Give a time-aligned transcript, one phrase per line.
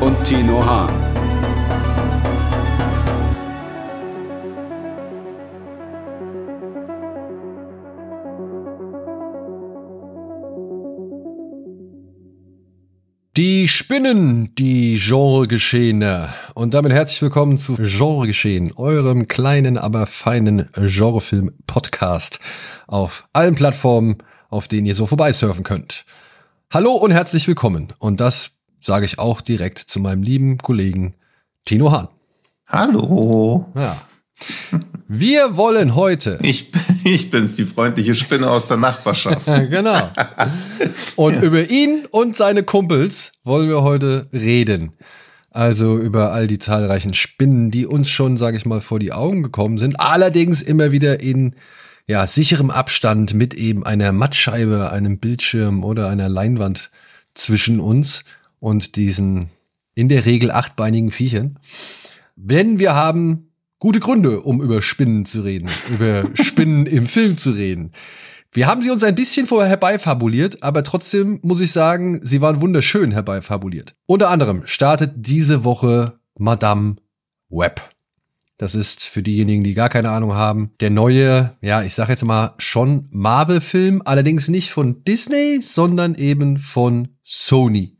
[0.00, 0.92] und Tino Hahn.
[13.36, 16.28] Die Spinnen, die Genregeschehene.
[16.54, 22.40] Und damit herzlich willkommen zu Genregeschehen, eurem kleinen, aber feinen Genrefilm-Podcast
[22.86, 26.04] auf allen Plattformen, auf denen ihr so vorbeisurfen könnt.
[26.72, 27.92] Hallo und herzlich willkommen.
[27.98, 31.14] Und das sage ich auch direkt zu meinem lieben Kollegen
[31.64, 32.08] Tino Hahn.
[32.66, 33.66] Hallo.
[33.74, 33.96] Ja.
[35.08, 36.38] Wir wollen heute.
[36.42, 36.70] Ich,
[37.04, 39.46] ich bin's, die freundliche Spinne aus der Nachbarschaft.
[39.70, 40.10] genau.
[41.16, 41.42] Und ja.
[41.42, 44.92] über ihn und seine Kumpels wollen wir heute reden.
[45.50, 49.42] Also über all die zahlreichen Spinnen, die uns schon, sage ich mal, vor die Augen
[49.42, 49.98] gekommen sind.
[49.98, 51.54] Allerdings immer wieder in
[52.06, 56.90] ja, sicherem Abstand mit eben einer Mattscheibe, einem Bildschirm oder einer Leinwand
[57.34, 58.24] zwischen uns
[58.60, 59.48] und diesen
[59.94, 61.58] in der Regel achtbeinigen Viechern.
[62.36, 67.50] Denn wir haben gute Gründe, um über Spinnen zu reden, über Spinnen im Film zu
[67.50, 67.92] reden.
[68.52, 72.60] Wir haben sie uns ein bisschen vorher herbeifabuliert, aber trotzdem muss ich sagen, sie waren
[72.60, 73.94] wunderschön herbeifabuliert.
[74.06, 76.96] Unter anderem startet diese Woche Madame
[77.50, 77.82] Web.
[78.56, 82.24] Das ist für diejenigen, die gar keine Ahnung haben, der neue, ja, ich sag jetzt
[82.24, 87.97] mal schon Marvel-Film, allerdings nicht von Disney, sondern eben von Sony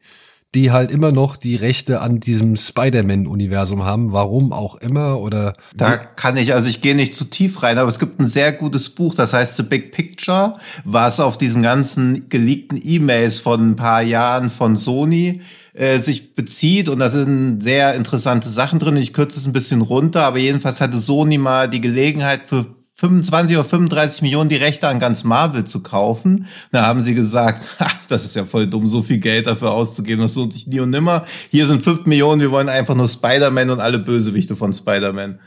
[0.55, 5.55] die halt immer noch die Rechte an diesem Spider-Man-Universum haben, warum auch immer oder.
[5.75, 8.53] Da kann ich, also ich gehe nicht zu tief rein, aber es gibt ein sehr
[8.53, 13.77] gutes Buch, das heißt The Big Picture, was auf diesen ganzen geleakten E-Mails von ein
[13.77, 15.43] paar Jahren von Sony
[15.75, 18.97] äh, sich bezieht und da sind sehr interessante Sachen drin.
[18.97, 23.57] Ich kürze es ein bisschen runter, aber jedenfalls hatte Sony mal die Gelegenheit für 25
[23.57, 26.47] oder 35 Millionen die Rechte an ganz Marvel zu kaufen.
[26.73, 27.67] Da haben sie gesagt,
[28.09, 30.91] das ist ja voll dumm, so viel Geld dafür auszugeben, das lohnt sich nie und
[30.91, 31.25] nimmer.
[31.51, 35.39] Hier sind 5 Millionen, wir wollen einfach nur Spider-Man und alle Bösewichte von Spider-Man.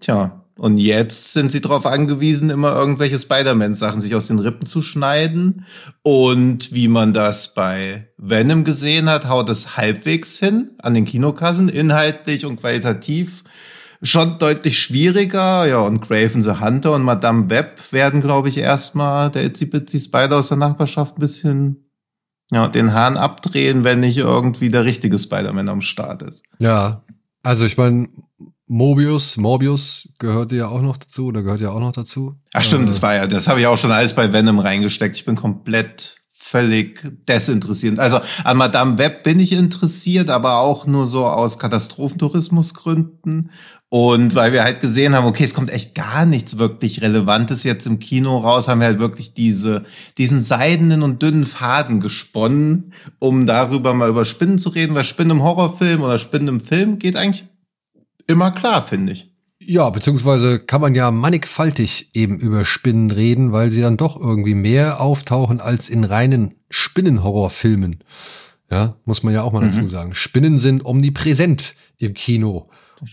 [0.00, 4.82] Tja, und jetzt sind sie darauf angewiesen, immer irgendwelche Spider-Man-Sachen sich aus den Rippen zu
[4.82, 5.64] schneiden.
[6.02, 11.70] Und wie man das bei Venom gesehen hat, haut es halbwegs hin an den Kinokassen,
[11.70, 13.44] inhaltlich und qualitativ
[14.02, 15.66] schon deutlich schwieriger.
[15.66, 20.00] Ja, und Craven the Hunter und Madame Web werden, glaube ich, erstmal der Itsy Bitsy
[20.00, 21.88] Spider aus der Nachbarschaft ein bisschen
[22.50, 26.42] ja, den Hahn abdrehen, wenn nicht irgendwie der richtige Spider-Man am Start ist.
[26.58, 27.02] Ja,
[27.42, 28.08] also ich meine,
[28.66, 32.36] Mobius, Morbius gehört ja auch noch dazu, oder gehört ja auch noch dazu.
[32.52, 35.16] Ach stimmt, äh, das war ja, das habe ich auch schon alles bei Venom reingesteckt.
[35.16, 36.21] Ich bin komplett
[36.52, 37.98] völlig desinteressierend.
[37.98, 43.50] Also an Madame Web bin ich interessiert, aber auch nur so aus Katastrophentourismusgründen.
[43.88, 47.86] Und weil wir halt gesehen haben, okay, es kommt echt gar nichts wirklich Relevantes jetzt
[47.86, 49.84] im Kino raus, haben wir halt wirklich diese,
[50.18, 55.38] diesen seidenen und dünnen Faden gesponnen, um darüber mal über Spinnen zu reden, weil Spinnen
[55.38, 57.44] im Horrorfilm oder Spinnen im Film geht eigentlich
[58.26, 59.31] immer klar, finde ich.
[59.66, 64.54] Ja, beziehungsweise kann man ja mannigfaltig eben über Spinnen reden, weil sie dann doch irgendwie
[64.54, 68.02] mehr auftauchen als in reinen Spinnenhorrorfilmen.
[68.70, 69.66] Ja, muss man ja auch mal mhm.
[69.66, 70.14] dazu sagen.
[70.14, 72.70] Spinnen sind omnipräsent im Kino,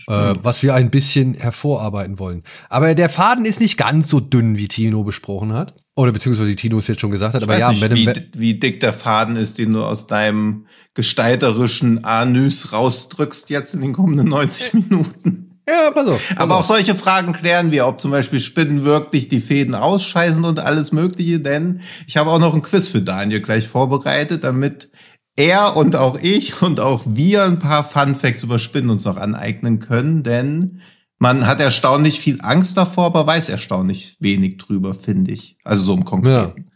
[0.08, 2.44] äh, was wir ein bisschen hervorarbeiten wollen.
[2.70, 5.76] Aber der Faden ist nicht ganz so dünn, wie Tino besprochen hat.
[5.96, 7.42] Oder beziehungsweise Tino es jetzt schon gesagt hat.
[7.42, 12.06] Ich aber ja, nicht, wie, wie dick der Faden ist, den du aus deinem gestalterischen
[12.06, 15.49] Anus rausdrückst jetzt in den kommenden 90 Minuten.
[15.70, 16.28] Ja, pass auf.
[16.30, 16.62] Pass Aber auf.
[16.62, 20.92] auch solche Fragen klären wir, ob zum Beispiel Spinnen wirklich die Fäden ausscheißen und alles
[20.92, 24.90] Mögliche, denn ich habe auch noch ein Quiz für Daniel gleich vorbereitet, damit
[25.36, 29.18] er und auch ich und auch wir ein paar Fun Facts über Spinnen uns noch
[29.18, 30.82] aneignen können, denn
[31.20, 35.58] man hat erstaunlich viel Angst davor, aber weiß erstaunlich wenig drüber, finde ich.
[35.66, 36.72] Also so im Konkreten.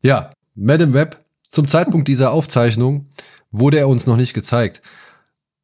[0.00, 0.30] Ja.
[0.30, 3.06] ja, Madame Web, zum Zeitpunkt dieser Aufzeichnung
[3.50, 4.82] wurde er uns noch nicht gezeigt.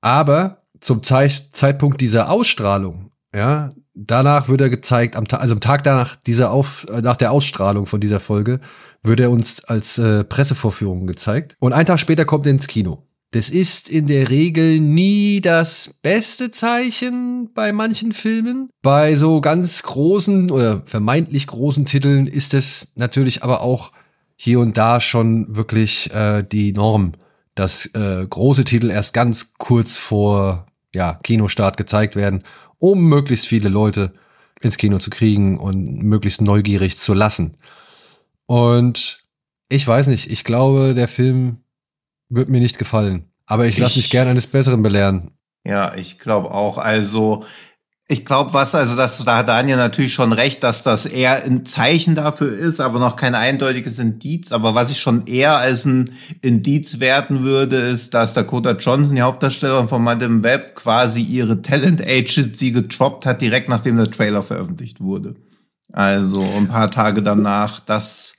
[0.02, 5.82] Aber zum Zeit, Zeitpunkt dieser Ausstrahlung, ja, danach wird er gezeigt, am also am Tag
[5.82, 8.60] danach dieser Auf, äh, nach der Ausstrahlung von dieser Folge,
[9.02, 11.56] wird er uns als äh, Pressevorführung gezeigt.
[11.58, 13.06] Und ein Tag später kommt er ins Kino.
[13.30, 18.68] Das ist in der Regel nie das beste Zeichen bei manchen Filmen.
[18.82, 23.90] Bei so ganz großen oder vermeintlich großen Titeln ist es natürlich aber auch
[24.36, 27.12] hier und da schon wirklich äh, die Norm,
[27.54, 32.44] dass äh, große Titel erst ganz kurz vor ja, Kinostart gezeigt werden,
[32.78, 34.14] um möglichst viele Leute
[34.60, 37.56] ins Kino zu kriegen und möglichst neugierig zu lassen.
[38.46, 39.24] Und
[39.68, 41.58] ich weiß nicht, ich glaube, der Film
[42.28, 43.30] wird mir nicht gefallen.
[43.46, 45.32] Aber ich lasse mich gern eines Besseren belehren.
[45.66, 46.78] Ja, ich glaube auch.
[46.78, 47.44] Also
[48.06, 51.64] ich glaube, was, also das, da hat Daniel natürlich schon recht, dass das eher ein
[51.64, 54.52] Zeichen dafür ist, aber noch kein eindeutiges Indiz.
[54.52, 56.10] Aber was ich schon eher als ein
[56.42, 62.02] Indiz werten würde, ist, dass Dakota Johnson, die Hauptdarstellerin von Madame Web, quasi ihre Talent
[62.06, 65.36] Agency getroppt hat, direkt nachdem der Trailer veröffentlicht wurde.
[65.90, 68.36] Also ein paar Tage danach, das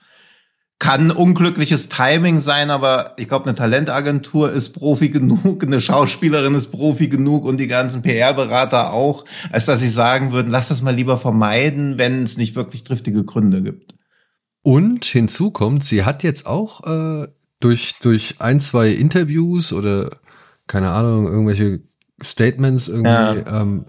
[0.77, 6.71] kann unglückliches Timing sein, aber ich glaube, eine Talentagentur ist Profi genug, eine Schauspielerin ist
[6.71, 10.93] Profi genug und die ganzen PR-Berater auch, als dass sie sagen würden, lass das mal
[10.93, 13.95] lieber vermeiden, wenn es nicht wirklich triftige Gründe gibt.
[14.61, 17.27] Und hinzu kommt, sie hat jetzt auch äh,
[17.59, 20.09] durch, durch ein, zwei Interviews oder
[20.67, 21.81] keine Ahnung, irgendwelche
[22.21, 23.61] Statements irgendwie ja.
[23.61, 23.85] ähm,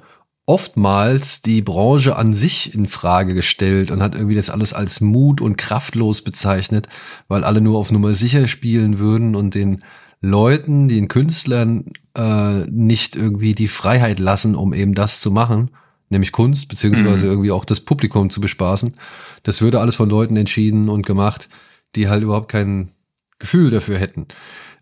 [0.47, 5.41] oftmals die Branche an sich in Frage gestellt und hat irgendwie das alles als mut
[5.41, 6.89] und kraftlos bezeichnet,
[7.27, 9.83] weil alle nur auf Nummer sicher spielen würden und den
[10.21, 15.71] Leuten, den Künstlern äh, nicht irgendwie die Freiheit lassen, um eben das zu machen,
[16.11, 17.33] nämlich Kunst, beziehungsweise mhm.
[17.33, 18.95] irgendwie auch das Publikum zu bespaßen.
[19.43, 21.49] Das würde alles von Leuten entschieden und gemacht,
[21.97, 22.93] die halt überhaupt kein
[23.39, 24.27] Gefühl dafür hätten.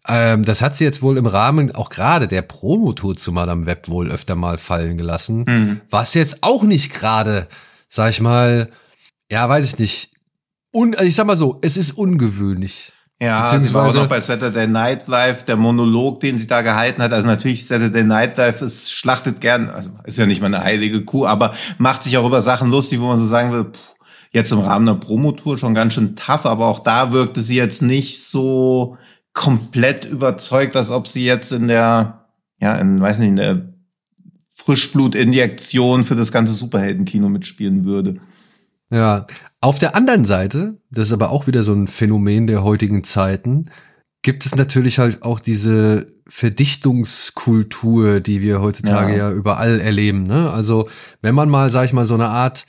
[0.07, 3.89] Ähm, das hat sie jetzt wohl im Rahmen auch gerade der Promotour zu Madame Web
[3.89, 5.45] wohl öfter mal fallen gelassen.
[5.47, 5.81] Mhm.
[5.91, 7.49] Was jetzt auch nicht gerade,
[7.89, 8.71] sag ich mal,
[9.31, 10.11] ja, weiß ich nicht.
[10.73, 12.93] Un also ich sag mal so, es ist ungewöhnlich.
[13.23, 17.01] Ja, sie war auch noch bei Saturday Night Live, der Monolog, den sie da gehalten
[17.01, 17.13] hat.
[17.13, 21.05] Also natürlich, Saturday Night Live ist, schlachtet gern, also ist ja nicht mal eine heilige
[21.05, 23.95] Kuh, aber macht sich auch über Sachen lustig, wo man so sagen will, pff,
[24.33, 27.83] jetzt im Rahmen der Promotour schon ganz schön tough, aber auch da wirkte sie jetzt
[27.83, 28.99] nicht so,
[29.35, 32.27] komplett überzeugt, als ob sie jetzt in der,
[32.61, 33.75] ja, in, weiß nicht, in der
[34.55, 38.21] Frischblutinjektion für das ganze Superheldenkino mitspielen würde.
[38.91, 39.27] Ja,
[39.61, 43.67] auf der anderen Seite, das ist aber auch wieder so ein Phänomen der heutigen Zeiten,
[44.23, 50.23] gibt es natürlich halt auch diese Verdichtungskultur, die wir heutzutage ja, ja überall erleben.
[50.23, 50.51] Ne?
[50.51, 50.89] Also
[51.21, 52.67] wenn man mal, sag ich mal, so eine Art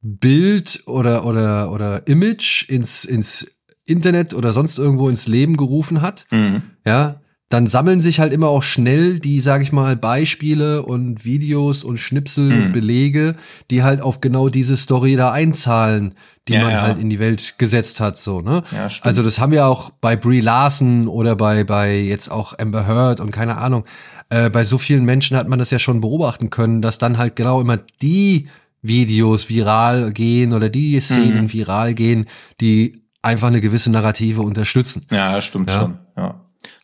[0.00, 3.53] Bild oder oder oder Image ins ins
[3.86, 6.62] Internet oder sonst irgendwo ins Leben gerufen hat, mhm.
[6.86, 7.20] ja,
[7.50, 11.98] dann sammeln sich halt immer auch schnell die, sag ich mal, Beispiele und Videos und
[11.98, 12.72] Schnipsel, mhm.
[12.72, 13.36] Belege,
[13.70, 16.14] die halt auf genau diese Story da einzahlen,
[16.48, 16.82] die ja, man ja.
[16.82, 18.64] halt in die Welt gesetzt hat, so, ne?
[18.72, 22.88] Ja, also das haben wir auch bei Brie Larson oder bei, bei jetzt auch Amber
[22.88, 23.84] Heard und keine Ahnung.
[24.30, 27.36] Äh, bei so vielen Menschen hat man das ja schon beobachten können, dass dann halt
[27.36, 28.48] genau immer die
[28.82, 31.52] Videos viral gehen oder die Szenen mhm.
[31.52, 32.26] viral gehen,
[32.60, 35.06] die einfach eine gewisse Narrative unterstützen.
[35.10, 35.80] Ja, stimmt ja?
[35.80, 35.98] schon.
[36.16, 36.40] Ja.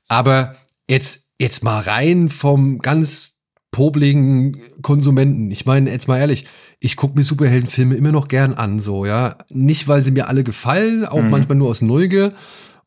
[0.08, 0.56] Aber
[0.88, 3.38] jetzt, jetzt mal rein vom ganz
[3.70, 5.50] pobligen Konsumenten.
[5.50, 6.46] Ich meine, jetzt mal ehrlich,
[6.80, 9.36] ich gucke mir Superheldenfilme immer noch gern an, so, ja.
[9.48, 11.30] Nicht, weil sie mir alle gefallen, auch mhm.
[11.30, 12.34] manchmal nur aus Neugier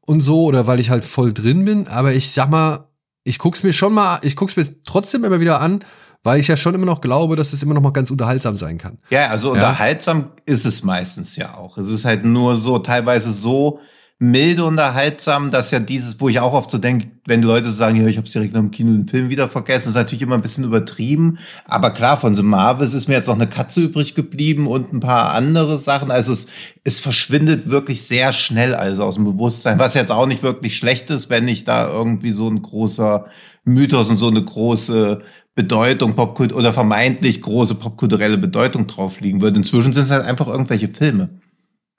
[0.02, 2.90] und so, oder weil ich halt voll drin bin, aber ich sag mal,
[3.24, 5.86] ich guck's mir schon mal, ich guck's mir trotzdem immer wieder an,
[6.24, 8.78] weil ich ja schon immer noch glaube, dass es immer noch mal ganz unterhaltsam sein
[8.78, 8.98] kann.
[9.10, 9.54] Ja, also ja?
[9.54, 11.78] unterhaltsam ist es meistens ja auch.
[11.78, 13.80] Es ist halt nur so teilweise so
[14.20, 18.00] milde unterhaltsam, dass ja dieses, wo ich auch oft so denke, wenn die Leute sagen,
[18.00, 20.42] ja, ich habe direkt nach dem Kino den Film wieder vergessen, ist natürlich immer ein
[20.42, 21.40] bisschen übertrieben.
[21.66, 25.02] Aber klar, von The Marvels ist mir jetzt noch eine Katze übrig geblieben und ein
[25.02, 26.10] paar andere Sachen.
[26.10, 26.48] Also es,
[26.86, 31.10] es verschwindet wirklich sehr schnell also aus dem Bewusstsein, was jetzt auch nicht wirklich schlecht
[31.10, 33.26] ist, wenn nicht da irgendwie so ein großer
[33.66, 35.22] Mythos und so eine große
[35.56, 39.58] Bedeutung, Popkult oder vermeintlich große popkulturelle Bedeutung drauf liegen würde.
[39.58, 41.42] Inzwischen sind es halt einfach irgendwelche Filme.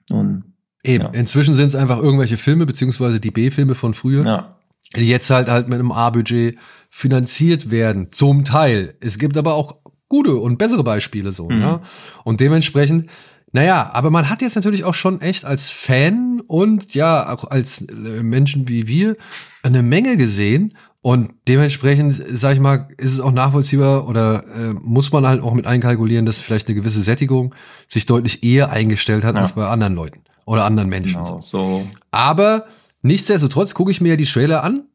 [0.09, 0.43] Und,
[0.83, 1.09] Eben, ja.
[1.11, 4.57] inzwischen sind es einfach irgendwelche Filme, beziehungsweise die B-Filme von früher, ja.
[4.95, 6.57] die jetzt halt halt mit einem A-Budget
[6.89, 8.09] finanziert werden.
[8.11, 8.95] Zum Teil.
[8.99, 9.77] Es gibt aber auch
[10.09, 11.61] gute und bessere Beispiele so, mhm.
[11.61, 11.81] ja.
[12.23, 13.09] Und dementsprechend,
[13.51, 17.81] naja, aber man hat jetzt natürlich auch schon echt als Fan und ja, auch als
[17.83, 19.15] äh, Menschen wie wir
[19.63, 25.11] eine Menge gesehen und dementsprechend, sag ich mal, ist es auch nachvollziehbar oder äh, muss
[25.11, 27.53] man halt auch mit einkalkulieren, dass vielleicht eine gewisse Sättigung
[27.87, 29.43] sich deutlich eher eingestellt hat ja.
[29.43, 31.23] als bei anderen Leuten oder anderen Menschen.
[31.23, 31.85] Genau, so.
[32.09, 32.65] Aber
[33.03, 34.85] nichtsdestotrotz gucke ich mir ja die Trailer an,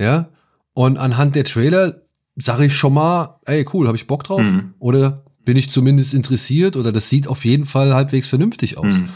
[0.00, 0.30] ja,
[0.72, 2.00] und anhand der Trailer
[2.34, 4.40] sage ich schon mal, ey, cool, habe ich Bock drauf?
[4.40, 4.72] Mhm.
[4.78, 9.00] Oder bin ich zumindest interessiert oder das sieht auf jeden Fall halbwegs vernünftig aus.
[9.00, 9.10] Mhm.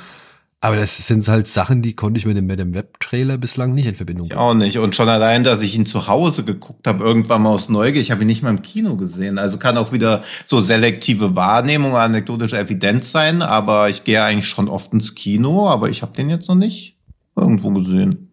[0.64, 3.87] Aber das sind halt Sachen, die konnte ich mit dem, mit dem Web-Trailer bislang nicht
[3.87, 4.38] in Verbindung bringen.
[4.38, 4.78] Ich auch nicht.
[4.78, 8.12] Und schon allein, dass ich ihn zu Hause geguckt habe, irgendwann mal aus Neugier, ich
[8.12, 9.40] habe ihn nicht mal im Kino gesehen.
[9.40, 13.42] Also kann auch wieder so selektive Wahrnehmung, anekdotische Evidenz sein.
[13.42, 16.97] Aber ich gehe eigentlich schon oft ins Kino, aber ich habe den jetzt noch nicht
[17.35, 18.31] irgendwo gesehen.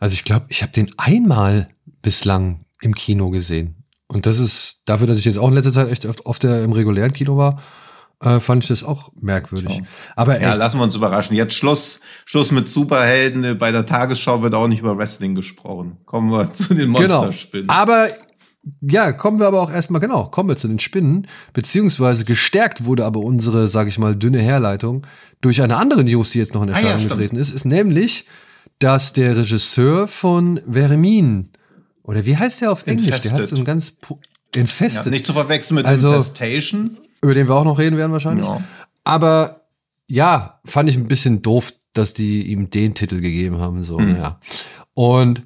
[0.00, 1.68] Also ich glaube, ich habe den einmal
[2.02, 3.76] bislang im Kino gesehen.
[4.08, 6.64] Und das ist dafür, dass ich jetzt auch in letzter Zeit echt oft, oft der,
[6.64, 7.62] im regulären Kino war,
[8.20, 9.68] äh, fand ich das auch merkwürdig.
[9.76, 9.80] So.
[10.16, 11.36] Aber ey, Ja, lassen wir uns überraschen.
[11.36, 13.56] Jetzt Schluss, Schluss mit Superhelden.
[13.58, 15.98] Bei der Tagesschau wird auch nicht über Wrestling gesprochen.
[16.04, 17.22] Kommen wir zu den genau.
[17.22, 17.68] Monsterspinnen.
[17.68, 18.08] Aber
[18.82, 21.26] ja, kommen wir aber auch erstmal, genau, kommen wir zu den Spinnen.
[21.52, 25.06] Beziehungsweise gestärkt wurde aber unsere, sage ich mal, dünne Herleitung
[25.40, 28.26] durch eine andere News, die jetzt noch in Ah ja, Erscheinung getreten ist, ist nämlich,
[28.80, 31.50] dass der Regisseur von Vermin,
[32.02, 33.06] oder wie heißt der auf Englisch?
[33.06, 33.48] Der hat Infested.
[33.50, 34.18] so ein ganz pu-
[34.54, 36.98] ja, Infested, nicht zu verwechseln mit Also- Infestation.
[37.22, 38.46] Über den wir auch noch reden werden wahrscheinlich.
[38.46, 38.62] Ja.
[39.04, 39.62] Aber
[40.06, 43.82] ja, fand ich ein bisschen doof, dass die ihm den Titel gegeben haben.
[43.82, 44.16] So, Mhm.
[44.16, 44.40] ja.
[44.94, 45.42] Und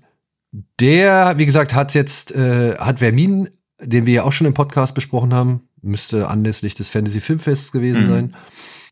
[0.80, 3.48] der, wie gesagt, hat jetzt, äh, hat Vermin,
[3.80, 8.06] den wir ja auch schon im Podcast besprochen haben, müsste anlässlich des Fantasy Filmfests gewesen
[8.06, 8.10] Mhm.
[8.10, 8.36] sein.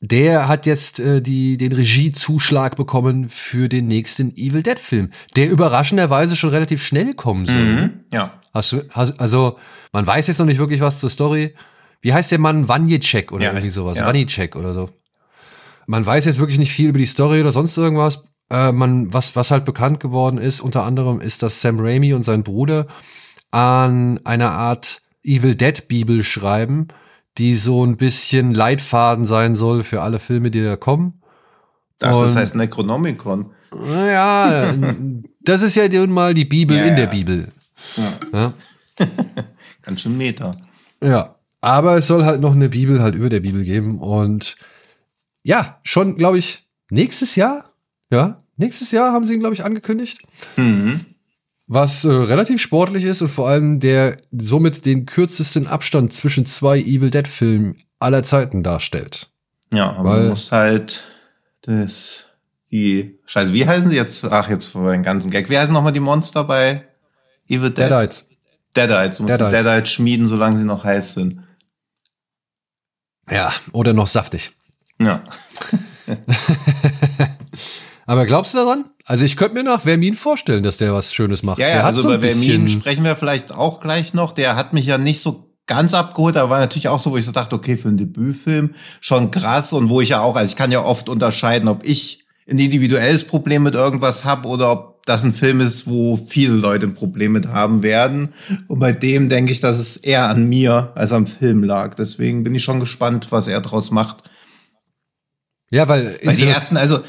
[0.03, 5.51] Der hat jetzt äh, die, den Regiezuschlag bekommen für den nächsten Evil Dead Film, der
[5.51, 7.55] überraschenderweise schon relativ schnell kommen soll.
[7.57, 7.91] Mhm.
[8.13, 8.33] Ja.
[8.55, 9.59] Hast du, hast, also,
[9.93, 11.55] man weiß jetzt noch nicht wirklich was zur Story.
[12.01, 12.69] Wie heißt der Mann?
[12.69, 13.99] Wanjecek oder Ja, irgendwie sowas.
[13.99, 14.07] ja.
[14.07, 14.91] Wanjecek oder so.
[15.87, 18.25] Man weiß jetzt wirklich nicht viel über die Story oder sonst irgendwas.
[18.51, 22.23] Äh, man, was, was halt bekannt geworden ist, unter anderem ist, dass Sam Raimi und
[22.23, 22.87] sein Bruder
[23.51, 26.89] an einer Art Evil Dead Bibel schreiben,
[27.39, 31.21] die so ein bisschen Leitfaden sein soll für alle Filme, die da kommen.
[32.03, 33.51] Ach, das Und- heißt Necronomicon.
[33.73, 34.75] Naja,
[35.43, 37.11] das ist ja nun mal die Bibel Ja, in der ja.
[37.11, 37.49] Bibel.
[37.97, 38.13] Ja.
[38.33, 38.53] Ja.
[39.83, 40.51] Ganz schön Meter.
[41.03, 44.57] Ja, aber es soll halt noch eine Bibel halt über der Bibel geben und
[45.43, 47.73] ja, schon, glaube ich, nächstes Jahr,
[48.11, 50.19] ja, nächstes Jahr haben sie ihn, glaube ich, angekündigt,
[50.57, 51.01] Mhm.
[51.67, 56.79] was äh, relativ sportlich ist und vor allem der somit den kürzesten Abstand zwischen zwei
[56.79, 59.29] Evil Dead Filmen aller Zeiten darstellt.
[59.73, 61.05] Ja, aber Weil- man muss halt
[61.63, 62.27] das,
[62.71, 64.25] die, scheiße, wie heißen sie jetzt?
[64.25, 65.49] Ach, jetzt vor den ganzen Gag.
[65.51, 66.85] Wie heißen nochmal die Monster bei
[67.49, 67.91] Evil Dead?
[67.91, 68.27] Deadites.
[68.77, 69.17] Deadites.
[69.19, 69.63] Du musst Deadites.
[69.65, 71.43] Deadites schmieden, solange sie noch heiß sind.
[73.31, 74.53] Ja, oder noch saftig.
[74.99, 75.23] Ja.
[78.07, 78.87] Aber glaubst du daran?
[79.05, 81.61] Also ich könnte mir nach Vermin vorstellen, dass der was Schönes macht.
[81.61, 84.33] Ja, ja, hat also so über Vermin sprechen wir vielleicht auch gleich noch.
[84.33, 87.25] Der hat mich ja nicht so ganz abgeholt, aber war natürlich auch so, wo ich
[87.25, 90.57] so dachte, okay, für einen Debütfilm schon krass und wo ich ja auch, also ich
[90.57, 95.25] kann ja oft unterscheiden, ob ich ein individuelles Problem mit irgendwas habe oder ob das
[95.25, 98.31] ein Film ist, wo viele Leute ein Problem mit haben werden.
[98.69, 101.95] Und bei dem denke ich, dass es eher an mir als am Film lag.
[101.95, 104.23] Deswegen bin ich schon gespannt, was er draus macht.
[105.71, 107.01] ja, weil, Weil die ersten, also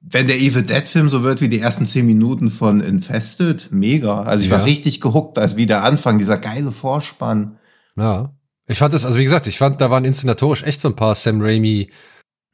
[0.00, 4.22] wenn der Evil Dead Film so wird wie die ersten zehn Minuten von Infested, mega.
[4.22, 4.58] Also ich Ja.
[4.58, 7.58] war richtig gehuckt, als wie der Anfang, dieser geile Vorspann.
[7.96, 8.34] Ja.
[8.66, 11.14] Ich fand das, also wie gesagt, ich fand, da waren inszenatorisch echt so ein paar
[11.14, 11.90] Sam Raimi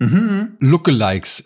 [0.00, 0.48] Mhm.
[0.60, 1.44] Lookalikes.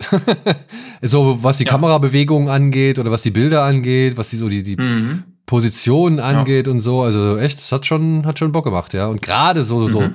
[1.03, 1.71] so, was die Ja.
[1.73, 5.25] Kamerabewegungen angeht oder was die Bilder angeht, was die so die, die Mhm.
[5.47, 7.03] Positionen angeht und so.
[7.03, 9.09] Also echt, es hat schon, hat schon Bock gemacht, ja.
[9.09, 10.15] Und gerade so, so Mhm.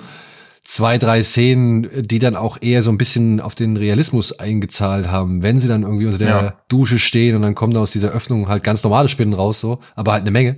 [0.65, 5.43] zwei, drei Szenen, die dann auch eher so ein bisschen auf den Realismus eingezahlt haben,
[5.43, 6.53] wenn sie dann irgendwie unter der Ja.
[6.67, 9.79] Dusche stehen und dann kommen da aus dieser Öffnung halt ganz normale Spinnen raus, so,
[9.95, 10.57] aber halt eine Menge.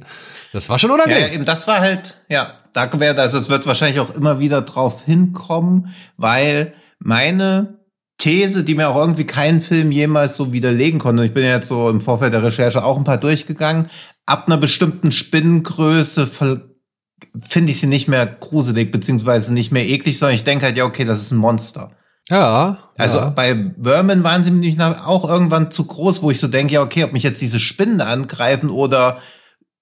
[0.53, 1.21] Das war schon Ja, unangenehm.
[1.27, 4.61] ja, eben, das war halt, ja, da wäre, also es wird wahrscheinlich auch immer wieder
[4.61, 6.73] drauf hinkommen, weil
[7.03, 7.79] meine
[8.17, 11.55] These, die mir auch irgendwie kein Film jemals so widerlegen konnte, und ich bin ja
[11.55, 13.89] jetzt so im Vorfeld der Recherche auch ein paar durchgegangen,
[14.25, 20.35] ab einer bestimmten Spinnengröße finde ich sie nicht mehr gruselig, beziehungsweise nicht mehr eklig, sondern
[20.35, 21.91] ich denke halt, ja, okay, das ist ein Monster.
[22.29, 22.77] Ja.
[22.97, 23.29] Also ja.
[23.29, 27.03] bei Vermin waren sie nämlich auch irgendwann zu groß, wo ich so denke, ja, okay,
[27.03, 29.17] ob mich jetzt diese Spinnen angreifen oder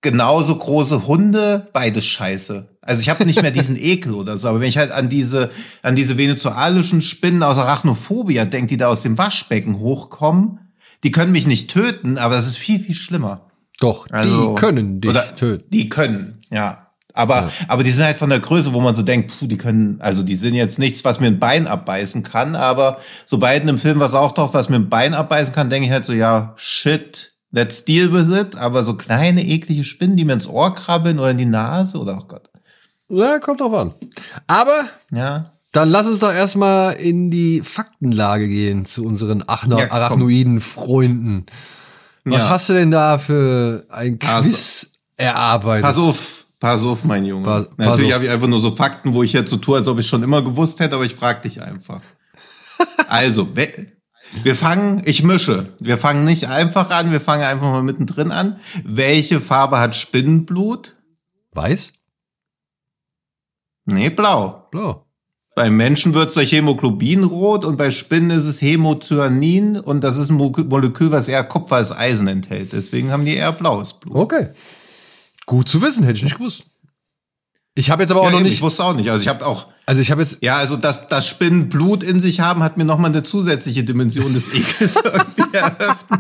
[0.02, 2.79] genauso große Hunde, beides scheiße.
[2.90, 5.52] Also ich habe nicht mehr diesen Ekel oder so, aber wenn ich halt an diese,
[5.84, 10.60] an diese venezuelischen Spinnen aus Arachnophobia denke, die da aus dem Waschbecken hochkommen,
[11.04, 13.42] die können mich nicht töten, aber das ist viel, viel schlimmer.
[13.80, 15.70] Doch, Also, die können dich oder töten.
[15.70, 16.88] Die können, ja.
[17.14, 17.52] Aber, Ja.
[17.68, 20.24] aber die sind halt von der Größe, wo man so denkt, puh, die können, also
[20.24, 24.00] die sind jetzt nichts, was mir ein Bein abbeißen kann, aber sobald in einem Film
[24.00, 27.34] was auch drauf, was mir ein Bein abbeißen kann, denke ich halt so, ja, shit,
[27.52, 28.56] let's deal with it.
[28.56, 32.18] Aber so kleine, eklige Spinnen, die mir ins Ohr krabbeln oder in die Nase oder,
[32.20, 32.49] oh Gott.
[33.10, 33.94] Ja, kommt drauf an.
[34.48, 35.46] Aber Ja.
[35.72, 41.46] dann lass uns doch erstmal in die Faktenlage gehen zu unseren Achna Ja, arachnoiden Freunden.
[42.26, 42.50] Was Ja.
[42.50, 45.84] hast du denn da für ein Quiz erarbeitet?
[45.86, 47.46] Pass auf, pass auf, mein Junge.
[47.46, 49.88] Pass- pass Natürlich habe ich einfach nur so Fakten, wo ich jetzt so tue, als
[49.88, 52.02] ob ich schon immer gewusst hätte, aber ich frage dich einfach.
[53.10, 53.48] also,
[54.44, 55.74] wir fangen, ich mische.
[55.82, 58.60] Wir fangen nicht einfach an, wir fangen einfach mal mittendrin an.
[58.84, 60.96] Welche Farbe hat Spinnenblut?
[61.54, 61.94] Weiß?
[63.94, 64.68] Nee, blau.
[64.72, 65.06] Blau.
[65.56, 70.18] Beim Menschen wird es durch Hämoglobin rot und bei Spinnen ist es Hämocyanin und das
[70.18, 72.72] ist ein Mo- Molekül, was eher Kupfer als Eisen enthält.
[72.72, 74.16] Deswegen haben die eher blaues Blut.
[74.16, 74.48] Okay.
[75.46, 76.64] Gut zu wissen, hätte ich nicht gewusst.
[77.76, 78.56] Ich habe jetzt aber auch Ja, noch eben, nicht.
[78.56, 79.10] Ich wusste auch nicht.
[79.10, 80.38] Also ich habe auch, Also ich habe jetzt.
[80.42, 84.34] ja, also dass das Spinnen Blut in sich haben, hat mir nochmal eine zusätzliche Dimension
[84.34, 86.20] des Ekels irgendwie eröffnet.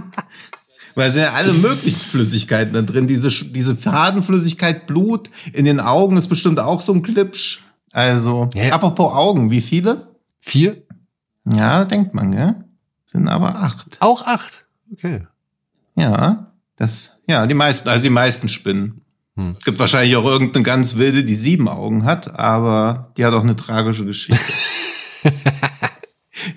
[0.96, 3.08] Weil es sind ja alle möglichen Flüssigkeiten da drin.
[3.08, 7.62] Diese, diese Fadenflüssigkeit, Blut in den Augen ist bestimmt auch so ein Klipsch.
[7.91, 8.74] Also, Ja.
[8.74, 10.08] apropos Augen, wie viele?
[10.39, 10.84] Vier?
[11.51, 12.55] Ja, denkt man, gell?
[13.05, 13.98] Sind aber acht.
[14.00, 14.65] Auch acht.
[14.93, 15.25] Okay.
[15.96, 19.01] Ja, das, ja, die meisten, also die meisten Spinnen.
[19.36, 19.55] Hm.
[19.60, 23.43] Es gibt wahrscheinlich auch irgendeine ganz wilde, die sieben Augen hat, aber die hat auch
[23.43, 24.53] eine tragische Geschichte.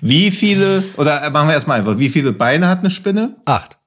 [0.01, 3.35] wie viele, oder machen wir erstmal einfach, wie viele Beine hat eine Spinne?
[3.45, 3.77] Acht.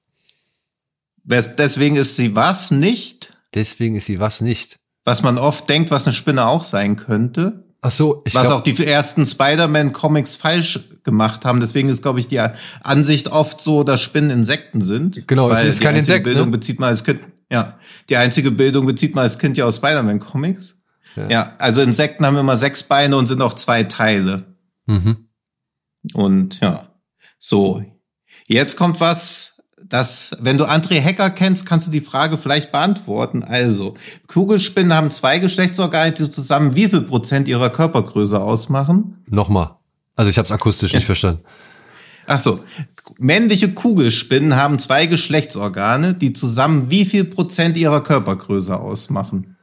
[1.26, 4.76] Deswegen ist sie was nicht, Deswegen ist sie was nicht.
[5.04, 7.64] was man oft denkt, was eine Spinne auch sein könnte.
[7.82, 11.60] Ach so, ich was glaub, auch die ersten Spider-Man-Comics falsch gemacht haben.
[11.60, 12.40] Deswegen ist, glaube ich, die
[12.82, 15.26] Ansicht oft so, dass Spinnen Insekten sind.
[15.28, 16.56] Genau, es ist die kein einzige Insekt, Bildung ne?
[16.56, 17.20] bezieht man als Kind.
[17.50, 17.78] Ja,
[18.08, 20.80] die einzige Bildung bezieht man als Kind ja aus Spider-Man-Comics.
[21.14, 21.28] Ja.
[21.30, 21.54] Ja.
[21.58, 24.44] also Insekten haben immer sechs Beine und sind auch zwei Teile.
[24.86, 25.28] Mhm.
[26.12, 26.88] Und ja,
[27.38, 27.82] so.
[28.48, 29.55] Jetzt kommt was,
[29.88, 33.44] das, wenn du André Hecker kennst, kannst du die Frage vielleicht beantworten.
[33.44, 33.94] Also,
[34.26, 39.24] Kugelspinnen haben zwei Geschlechtsorgane, die zusammen wie viel Prozent ihrer Körpergröße ausmachen?
[39.28, 39.76] Nochmal.
[40.16, 41.42] Also ich habe es akustisch nicht verstanden.
[42.26, 42.60] Ach so.
[43.18, 49.56] Männliche Kugelspinnen haben zwei Geschlechtsorgane, die zusammen wie viel Prozent ihrer Körpergröße ausmachen?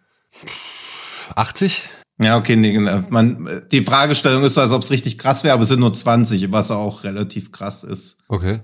[1.36, 1.84] 80?
[2.22, 3.04] Ja, okay, nee, genau.
[3.10, 5.94] Man, die Fragestellung ist so, als ob es richtig krass wäre, aber es sind nur
[5.94, 8.20] 20, was auch relativ krass ist.
[8.28, 8.62] Okay.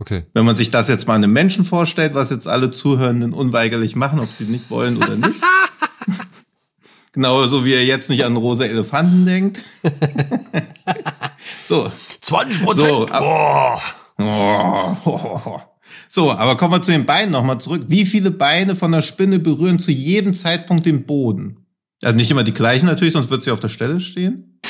[0.00, 0.24] Okay.
[0.32, 4.20] Wenn man sich das jetzt mal einem Menschen vorstellt, was jetzt alle Zuhörenden unweigerlich machen,
[4.20, 5.40] ob sie nicht wollen oder nicht.
[7.12, 9.60] Genauso wie er jetzt nicht an rosa Elefanten denkt.
[11.64, 11.90] so,
[12.20, 13.82] 20 So, ab-
[14.20, 15.60] Oh.
[16.08, 17.84] So, aber kommen wir zu den Beinen nochmal zurück.
[17.88, 21.66] Wie viele Beine von der Spinne berühren zu jedem Zeitpunkt den Boden?
[22.02, 24.60] Also nicht immer die gleichen natürlich, sonst wird sie auf der Stelle stehen.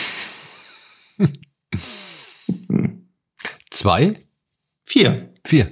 [3.70, 4.16] Zwei?
[4.88, 5.34] Vier.
[5.44, 5.70] Vier.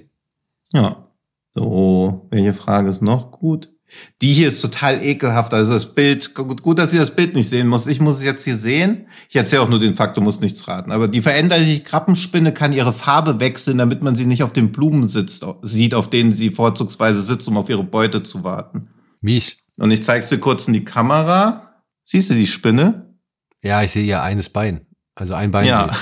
[0.75, 1.09] Ja.
[1.55, 3.73] So, welche Frage ist noch gut?
[4.21, 5.55] Die hier ist total ekelhaft.
[5.55, 7.87] Also das Bild, gut, gut, dass ihr das Bild nicht sehen muss.
[7.87, 9.07] Ich muss es jetzt hier sehen.
[9.31, 10.93] Ich erzähle auch nur den Fakt, du musst nichts raten.
[10.93, 15.07] Aber die veränderliche Krabbenspinne kann ihre Farbe wechseln, damit man sie nicht auf den Blumen
[15.07, 18.91] sitzt, sieht, auf denen sie vorzugsweise sitzt, um auf ihre Beute zu warten.
[19.23, 19.57] Mies.
[19.79, 21.83] Und ich zeig's dir kurz in die Kamera.
[22.05, 23.15] Siehst du die Spinne?
[23.63, 24.85] Ja, ich sehe ja eines Bein.
[25.15, 25.65] Also ein Bein.
[25.65, 25.97] Ja.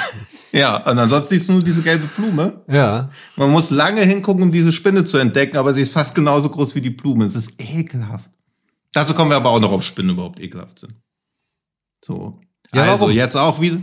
[0.54, 2.62] Ja, und ansonsten siehst du nur diese gelbe Blume.
[2.68, 3.10] Ja.
[3.36, 6.74] Man muss lange hingucken, um diese Spinne zu entdecken, aber sie ist fast genauso groß
[6.76, 7.24] wie die Blume.
[7.24, 8.30] Es ist ekelhaft.
[8.92, 10.94] Dazu kommen wir aber auch noch, ob Spinnen überhaupt ekelhaft sind.
[12.04, 12.40] So.
[12.72, 13.16] Ja, also warum?
[13.16, 13.78] jetzt auch wieder.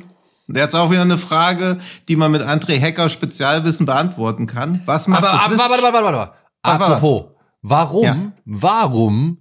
[0.54, 4.82] Jetzt auch wieder eine Frage, die man mit André Hecker Spezialwissen beantworten kann.
[4.86, 6.34] Was macht Aber, das aber warte, warte, warte, warte.
[6.64, 6.88] Ach, was?
[6.90, 7.26] Apropos,
[7.62, 8.32] warum, Ja.
[8.46, 9.38] warum,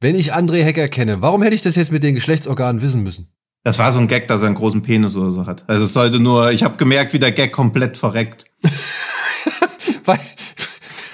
[0.00, 3.33] wenn ich André Hecker kenne, warum hätte ich das jetzt mit den Geschlechtsorganen wissen müssen?
[3.64, 5.64] Das war so ein Gag, dass er einen großen Penis oder so hat.
[5.66, 8.44] Also es sollte nur, ich habe gemerkt, wie der Gag komplett verreckt.
[10.04, 10.20] Weil,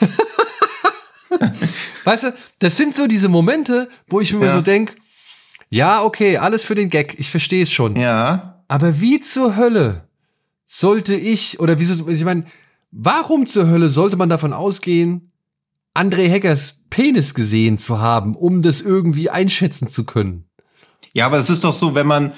[2.05, 4.53] weißt du, das sind so diese Momente, wo ich mir Ja.
[4.53, 4.97] so denk,
[5.69, 7.95] ja, okay, alles für den Gag, ich verstehe es schon.
[7.97, 8.65] Ja.
[8.67, 10.09] Aber wie zur Hölle
[10.67, 12.45] sollte ich, oder wieso, ich meine,
[12.91, 15.31] warum zur Hölle sollte man davon ausgehen,
[15.95, 20.45] André Heckers Penis gesehen zu haben, um das irgendwie einschätzen zu können?
[21.13, 22.33] Ja, aber das ist doch so, wenn man,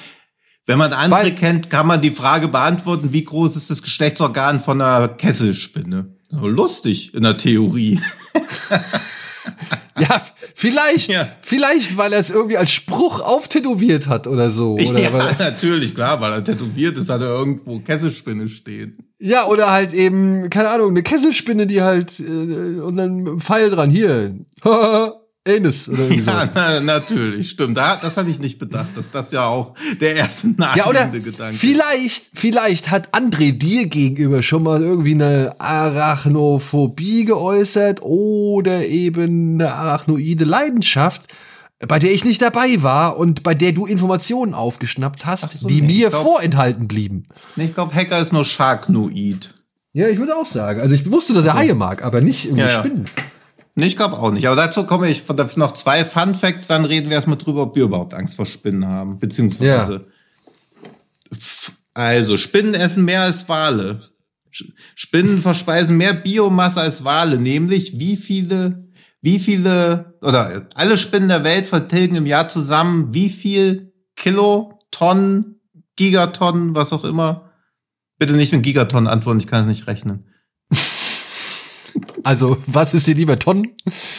[0.66, 4.60] wenn man André Weil- kennt, kann man die Frage beantworten, wie groß ist das Geschlechtsorgan
[4.60, 6.16] von einer Kesselspinne?
[6.28, 8.00] So lustig in der Theorie.
[9.98, 10.22] Ja,
[10.54, 11.28] vielleicht, Ja.
[11.42, 14.72] vielleicht, weil er es irgendwie als Spruch auftätowiert hat oder so.
[14.74, 18.96] Oder ja, weil, natürlich, klar, weil er tätowiert ist, hat er irgendwo Kesselspinne stehen.
[19.18, 22.22] ja, oder halt eben, keine Ahnung, eine Kesselspinne, die halt, äh,
[22.80, 24.34] und dann mit einem Pfeil dran, hier,
[25.48, 27.76] Anus oder irgendwie Ja, na, natürlich, stimmt.
[27.76, 31.20] Da, das hatte ich nicht bedacht, dass das ja auch der erste Ja, oder naheliegende
[31.20, 39.54] Gedanke vielleicht, vielleicht hat André dir gegenüber schon mal irgendwie eine Arachnophobie geäußert oder eben
[39.60, 41.22] eine arachnoide Leidenschaft,
[41.88, 45.80] bei der ich nicht dabei war und bei der du Informationen aufgeschnappt hast, so, die
[45.80, 47.26] nee, mir glaub- vorenthalten blieben.
[47.56, 49.54] Ich glaube, Hacker ist nur Sharknoid.
[49.92, 50.80] Ja, ich würde auch sagen.
[50.80, 52.84] Also ich wusste, dass er Haie mag, aber nicht irgendwie Ja, ja.
[53.74, 54.46] Nee, ich glaube auch nicht.
[54.46, 57.76] Aber dazu komme ich von noch zwei Fun Facts, dann reden wir erstmal drüber, ob
[57.76, 59.18] wir überhaupt Angst vor Spinnen haben.
[59.18, 60.06] Beziehungsweise.
[61.30, 64.00] F- Also, Spinnen essen mehr als Wale.
[64.94, 68.88] Spinnen verspeisen mehr Biomasse als Wale, nämlich wie viele,
[69.22, 75.60] wie viele, oder alle Spinnen der Welt vertilgen im Jahr zusammen wie viel Kilo, Tonnen
[75.96, 77.50] Gigatonnen, was auch immer.
[78.18, 80.26] Bitte nicht mit Gigatonnen antworten, ich kann es nicht rechnen.
[82.24, 83.72] Also, was ist dir lieber Tonnen?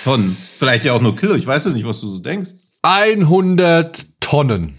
[0.04, 0.38] Tonnen.
[0.58, 2.52] Vielleicht ja auch nur Kilo, ich weiß ja nicht, was du so denkst.
[2.82, 4.76] 100 Tonnen.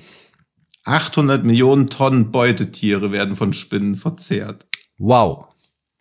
[0.85, 4.67] 800 Millionen Tonnen Beutetiere werden von Spinnen verzehrt.
[4.99, 5.49] Wow.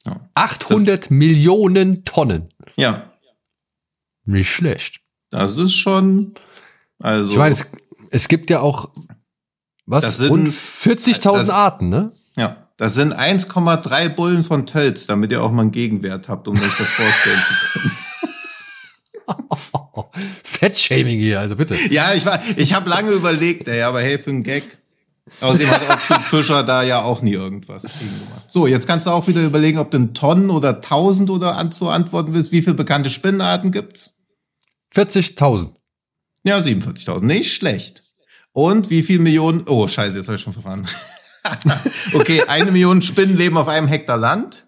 [0.06, 0.30] Ja.
[0.34, 2.50] 800 Millionen Tonnen.
[2.76, 3.14] Ja,
[4.26, 5.00] Nicht schlecht.
[5.30, 6.34] das ist schon.
[7.00, 7.66] Also, Ich meine, es,
[8.10, 8.90] es gibt ja auch
[9.86, 12.12] was Das sind- rund 40.000 das- Arten, ne?
[12.78, 16.78] Das sind 1,3 Bullen von Tölz, damit ihr auch mal einen Gegenwert habt, um euch
[16.78, 17.92] das vorstellen zu können.
[20.44, 21.76] Fettshaming hier, also bitte.
[21.90, 24.78] Ja, ich war, ich habe lange überlegt, ey, aber hey, für einen Gag.
[25.40, 28.44] Außerdem hat Ottfried Fischer da ja auch nie irgendwas gegen gemacht.
[28.48, 31.72] So, jetzt kannst du auch wieder überlegen, ob du in Tonnen oder Tausend oder an,
[31.72, 32.52] so antworten willst.
[32.52, 34.22] Wie viele bekannte Spinnenarten gibt's?
[34.94, 35.74] 40.000.
[36.44, 37.24] Ja, 47.000.
[37.24, 38.04] Nicht schlecht.
[38.52, 39.64] Und wie viel Millionen?
[39.68, 40.86] Oh, scheiße, jetzt habe ich schon verraten.
[42.14, 44.68] okay, eine Million Spinnen leben auf einem Hektar Land.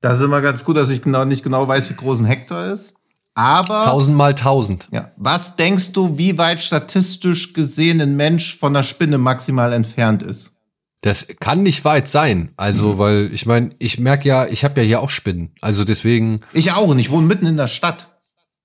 [0.00, 2.72] Das ist immer ganz gut, dass ich genau nicht genau weiß, wie groß ein Hektar
[2.72, 2.94] ist.
[3.34, 4.88] Aber 1000 mal 1000.
[4.92, 10.22] ja, was denkst du, wie weit statistisch gesehen ein Mensch von der Spinne maximal entfernt
[10.22, 10.52] ist?
[11.00, 12.52] Das kann nicht weit sein.
[12.56, 12.98] Also, Mhm.
[12.98, 15.52] weil ich meine, ich merke ja, ich habe ja hier auch Spinnen.
[15.60, 18.08] Also deswegen, Ich auch und ich wohne mitten in der Stadt.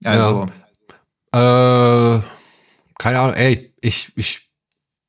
[0.04, 0.46] Also,
[1.32, 2.20] äh,
[2.98, 4.50] keine Ahnung, ey, ich, ich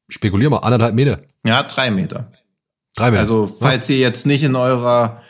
[0.09, 1.21] spekuliere mal, anderthalb Meter.
[1.47, 2.33] Ja, drei Meter.
[2.97, 3.21] Drei Meter.
[3.21, 5.23] Also, falls ihr jetzt nicht in eurer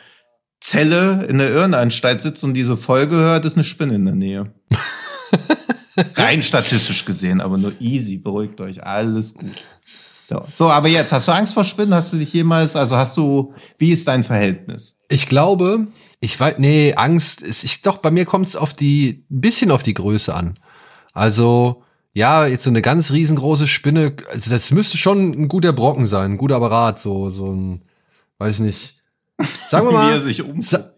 [0.59, 4.53] Zelle in der Irrenanstalt sitzt und diese Folge hört, ist eine Spinne in der Nähe.
[6.15, 9.63] Rein statistisch gesehen, aber nur easy, beruhigt euch, alles gut.
[10.29, 11.93] So, so, aber jetzt, hast du Angst vor Spinnen?
[11.93, 14.97] Hast du dich jemals, also hast du, wie ist dein Verhältnis?
[15.09, 15.87] Ich glaube,
[16.21, 19.71] ich weiß, nee, Angst ist, ich, doch, bei mir kommt es auf die, ein bisschen
[19.71, 20.57] auf die Größe an.
[21.13, 26.07] Also, ja, jetzt so eine ganz riesengroße Spinne, also das müsste schon ein guter Brocken
[26.07, 27.81] sein, ein guter Apparat, so, so ein,
[28.37, 28.95] weiß ich nicht.
[29.69, 30.21] Sagen wir mal,
[30.61, 30.91] sa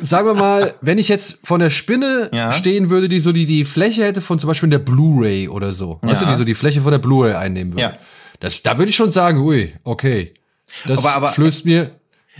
[0.00, 2.50] sagen wir mal, wenn ich jetzt von der Spinne Ja.
[2.52, 5.98] stehen würde, die so die, die Fläche hätte von zum Beispiel der Blu-ray oder so.
[6.02, 6.32] Weißt du, Ja.
[6.32, 7.82] die so die Fläche von der Blu-ray einnehmen würde.
[7.82, 7.96] Ja.
[8.40, 10.34] Das, da würde ich schon sagen, ui, okay.
[10.86, 11.92] Das Aber- aber- flößt mir,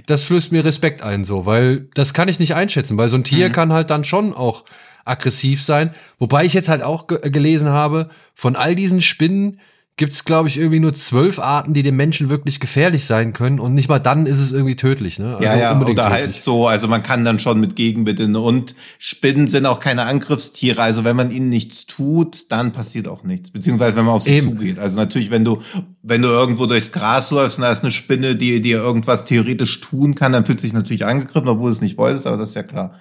[0.07, 3.21] das flößt mir Respekt ein, so, weil das kann ich nicht einschätzen, weil so ein
[3.21, 3.25] Mhm.
[3.25, 4.65] Tier kann halt dann schon auch
[5.05, 5.95] aggressiv sein.
[6.19, 9.61] Wobei ich jetzt halt auch ge gelesen habe, von all diesen Spinnen
[9.97, 13.61] gibt's glaube ich, irgendwie nur zwölf Arten, die dem Menschen wirklich gefährlich sein können.
[13.61, 15.39] Und nicht mal dann ist es irgendwie tödlich, ne?
[15.41, 16.43] Ja, ja, unbedingt oder halt tödlich.
[16.43, 21.05] so, also man kann dann schon mit Gegenmitteln und Spinnen sind auch keine Angriffstiere, also
[21.05, 24.49] wenn man ihnen nichts tut, dann passiert auch nichts, beziehungsweise wenn man auf sie Eben.
[24.49, 24.79] zugeht.
[24.81, 25.63] Also natürlich, wenn du,
[26.03, 29.81] wenn du irgendwo durchs Gras läufst und da ist eine Spinne, die dir irgendwas theoretisch
[29.81, 32.57] tun kann, dann fühlt sich natürlich angegriffen, obwohl du es nicht wolltest, aber das ist
[32.57, 32.99] ja klar.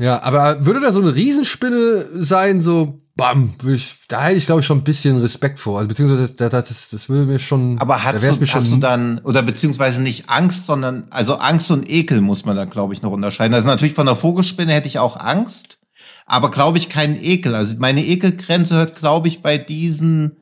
[0.00, 4.62] Ja, aber würde da so eine Riesenspinne sein, so bam, ich, da hätte ich glaube
[4.62, 5.76] ich schon ein bisschen Respekt vor.
[5.76, 7.78] Also beziehungsweise das, das, das würde mir schon.
[7.78, 11.88] Aber hast, du, mir hast du dann, oder beziehungsweise nicht Angst, sondern, also Angst und
[11.88, 13.52] Ekel muss man da, glaube ich, noch unterscheiden.
[13.52, 15.80] Also natürlich von der Vogelspinne hätte ich auch Angst,
[16.24, 17.54] aber glaube ich keinen Ekel.
[17.54, 20.38] Also meine Ekelgrenze hört, glaube ich, bei diesen,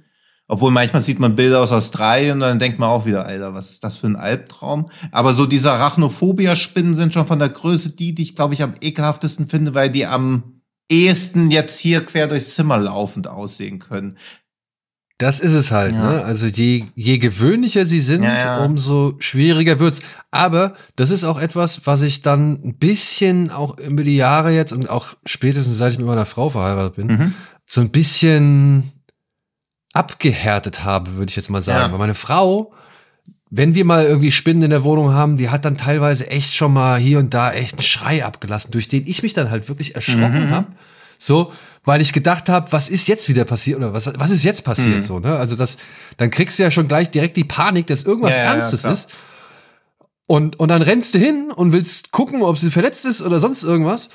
[0.48, 3.70] obwohl manchmal sieht man Bilder aus Australien und dann denkt man auch wieder, Alter, was
[3.70, 4.90] ist das für ein Albtraum?
[5.12, 8.72] Aber so diese Arachnophobia-Spinnen sind schon von der Größe die, die ich, glaube ich, am
[8.80, 14.16] ekelhaftesten finde, weil die am ehesten jetzt hier quer durchs Zimmer laufend aussehen können.
[15.20, 16.12] Das ist es halt, Ja.
[16.12, 16.24] ne?
[16.24, 18.64] Also je, je gewöhnlicher sie sind, Ja, ja.
[18.64, 20.00] umso schwieriger wird's.
[20.30, 24.72] Aber das ist auch etwas, was ich dann ein bisschen auch über die Jahre jetzt
[24.72, 27.34] und auch spätestens seit ich mit meiner Frau verheiratet bin, Mhm.
[27.66, 28.92] so ein bisschen
[29.92, 31.86] abgehärtet habe, würde ich jetzt mal sagen.
[31.86, 31.92] Ja.
[31.92, 32.72] Weil meine Frau,
[33.50, 36.72] wenn wir mal irgendwie Spinnen in der Wohnung haben, die hat dann teilweise echt schon
[36.72, 39.94] mal hier und da echt einen Schrei abgelassen, durch den ich mich dann halt wirklich
[39.94, 40.50] erschrocken Mhm.
[40.50, 40.66] habe.
[41.18, 41.52] So,
[41.84, 44.98] weil ich gedacht habe, was ist jetzt wieder passiert oder was, was ist jetzt passiert
[44.98, 45.02] Mhm.
[45.02, 45.36] so, ne?
[45.36, 45.78] Also das,
[46.18, 48.82] dann kriegst du ja schon gleich direkt die Panik, dass irgendwas Ja, ja, ja, Ernstes
[48.82, 48.92] klar.
[48.92, 49.08] ist.
[50.26, 53.62] Und, und dann rennst du hin und willst gucken, ob sie verletzt ist oder sonst
[53.62, 54.10] irgendwas.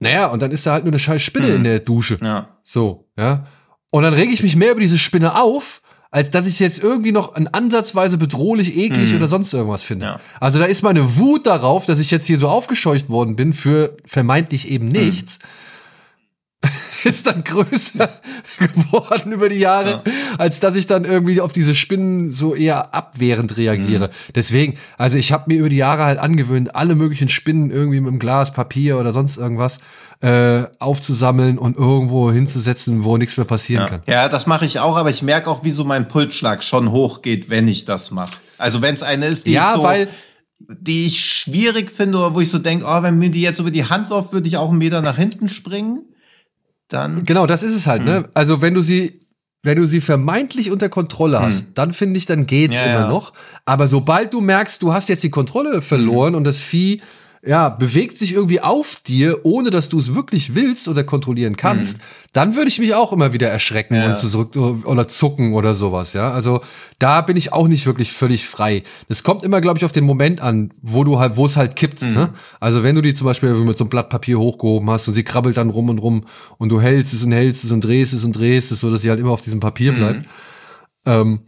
[0.00, 1.54] Naja, und dann ist da halt nur eine scheiß Spinne Mhm.
[1.56, 2.18] in der Dusche.
[2.22, 2.48] Ja.
[2.62, 3.46] So, ja.
[3.92, 7.12] Und dann rege ich mich mehr über diese Spinne auf, als dass ich jetzt irgendwie
[7.12, 10.06] noch in ansatzweise bedrohlich, eklig oder sonst irgendwas finde.
[10.06, 10.20] Ja.
[10.40, 13.98] Also da ist meine Wut darauf, dass ich jetzt hier so aufgescheucht worden bin für
[14.06, 15.38] vermeintlich eben nichts.
[17.04, 18.08] Ist dann größer
[18.58, 20.04] geworden über die Jahre,
[20.38, 24.10] als dass ich dann irgendwie auf diese Spinnen so eher abwehrend reagiere.
[24.36, 28.08] Deswegen, also ich habe mir über die Jahre halt angewöhnt, alle möglichen Spinnen irgendwie mit
[28.08, 29.80] einem Glas, Papier oder sonst irgendwas
[30.22, 34.02] äh, aufzusammeln und irgendwo hinzusetzen, wo nichts mehr passieren Ja, kann.
[34.06, 37.50] ja das mache ich auch, aber ich merke auch, wie so mein Pulsschlag schon hochgeht,
[37.50, 38.36] wenn ich das mache.
[38.56, 40.08] Also wenn es eine ist, die Ja, ich so, weil-
[40.68, 43.72] die ich schwierig finde, oder wo ich so denke, oh, wenn mir die jetzt über
[43.72, 46.02] die Hand läuft, würde ich auch einen Meter nach hinten springen.
[46.86, 47.24] Dann.
[47.24, 48.08] Genau, das ist es halt, Mhm.
[48.08, 48.28] ne?
[48.34, 49.22] Also wenn du sie
[49.64, 51.74] wenn du sie vermeintlich unter Kontrolle hast, hm.
[51.74, 53.08] dann finde ich, dann geht's ja, immer ja.
[53.08, 53.32] noch.
[53.64, 56.38] Aber sobald du merkst, du hast jetzt die Kontrolle verloren hm.
[56.38, 57.00] und das Vieh
[57.44, 61.98] ja, bewegt sich irgendwie auf dir, ohne dass du es wirklich willst oder kontrollieren kannst,
[61.98, 62.02] mhm.
[62.32, 64.08] dann würde ich mich auch immer wieder erschrecken ja.
[64.08, 66.30] und zurück oder zucken oder sowas, ja.
[66.30, 66.60] Also
[67.00, 68.84] da bin ich auch nicht wirklich völlig frei.
[69.08, 71.74] Das kommt immer, glaube ich, auf den Moment an, wo du halt, wo es halt
[71.74, 72.02] kippt.
[72.02, 72.12] Mhm.
[72.12, 72.34] Ne?
[72.60, 75.24] Also wenn du die zum Beispiel mit so einem Blatt Papier hochgehoben hast und sie
[75.24, 76.24] krabbelt dann rum und rum
[76.58, 79.02] und du hältst es und hältst es und drehst es und drehst es, so dass
[79.02, 80.26] sie halt immer auf diesem Papier bleibt.
[80.26, 80.32] Mhm.
[81.06, 81.40] Ähm,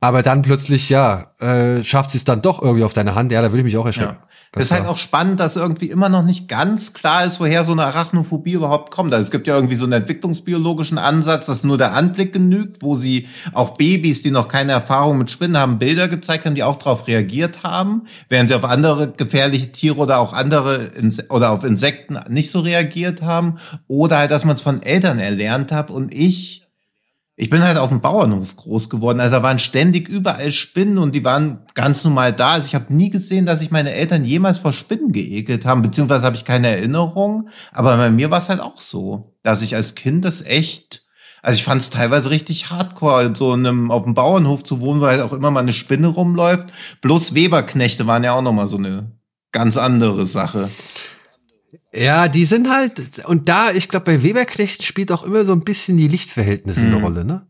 [0.00, 3.32] aber dann plötzlich, ja, äh, schafft sie es dann doch irgendwie auf deine Hand.
[3.32, 4.16] Ja, da würde ich mich auch erschrecken.
[4.18, 4.26] Ja.
[4.52, 7.70] Das ist halt auch spannend, dass irgendwie immer noch nicht ganz klar ist, woher so
[7.70, 9.12] eine Arachnophobie überhaupt kommt.
[9.14, 12.96] Also es gibt ja irgendwie so einen entwicklungsbiologischen Ansatz, dass nur der Anblick genügt, wo
[12.96, 16.78] sie auch Babys, die noch keine Erfahrung mit Spinnen haben, Bilder gezeigt haben, die auch
[16.78, 20.90] darauf reagiert haben, während sie auf andere gefährliche Tiere oder auch andere
[21.28, 23.58] oder auf Insekten nicht so reagiert haben.
[23.86, 26.69] Oder halt, dass man es von Eltern erlernt hat und ich
[27.40, 29.18] ich bin halt auf dem Bauernhof groß geworden.
[29.18, 32.50] Also da waren ständig überall Spinnen und die waren ganz normal da.
[32.50, 36.26] Also ich habe nie gesehen, dass sich meine Eltern jemals vor Spinnen geekelt haben, beziehungsweise
[36.26, 37.48] habe ich keine Erinnerung.
[37.72, 41.06] Aber bei mir war es halt auch so, dass ich als Kind das echt,
[41.40, 45.00] also ich fand es teilweise richtig hardcore, so in einem, auf dem Bauernhof zu wohnen,
[45.00, 46.66] weil halt auch immer mal eine Spinne rumläuft.
[47.00, 49.12] Bloß Weberknechte waren ja auch nochmal so eine
[49.50, 50.68] ganz andere Sache.
[51.92, 55.60] Ja, die sind halt, und da, ich glaube, bei Weberknechten spielt auch immer so ein
[55.60, 56.94] bisschen die Lichtverhältnisse mhm.
[56.94, 57.46] eine Rolle, ne?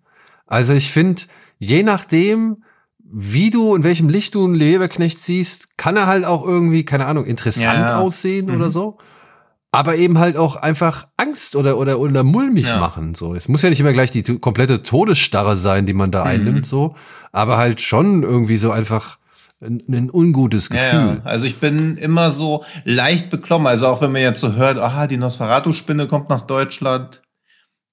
[0.46, 1.22] Also ich finde,
[1.58, 2.64] je nachdem,
[2.98, 7.06] wie du, in welchem Licht du einen Weberknecht siehst, kann er halt auch irgendwie, keine
[7.06, 7.98] Ahnung, interessant ja.
[7.98, 8.56] aussehen mhm.
[8.56, 8.98] oder so.
[9.72, 12.80] Aber eben halt auch einfach Angst oder, oder, oder mulmig ja.
[12.80, 13.34] machen, so.
[13.34, 16.30] Es muss ja nicht immer gleich die komplette Todesstarre sein, die man da mhm.
[16.30, 16.96] einnimmt, so.
[17.30, 19.18] Aber halt schon irgendwie so einfach,
[19.62, 21.20] ein, ein ungutes Gefühl.
[21.22, 23.66] Ja, also ich bin immer so leicht beklommen.
[23.66, 27.22] Also auch wenn man jetzt so hört, aha, die Nosferatu-Spinne kommt nach Deutschland,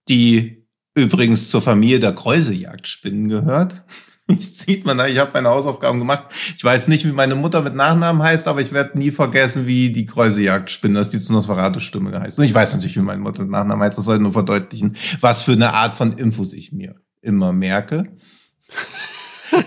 [0.07, 3.83] die übrigens zur Familie der Kräusejagdspinnen gehört.
[4.29, 6.25] Das sieht man da, ich habe meine Hausaufgaben gemacht.
[6.57, 9.93] Ich weiß nicht, wie meine Mutter mit Nachnamen heißt, aber ich werde nie vergessen, wie
[9.93, 12.41] die Kräusejagdspinne, dass die zu Nosferatu-Stimme geheißen.
[12.41, 13.97] Und ich weiß natürlich, wie meine Mutter mit Nachnamen heißt.
[13.97, 18.17] Das soll nur verdeutlichen, was für eine Art von Infos ich mir immer merke.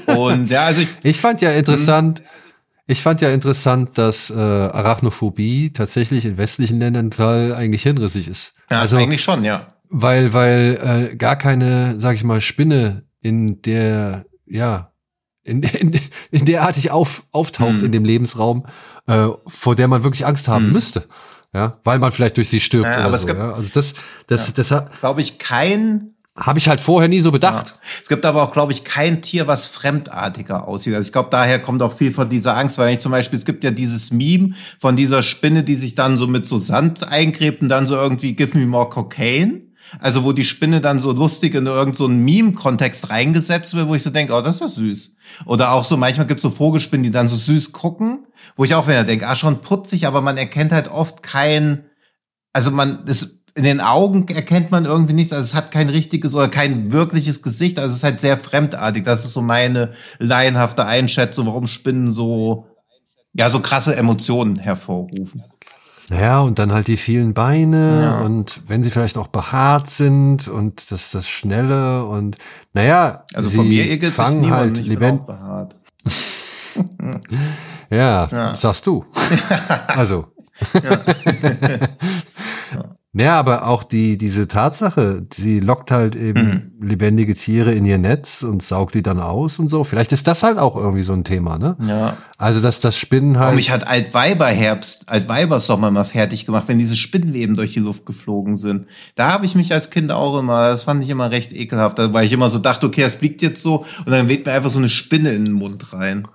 [0.07, 2.22] Und ja, also ich, ich fand ja interessant,
[2.87, 8.55] ich fand ja interessant, dass äh, Arachnophobie tatsächlich in westlichen Ländern total eigentlich hinrissig ist.
[8.70, 9.66] Ja, also eigentlich schon, ja.
[9.88, 14.92] Weil, weil äh, gar keine, sag ich mal, Spinne in der, ja,
[15.44, 16.00] in, in,
[16.31, 17.85] in derartig auf, auftaucht hm.
[17.85, 18.66] in dem Lebensraum,
[19.07, 20.72] äh, vor der man wirklich Angst haben hm.
[20.72, 21.07] müsste.
[21.53, 23.26] Ja, weil man vielleicht durch sie stirbt ja, oder so.
[23.26, 23.53] Gibt, ja.
[23.53, 23.94] Also das,
[24.29, 24.53] das, ja.
[24.57, 27.69] das hat, glaube ich, kein habe ich halt vorher nie so bedacht.
[27.69, 27.75] Ja.
[28.03, 30.95] Es gibt aber auch, glaube ich, kein Tier, was fremdartiger aussieht.
[30.95, 33.45] Also ich glaube, daher kommt auch viel von dieser Angst, weil ich zum Beispiel, es
[33.45, 37.62] gibt ja dieses Meme von dieser Spinne, die sich dann so mit so Sand eingräbt
[37.62, 39.71] und dann so irgendwie Give me more cocaine.
[39.99, 44.03] Also wo die Spinne dann so lustig in irgendeinen so Meme-Kontext reingesetzt wird, wo ich
[44.05, 45.16] so denke, oh, das ist ja süß.
[45.47, 48.75] Oder auch so, manchmal gibt es so Vogelspinnen, die dann so süß gucken, wo ich
[48.75, 51.87] auch wieder denke, ah, schon putzig, aber man erkennt halt oft kein,
[52.53, 55.33] also man, ist in den Augen erkennt man irgendwie nichts.
[55.33, 57.79] Also es hat kein richtiges oder kein wirkliches Gesicht.
[57.79, 59.05] Also es ist halt sehr fremdartig.
[59.05, 62.67] Das ist so meine laienhafte Einschätzung, warum Spinnen so,
[63.33, 65.45] ja, so krasse Emotionen hervorrufen.
[66.11, 68.21] Naja, und dann halt die vielen Beine ja.
[68.23, 72.37] und wenn sie vielleicht auch behaart sind und das, das Schnelle und
[72.75, 75.25] naja, also von mir fangen sich halt lebendig.
[77.91, 79.05] ja, ja, sagst du.
[79.87, 80.27] also.
[80.75, 81.01] Ja.
[83.12, 86.88] Ja, aber auch die, diese Tatsache, sie lockt halt eben mhm.
[86.88, 89.83] lebendige Tiere in ihr Netz und saugt die dann aus und so.
[89.83, 91.77] Vielleicht ist das halt auch irgendwie so ein Thema, ne?
[91.81, 92.18] Ja.
[92.38, 93.53] Also, dass das Spinnen halt.
[93.53, 98.55] Oh, mich hat Altweiberherbst, Altweibersommer mal fertig gemacht, wenn diese Spinnenweben durch die Luft geflogen
[98.55, 98.87] sind.
[99.16, 102.25] Da habe ich mich als Kind auch immer, das fand ich immer recht ekelhaft, weil
[102.25, 104.79] ich immer so dachte, okay, es fliegt jetzt so und dann weht mir einfach so
[104.79, 106.29] eine Spinne in den Mund rein.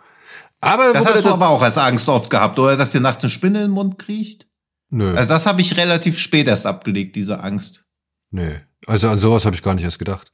[0.60, 2.76] Aber das hast du aber auch als Angst oft gehabt, oder?
[2.76, 4.45] Dass dir nachts eine Spinne in den Mund kriecht?
[4.90, 5.16] Nö.
[5.16, 7.86] Also das habe ich relativ spät erst abgelegt, diese Angst.
[8.32, 8.56] Nö.
[8.86, 10.32] Also an sowas habe ich gar nicht erst gedacht.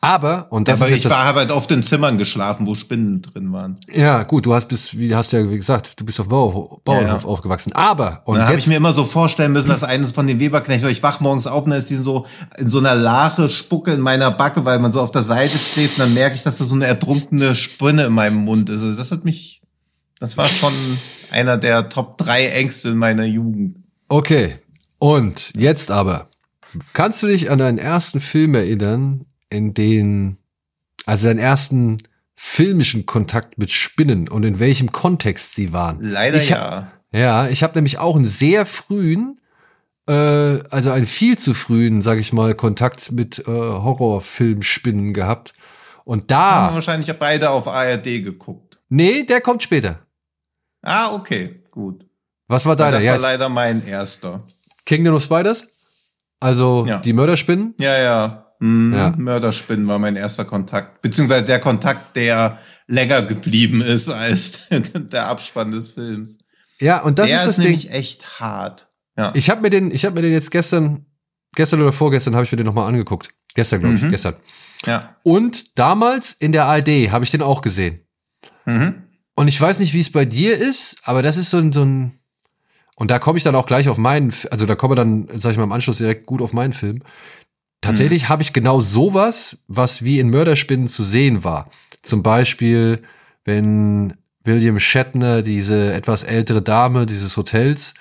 [0.00, 3.52] Aber, und das Aber ist ich war halt oft in Zimmern geschlafen, wo Spinnen drin
[3.52, 3.78] waren.
[3.92, 7.08] Ja, gut, du hast bis, wie hast ja wie gesagt, du bist auf Bauernhof, Bauernhof
[7.08, 7.24] ja, ja.
[7.24, 7.72] aufgewachsen.
[7.72, 10.90] Aber, und da habe ich mir immer so vorstellen müssen, dass eines von den Weberknechten,
[10.90, 12.26] ich wach morgens auf und dann ist die so
[12.58, 15.92] in so einer Lache Spucke in meiner Backe, weil man so auf der Seite steht
[15.92, 18.82] und dann merke ich, dass da so eine ertrunkene Spinne in meinem Mund ist.
[18.82, 19.62] Also das hat mich,
[20.18, 20.72] das war schon
[21.30, 23.85] einer der Top drei Ängste in meiner Jugend.
[24.08, 24.56] Okay,
[24.98, 26.28] und jetzt aber.
[26.92, 30.38] Kannst du dich an deinen ersten Film erinnern, in den,
[31.04, 32.02] also deinen ersten
[32.34, 35.98] filmischen Kontakt mit Spinnen und in welchem Kontext sie waren?
[36.00, 36.92] Leider ich ja.
[37.12, 39.40] ja, ich habe nämlich auch einen sehr frühen,
[40.06, 40.12] äh,
[40.70, 45.52] also einen viel zu frühen, sag ich mal, Kontakt mit äh, Horrorfilmspinnen gehabt.
[46.04, 46.66] Und da.
[46.66, 48.78] Haben wahrscheinlich beide auf ARD geguckt.
[48.88, 50.06] Nee, der kommt später.
[50.82, 52.05] Ah, okay, gut.
[52.48, 52.96] Was war deiner?
[52.96, 54.42] Das Ja, war leider mein erster.
[54.84, 55.66] Kingdom of Spiders?
[56.40, 56.98] Also Ja.
[56.98, 57.74] die Mörderspinnen?
[57.80, 58.46] Ja, ja.
[58.60, 59.14] Hm, Ja.
[59.16, 61.02] Mörderspinnen war mein erster Kontakt.
[61.02, 66.38] Beziehungsweise der Kontakt, der länger geblieben ist als der Abspann des Films.
[66.78, 67.64] Ja, und das der ist das ist Ding.
[67.72, 68.88] nämlich echt hart.
[69.18, 69.32] Ja.
[69.34, 71.06] Ich habe mir den, ich habe mir den jetzt gestern,
[71.54, 73.30] gestern oder vorgestern habe ich mir den nochmal angeguckt.
[73.54, 74.10] Gestern, glaube ich, Mhm.
[74.10, 74.36] gestern.
[74.84, 75.16] ja.
[75.22, 78.06] Und damals in der ARD habe ich den auch gesehen.
[78.66, 79.02] Mhm.
[79.34, 81.82] Und ich weiß nicht, wie es bei dir ist, aber das ist so ein, so
[81.82, 82.18] ein
[82.96, 85.56] und da komme ich dann auch gleich auf meinen, also da komme dann, sag ich
[85.58, 87.02] mal, im Anschluss direkt gut auf meinen Film.
[87.82, 88.28] Tatsächlich Mhm.
[88.30, 91.68] habe ich genau sowas, was wie in Mörderspinnen zu sehen war.
[92.02, 93.02] Zum Beispiel,
[93.44, 97.94] wenn William Shatner diese etwas ältere Dame dieses Hotels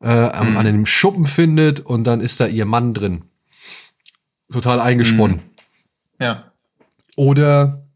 [0.00, 0.56] äh, Mhm.
[0.56, 3.24] an einem Schuppen findet und dann ist da ihr Mann drin.
[4.50, 5.40] Total eingesponnen.
[6.20, 6.52] Ja.
[7.16, 7.87] Oder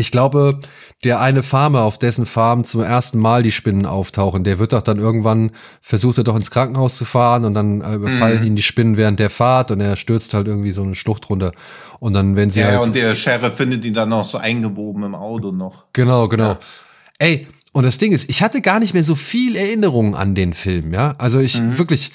[0.00, 0.60] ich glaube,
[1.04, 4.82] der eine Farmer, auf dessen Farm zum ersten Mal die Spinnen auftauchen, der wird doch
[4.82, 8.46] dann irgendwann, versucht er doch ins Krankenhaus zu fahren und dann äh, überfallen Mhm.
[8.46, 11.52] ihn die Spinnen während der Fahrt und er stürzt halt irgendwie so eine Schlucht runter.
[12.00, 12.80] Und dann, wenn sie Ja, halt.
[12.80, 15.84] und der Sheriff findet ihn dann noch so eingewoben im Auto noch.
[15.92, 16.50] Genau, genau.
[16.52, 16.58] Ja.
[17.18, 20.54] Ey, und das Ding ist, ich hatte gar nicht mehr so viel Erinnerungen an den
[20.54, 21.14] Film, ja.
[21.18, 21.78] Also ich Mhm.
[21.78, 22.10] wirklich,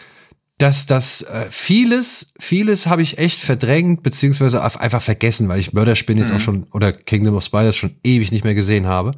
[0.58, 6.18] dass das äh, vieles, vieles habe ich echt verdrängt, beziehungsweise einfach vergessen, weil ich Mörderspin
[6.18, 6.36] jetzt Mhm.
[6.36, 9.14] auch schon oder Kingdom of Spiders schon ewig nicht mehr gesehen habe.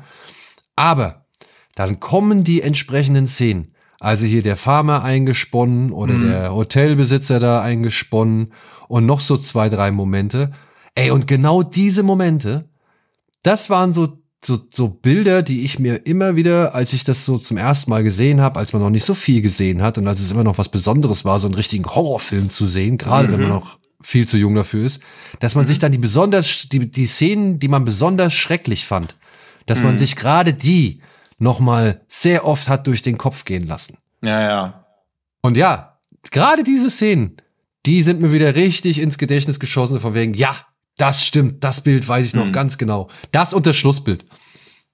[0.75, 1.25] Aber
[1.75, 3.73] dann kommen die entsprechenden Szenen.
[3.99, 6.21] Also hier der Farmer eingesponnen oder Mhm.
[6.23, 8.53] der Hotelbesitzer da eingesponnen
[8.87, 10.51] und noch so zwei, drei Momente.
[10.95, 12.69] Ey, und genau diese Momente,
[13.43, 17.37] das waren so, so, so Bilder, die ich mir immer wieder, als ich das so
[17.37, 20.21] zum ersten Mal gesehen habe, als man noch nicht so viel gesehen hat und als
[20.21, 23.49] es immer noch was Besonderes war, so einen richtigen Horrorfilm zu sehen, gerade wenn man
[23.49, 25.01] noch viel zu jung dafür ist,
[25.39, 29.17] dass man sich dann die besonders, die, die Szenen, die man besonders schrecklich fand,
[29.65, 31.01] dass man sich gerade die
[31.39, 33.97] nochmal sehr oft hat durch den Kopf gehen lassen.
[34.23, 34.85] Ja, ja.
[35.41, 35.99] Und ja,
[36.31, 37.35] gerade diese Szenen,
[37.85, 40.55] die sind mir wieder richtig ins Gedächtnis geschossen, von wegen, ja,
[40.97, 42.51] das stimmt, das Bild weiß ich noch Mhm.
[42.53, 43.09] ganz genau.
[43.31, 44.25] Das und das Schlussbild.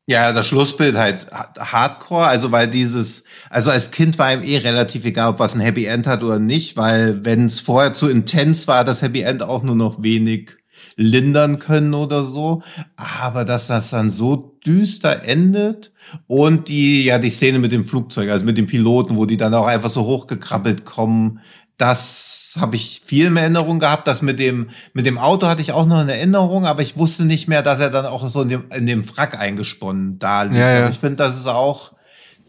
[0.05, 4.57] Ja, das Schlussbild halt ha- hardcore, also weil dieses, also als Kind war ihm eh
[4.57, 8.09] relativ egal, ob was ein Happy End hat oder nicht, weil wenn es vorher zu
[8.09, 10.57] intens war, das Happy End auch nur noch wenig
[10.97, 12.63] lindern können oder so.
[12.97, 15.93] Aber dass das dann so düster endet
[16.27, 19.53] und die, ja, die Szene mit dem Flugzeug, also mit dem Piloten, wo die dann
[19.53, 21.39] auch einfach so hochgekrabbelt kommen,
[21.77, 24.07] das habe ich viel in Erinnerung gehabt.
[24.07, 27.25] Das mit dem, mit dem Auto hatte ich auch noch in Erinnerung, aber ich wusste
[27.25, 30.57] nicht mehr, dass er dann auch so in dem, in dem Frack eingesponnen da liegt.
[30.57, 30.89] Ja, ja.
[30.89, 31.93] Ich finde, das ist auch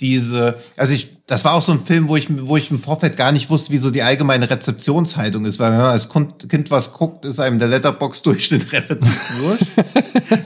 [0.01, 3.17] diese, also ich, das war auch so ein Film, wo ich, wo ich im Vorfeld
[3.17, 6.93] gar nicht wusste, wie so die allgemeine Rezeptionshaltung ist, weil wenn man als Kind was
[6.93, 9.73] guckt, ist einem der Letterbox-Durchschnitt relativ wurscht.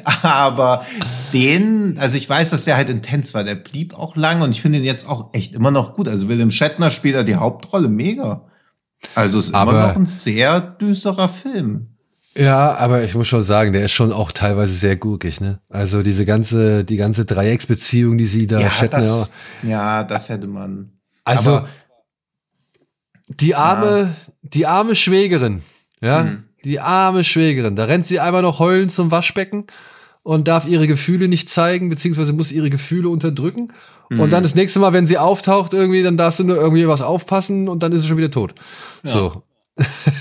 [0.22, 0.86] Aber
[1.32, 4.62] den, also ich weiß, dass der halt intens war, der blieb auch lang und ich
[4.62, 6.08] finde ihn jetzt auch echt immer noch gut.
[6.08, 8.47] Also William Shatner spielt da die Hauptrolle mega.
[9.14, 11.88] Also es ist Aber- immer noch ein sehr düsterer Film.
[12.36, 15.60] Ja, aber ich muss schon sagen, der ist schon auch teilweise sehr gurkig, ne?
[15.68, 19.32] Also diese ganze, die ganze Dreiecksbeziehung, die sie da Shatner- das,
[19.64, 20.92] ja, das hätte man.
[21.24, 21.68] Also Aber-
[23.28, 25.62] die arme, die arme Schwägerin,
[26.00, 26.44] ja, Mhm.
[26.64, 27.76] die arme Schwägerin.
[27.76, 29.66] Da rennt sie einmal noch heulend zum Waschbecken
[30.28, 33.72] und darf ihre Gefühle nicht zeigen, beziehungsweise muss ihre Gefühle unterdrücken.
[34.10, 34.20] Mhm.
[34.20, 37.00] Und dann das nächste Mal, wenn sie auftaucht, irgendwie, dann darfst du nur irgendwie was
[37.00, 38.54] aufpassen und dann ist sie schon wieder tot.
[39.02, 39.42] So.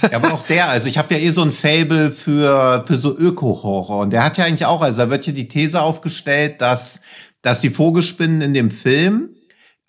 [0.04, 3.18] Ja, aber auch der, also ich habe ja eh so ein Fable für, für so
[3.18, 4.00] Öko-Horror.
[4.00, 7.02] Und der hat ja eigentlich auch, also da wird ja die These aufgestellt, dass,
[7.42, 9.32] dass die Vogelspinnen in dem Film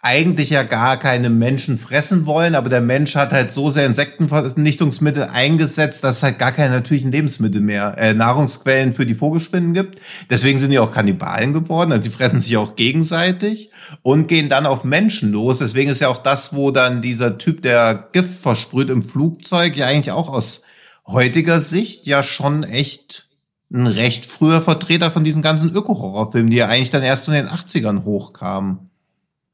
[0.00, 5.24] eigentlich ja gar keine Menschen fressen wollen, aber der Mensch hat halt so sehr Insektenvernichtungsmittel
[5.24, 10.00] eingesetzt, dass es halt gar keine natürlichen Lebensmittel mehr, äh, Nahrungsquellen für die Vogelspinnen gibt.
[10.30, 14.66] Deswegen sind die auch Kannibalen geworden, also die fressen sich auch gegenseitig und gehen dann
[14.66, 15.58] auf Menschen los.
[15.58, 19.87] Deswegen ist ja auch das, wo dann dieser Typ, der Gift versprüht im Flugzeug, ja
[19.87, 20.62] eigentlich auch aus
[21.06, 23.28] heutiger Sicht ja schon echt
[23.72, 27.48] ein recht früher Vertreter von diesen ganzen Öko-Horrorfilmen, die ja eigentlich dann erst in den
[27.48, 28.88] 80ern hochkamen.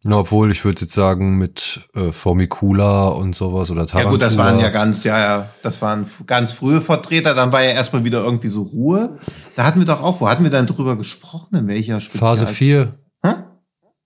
[0.06, 4.05] Na, obwohl, ich würde jetzt sagen, mit äh, Formicula und sowas oder Tarantula.
[4.05, 7.34] Ja gut, das waren ja ganz, ja, ja, das waren ganz frühe Vertreter.
[7.34, 9.18] Dann war ja erstmal wieder irgendwie so Ruhe.
[9.57, 11.57] Da hatten wir doch auch, wo hatten wir dann drüber gesprochen?
[11.57, 12.98] In welcher Spezial Phase 4.
[13.24, 13.34] Hä?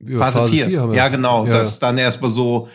[0.01, 0.81] Ja, Phase 4.
[0.81, 0.97] haben wir.
[0.97, 1.47] Ja, genau.
[1.47, 1.55] Ja.
[1.55, 2.69] Dass dann erstmal so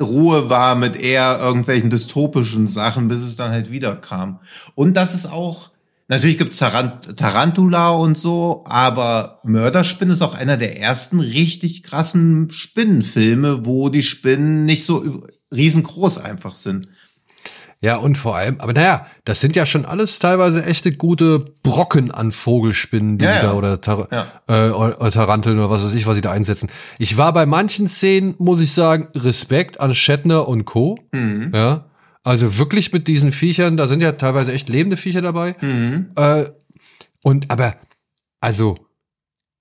[0.00, 4.40] Ruhe war mit eher irgendwelchen dystopischen Sachen, bis es dann halt wieder kam.
[4.76, 5.68] Und das ist auch,
[6.08, 12.50] natürlich gibt's Tarant Tarantula und so, aber Mörderspin ist auch einer der ersten richtig krassen
[12.50, 15.22] Spinnenfilme, wo die Spinnen nicht so
[15.54, 16.88] riesengroß einfach sind.
[17.82, 22.10] Ja, und vor allem, aber naja, das sind ja schon alles teilweise echte gute Brocken
[22.10, 23.42] an Vogelspinnen, die Ja, sie ja.
[23.42, 24.26] da oder, Tar Ja.
[24.48, 26.70] äh, oder Taranteln oder was weiß ich, was sie da einsetzen.
[26.98, 30.98] Ich war bei manchen Szenen, muss ich sagen, Respekt an Shatner und Co.
[31.12, 31.50] Mhm.
[31.54, 31.84] Ja.
[32.26, 35.54] Also wirklich mit diesen Viechern, da sind ja teilweise echt lebende Viecher dabei.
[35.60, 36.08] Mhm.
[36.16, 36.46] Äh,
[37.22, 37.76] und aber,
[38.40, 38.76] also,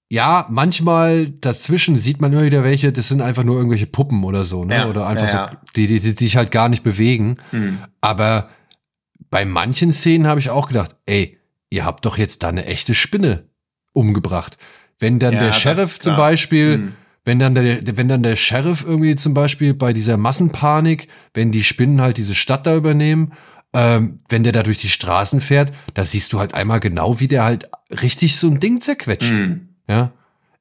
[0.10, 4.46] ja, manchmal dazwischen sieht man immer wieder welche, das sind einfach nur irgendwelche Puppen oder
[4.46, 4.78] so, ne?
[4.78, 5.52] Ja, Oder einfach ja, ja.
[5.52, 7.38] so, die, die, die sich halt gar nicht bewegen.
[7.52, 7.78] Mhm.
[8.02, 8.50] Aber
[9.30, 11.38] bei manchen Szenen habe ich auch gedacht, ey,
[11.70, 13.48] ihr habt doch jetzt da eine echte Spinne
[13.94, 14.58] umgebracht.
[14.98, 16.16] Wenn dann der Sheriff zum.
[16.16, 16.94] Beispiel, Mhm.
[17.26, 21.64] Wenn dann der, wenn dann der Sheriff irgendwie zum Beispiel bei dieser Massenpanik, wenn die
[21.64, 23.34] Spinnen halt diese Stadt da übernehmen,
[23.74, 27.28] ähm, wenn der da durch die Straßen fährt, da siehst du halt einmal genau, wie
[27.28, 27.68] der halt
[28.02, 29.32] richtig so ein Ding zerquetscht.
[29.34, 29.70] Mhm.
[29.90, 30.14] Ja.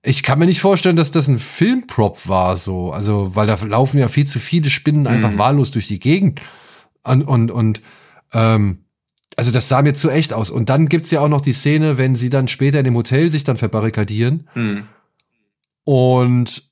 [0.02, 2.92] Ich kann mir nicht vorstellen, dass das ein Filmprop war, so.
[2.92, 5.38] Also, weil da laufen ja viel zu viele Spinnen einfach Mhm.
[5.38, 6.40] wahllos durch die Gegend.
[7.04, 7.82] Und, und, und
[8.32, 8.80] ähm,
[9.36, 10.50] also das sah mir zu echt aus.
[10.50, 13.30] Und dann gibt's ja auch noch die Szene, wenn sie dann später in dem Hotel
[13.30, 14.84] sich dann verbarrikadieren Mhm.
[15.84, 16.62] Und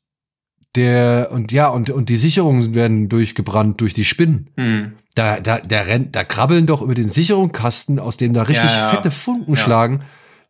[0.75, 4.51] der, und ja, und, und die Sicherungen werden durchgebrannt durch die Spinnen.
[4.57, 4.93] Mhm.
[5.15, 8.79] Da, da, da rennt, da krabbeln doch über den Sicherungskasten, aus dem da richtig Ja,
[8.79, 8.89] ja.
[8.89, 9.61] fette Funken Ja.
[9.61, 10.01] schlagen.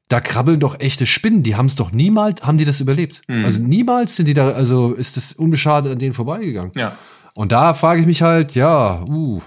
[0.09, 1.43] Da krabbeln doch echte Spinnen.
[1.43, 3.23] Die haben es doch niemals, haben die das überlebt.
[3.27, 3.45] Mhm.
[3.45, 6.71] Also niemals sind die da, also ist das unbeschadet an denen vorbeigegangen.
[6.77, 6.97] Ja.
[7.35, 9.41] Und da frage ich mich halt, ja, uh,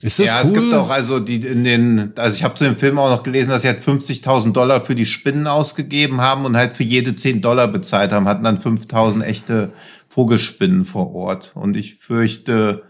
[0.00, 0.46] ist das ja, cool?
[0.46, 3.24] es gibt auch also die in den, also ich habe zu dem Film auch noch
[3.24, 7.16] gelesen, dass sie halt 50.000 Dollar für die Spinnen ausgegeben haben und halt für jede
[7.16, 9.72] 10 Dollar bezahlt haben, hatten dann 5.000 echte
[10.08, 11.52] Vogelspinnen vor Ort.
[11.54, 12.84] Und ich fürchte,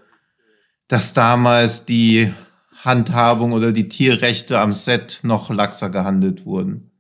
[0.87, 2.33] dass damals die
[2.85, 6.91] Handhabung oder die Tierrechte am Set noch laxer gehandelt wurden.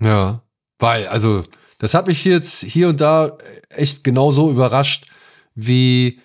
[0.00, 0.42] Ja,
[0.78, 1.44] weil, also,
[1.78, 3.36] das hat mich jetzt hier und da
[3.68, 5.06] echt genauso überrascht
[5.54, 6.20] wie,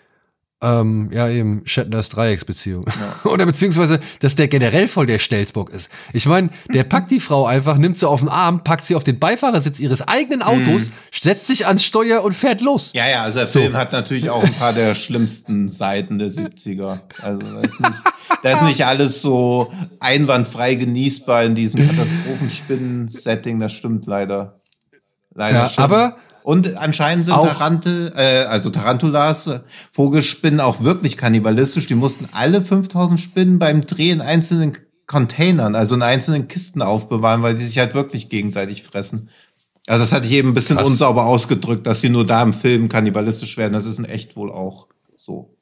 [0.62, 2.86] ähm, ja, eben Shatners Dreiecksbeziehung.
[3.24, 5.90] Oder beziehungsweise, dass der generell voll der Stelzbock ist.
[6.12, 9.06] Ich meine, der packt die Frau einfach, nimmt sie auf den Arm, packt sie auf
[9.06, 12.92] den Beifahrersitz ihres eigenen Autos, setzt sich ans Steuer und fährt los.
[12.94, 13.62] Ja, ja, also der So.
[13.62, 17.00] Film hat natürlich auch ein paar der schlimmsten Seiten der 70er.
[17.22, 17.94] Also da ist nicht,
[18.44, 24.60] da ist nicht alles so einwandfrei genießbar in diesem Katastrophenspinnen-Setting, das stimmt leider.
[25.34, 25.84] Leider Ja, schon.
[25.84, 26.18] aber
[26.50, 29.60] und anscheinend sind auch- Tarantel, äh, also Tarantulas, äh,
[29.92, 31.86] Vogelspinnen auch wirklich kannibalistisch.
[31.86, 34.76] Die mussten alle 5000 Spinnen beim Dreh in einzelnen
[35.06, 39.30] Containern, also in einzelnen Kisten aufbewahren, weil die sich halt wirklich gegenseitig fressen.
[39.86, 40.88] Also das hatte ich eben ein bisschen Krass.
[40.88, 43.74] unsauber ausgedrückt, dass sie nur da im Film kannibalistisch werden.
[43.74, 44.88] Das ist in echt wohl auch
[45.18, 45.56] so.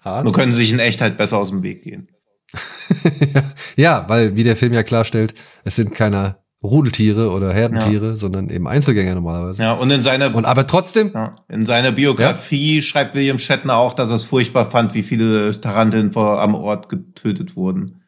[0.00, 0.22] hart.
[0.24, 2.08] Nur können sie sich in echt halt besser aus dem Weg gehen.
[3.76, 8.66] Ja, weil, wie der Film ja klarstellt, es sind keine Rudeltiere oder Herdentiere, sondern eben
[8.66, 9.62] Einzelgänger normalerweise.
[9.62, 13.92] Ja, und in seiner, Und aber trotzdem, ja, in seiner Biografie schreibt William Shatner auch,
[13.92, 18.02] dass er es furchtbar fand, wie viele Taranteln vor, am Ort getötet wurden.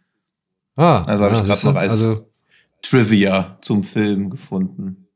[0.77, 2.31] ah, Also habe ah, ich gerade siehste, noch als also,
[2.83, 5.07] Trivia zum Film gefunden.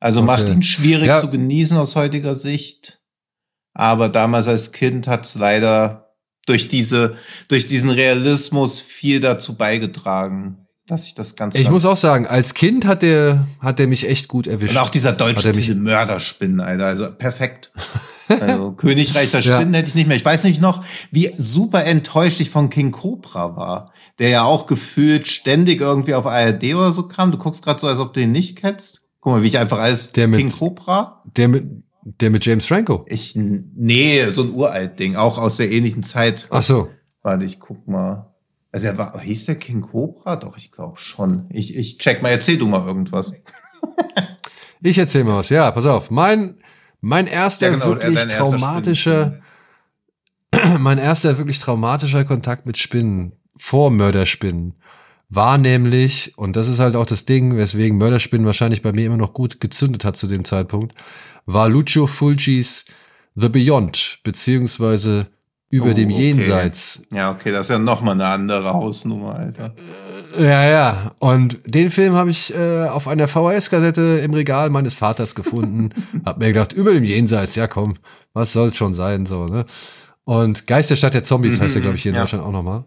[0.00, 0.26] Also Okay.
[0.26, 1.20] macht ihn schwierig Ja.
[1.20, 3.00] zu genießen aus heutiger Sicht.
[3.72, 6.10] Aber damals als Kind hat es leider
[6.46, 7.16] durch diese,
[7.48, 11.58] durch diesen Realismus viel dazu beigetragen, dass ich das Ganze.
[11.58, 14.74] ich muss auch sagen, als Kind hat der, hat der mich echt gut erwischt.
[14.74, 16.86] Und auch dieser deutsche mich- Mörderspinnen, Alter.
[16.86, 17.72] Also perfekt.
[18.26, 19.56] Also Königreich der Ja.
[19.58, 20.16] Spinnen hätte ich nicht mehr.
[20.16, 23.92] Ich weiß nicht noch, wie super enttäuscht ich von King Cobra war.
[24.18, 27.32] Der ja auch gefühlt ständig irgendwie auf ARD oder so kam.
[27.32, 29.02] Du guckst gerade so, als ob du ihn nicht kennst.
[29.20, 31.22] Guck mal, wie ich einfach als Der mit- King Cobra.
[31.36, 31.64] Der mit,
[32.02, 33.04] der mit James Franco.
[33.08, 36.46] Ich, nee, so ein uralt Ding, auch aus der ähnlichen Zeit.
[36.50, 36.88] Ach so.
[37.22, 38.33] Warte, ich guck mal.
[38.74, 40.34] Also er war, hieß der King Cobra?
[40.34, 41.46] Doch, ich glaube schon.
[41.50, 43.32] Ich, ich check mal, erzähl du mal irgendwas.
[44.86, 45.48] Ich erzähl mal was.
[45.48, 46.10] Ja, pass auf.
[46.10, 46.58] Mein,
[47.00, 49.40] mein erster Ja, genau, wirklich erster traumatischer,
[50.78, 54.74] mein erster wirklich traumatischer Kontakt mit Spinnen, vor Mörderspinnen,
[55.30, 59.16] war nämlich, und das ist halt auch das Ding, weswegen Mörderspinnen wahrscheinlich bei mir immer
[59.16, 60.94] noch gut gezündet hat zu dem Zeitpunkt,
[61.46, 62.84] war Lucio Fulcis
[63.36, 65.28] The Beyond, beziehungsweise
[65.74, 66.28] über Oh, dem okay.
[66.28, 67.02] Jenseits.
[67.12, 69.74] Ja, okay, das ist ja noch mal eine andere Hausnummer, Alter.
[70.38, 71.10] Ja, ja.
[71.18, 75.90] Und den Film habe ich äh, auf einer VHS-Kassette im Regal meines Vaters gefunden.
[76.24, 77.94] hab mir gedacht, über dem Jenseits, ja komm,
[78.34, 79.66] was soll's schon sein, so, ne?
[80.22, 82.22] Und Geisterstadt der Zombies heißt er, glaube ich, hier in ja.
[82.22, 82.84] Deutschland auch nochmal.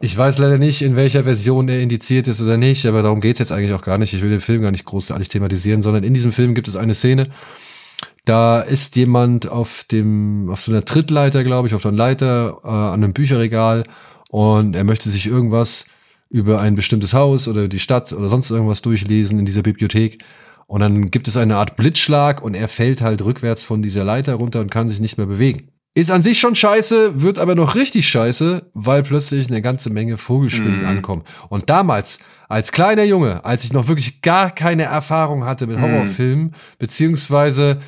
[0.00, 3.38] Ich weiß leider nicht, in welcher Version er indiziert ist oder nicht, aber darum geht's
[3.38, 4.12] jetzt eigentlich auch gar nicht.
[4.12, 6.94] Ich will den Film gar nicht großartig thematisieren, sondern in diesem Film gibt es eine
[6.94, 7.28] Szene,
[8.28, 12.68] da ist jemand auf dem, auf so einer Trittleiter, glaube ich, auf einer Leiter, äh,
[12.68, 13.84] an einem Bücherregal
[14.30, 15.86] und er möchte sich irgendwas
[16.30, 20.22] über ein bestimmtes Haus oder die Stadt oder sonst irgendwas durchlesen in dieser Bibliothek.
[20.66, 24.34] Und dann gibt es eine Art Blitzschlag und er fällt halt rückwärts von dieser Leiter
[24.34, 25.68] runter und kann sich nicht mehr bewegen.
[25.94, 30.18] Ist an sich schon scheiße, wird aber noch richtig scheiße, weil plötzlich eine ganze Menge
[30.18, 30.86] Vogelspinnen Mhm.
[30.86, 31.22] ankommen.
[31.48, 32.18] Und damals,
[32.48, 37.80] als kleiner Junge, als ich noch wirklich gar keine Erfahrung hatte mit Horrorfilmen, beziehungsweise,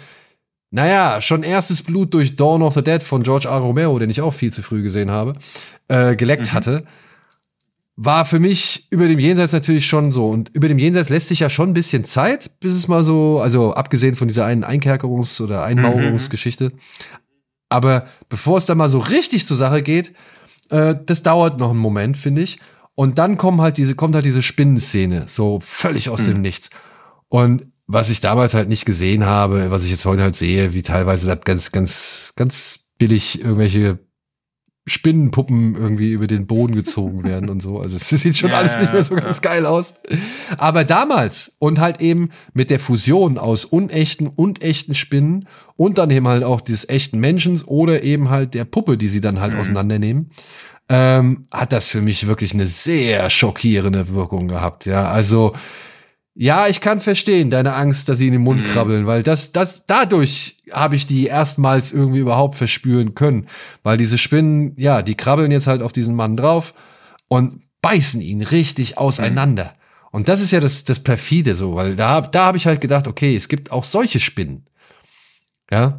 [0.71, 3.57] naja, schon erstes Blut durch Dawn of the Dead von George R.
[3.59, 5.35] Romero, den ich auch viel zu früh gesehen habe,
[5.89, 6.85] äh, geleckt hatte,
[7.97, 10.31] war für mich über dem Jenseits natürlich schon so.
[10.31, 13.41] Und über dem Jenseits lässt sich ja schon ein bisschen Zeit, bis es mal so,
[13.41, 16.73] also abgesehen von dieser einen Einkerkerungs- oder Einmauerungsgeschichte.
[17.69, 20.13] Aber bevor es dann mal so richtig zur Sache geht,
[20.71, 22.59] äh, das dauert noch einen Moment, finde ich.
[22.95, 26.71] Und dann kommen halt diese, kommt halt diese Spinnenszene, so völlig aus dem Nichts.
[27.29, 30.83] Und was ich damals halt nicht gesehen habe, was ich jetzt heute halt sehe, wie
[30.83, 33.99] teilweise da ganz, ganz, ganz billig irgendwelche
[34.87, 37.81] Spinnenpuppen irgendwie über den Boden gezogen werden und so.
[37.81, 39.21] Also es sieht schon Ja, alles nicht mehr so ja.
[39.23, 39.95] ganz geil aus.
[40.57, 46.11] Aber damals und halt eben mit der Fusion aus unechten und echten Spinnen und dann
[46.11, 49.57] eben halt auch dieses echten Menschens oder eben halt der Puppe, die sie dann halt
[49.57, 50.31] auseinandernehmen,
[50.89, 54.87] ähm, hat das für mich wirklich eine sehr schockierende Wirkung gehabt.
[54.87, 55.55] Ja, also
[56.43, 59.85] ja, ich kann verstehen deine Angst, dass sie in den Mund krabbeln, weil das, das,
[59.85, 63.47] dadurch habe ich die erstmals irgendwie überhaupt verspüren können,
[63.83, 66.73] weil diese Spinnen, ja, die krabbeln jetzt halt auf diesen Mann drauf
[67.29, 69.75] und beißen ihn richtig auseinander.
[70.13, 73.07] Und das ist ja das, das perfide so, weil da, da habe ich halt gedacht,
[73.07, 74.65] okay, es gibt auch solche Spinnen.
[75.71, 75.99] Ja,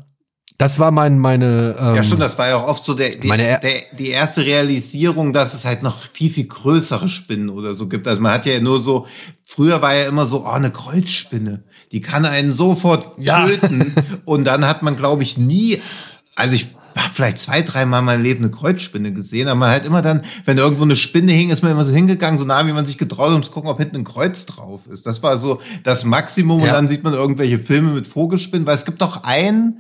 [0.62, 1.76] das war mein, meine.
[1.80, 4.10] Ähm, Ja, stimmt, das war ja auch oft so der, die, Meine Er- der, die
[4.10, 8.08] erste Realisierung, dass es halt noch viel, viel größere Spinnen oder so gibt.
[8.08, 9.08] Also man hat ja nur so,
[9.46, 13.46] früher war ja immer so, oh, eine Kreuzspinne, die kann einen sofort Ja.
[13.48, 13.94] töten.
[14.26, 15.82] Und dann hat man, glaube ich, nie,
[16.36, 19.86] also ich habe vielleicht zwei, dreimal in meinem Leben eine Kreuzspinne gesehen, aber man hat
[19.86, 22.74] immer dann, wenn irgendwo eine Spinne hing, ist man immer so hingegangen, so nah wie
[22.74, 25.06] man sich getraut, hat, um zu gucken, ob hinten ein Kreuz drauf ist.
[25.08, 26.74] Das war so das Maximum und Ja.
[26.74, 29.80] dann sieht man irgendwelche Filme mit Vogelspinnen, weil es gibt doch einen,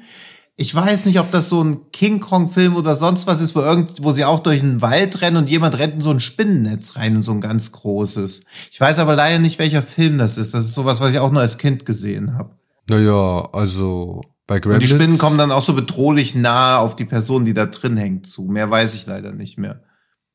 [0.61, 4.03] ich weiß nicht, ob das so ein King Kong-Film oder sonst was ist, wo, irgend,
[4.03, 7.15] wo sie auch durch einen Wald rennen und jemand rennt in so ein Spinnennetz rein,
[7.15, 8.45] in so ein ganz großes.
[8.71, 10.53] Ich weiß aber leider nicht, welcher Film das ist.
[10.53, 12.51] Das ist sowas, was ich auch nur als Kind gesehen habe.
[12.87, 14.83] Naja, also bei Und Gremlins.
[14.85, 18.27] die Spinnen kommen dann auch so bedrohlich nah auf die Person, die da drin hängt,
[18.27, 18.43] zu.
[18.43, 19.81] Mehr weiß ich leider nicht mehr.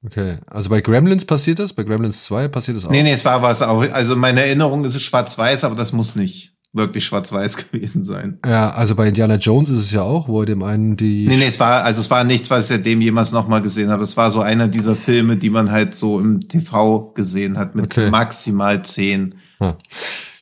[0.05, 2.91] Okay, also bei Gremlins passiert das, bei Gremlins 2 passiert das auch.
[2.91, 3.81] Nee, nee, es war was auch.
[3.93, 8.39] Also in meiner Erinnerung ist es schwarz-weiß, aber das muss nicht wirklich schwarz-weiß gewesen sein.
[8.47, 11.27] Ja, also bei Indiana Jones ist es ja auch, wo er dem einen die.
[11.27, 14.05] Nee, nee, es war, also es war nichts, was ich seitdem jemals nochmal gesehen habe.
[14.05, 17.87] Es war so einer dieser Filme, die man halt so im TV gesehen hat, mit
[17.87, 18.11] Okay.
[18.11, 19.35] maximal zehn.
[19.61, 19.77] Ja.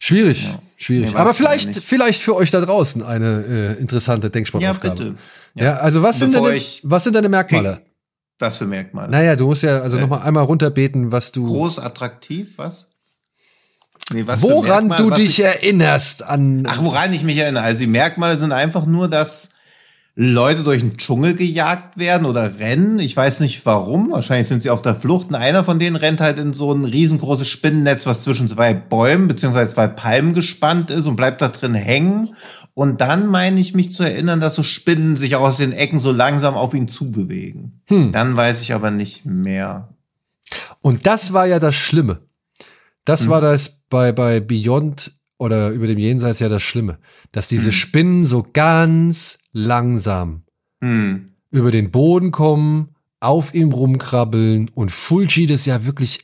[0.00, 1.12] Schwierig, schwierig.
[1.12, 3.44] Nee, Aber ich vielleicht, vielleicht für euch da draußen eine
[3.78, 4.86] äh, interessante Denksportaufgabe.
[4.86, 5.14] Ja, bitte.
[5.54, 7.80] Ja, also was sind, deine, was sind deine Merkmale?
[8.40, 9.10] Was für Merkmale?
[9.10, 10.00] Naja, du musst ja also Äh.
[10.00, 12.90] noch mal einmal runterbeten, was du, Groß, attraktiv, was?
[14.12, 16.64] Nee, was woran Merkmale, du dich ich, erinnerst an.
[16.68, 17.64] Ach, woran ich mich erinnere.
[17.64, 19.50] Also die Merkmale sind einfach nur, dass
[20.16, 22.98] Leute durch den Dschungel gejagt werden oder rennen.
[23.00, 24.12] Ich weiß nicht warum.
[24.12, 25.28] Wahrscheinlich sind sie auf der Flucht.
[25.28, 29.26] Und einer von denen rennt halt in so ein riesengroßes Spinnennetz, was zwischen zwei Bäumen
[29.26, 32.34] beziehungsweise zwei Palmen gespannt ist und bleibt da drin hängen.
[32.74, 35.98] Und dann meine ich mich zu erinnern, dass so Spinnen sich auch aus den Ecken
[35.98, 37.80] so langsam auf ihn zubewegen.
[37.88, 38.12] Hm.
[38.12, 39.88] Dann weiß ich aber nicht mehr.
[40.80, 42.20] Und das war ja das Schlimme.
[43.04, 43.28] Das Hm.
[43.30, 46.98] war das bei, bei Beyond oder über dem Jenseits ja das Schlimme,
[47.30, 47.72] dass diese Hm.
[47.72, 50.42] Spinnen so ganz langsam
[50.82, 51.30] Hm.
[51.52, 52.88] über den Boden kommen,
[53.20, 56.20] auf ihm rumkrabbeln und Fulgi das ja wirklich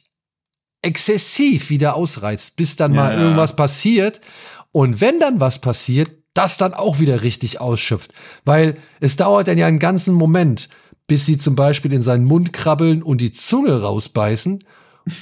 [0.82, 3.20] exzessiv wieder ausreizt, bis dann mal Ja.
[3.20, 4.20] irgendwas passiert.
[4.72, 8.12] Und wenn dann was passiert, das dann auch wieder richtig ausschöpft.
[8.44, 10.68] Weil es dauert dann ja einen ganzen Moment,
[11.06, 14.64] bis sie zum Beispiel in seinen Mund krabbeln und die Zunge rausbeißen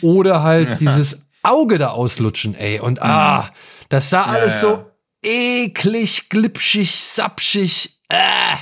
[0.03, 2.81] oder halt dieses Auge da auslutschen, ey.
[2.81, 3.51] Und ah,
[3.89, 4.69] das sah alles ja.
[4.69, 4.85] so
[5.23, 8.57] eklig, glitschig, sapschig, äh,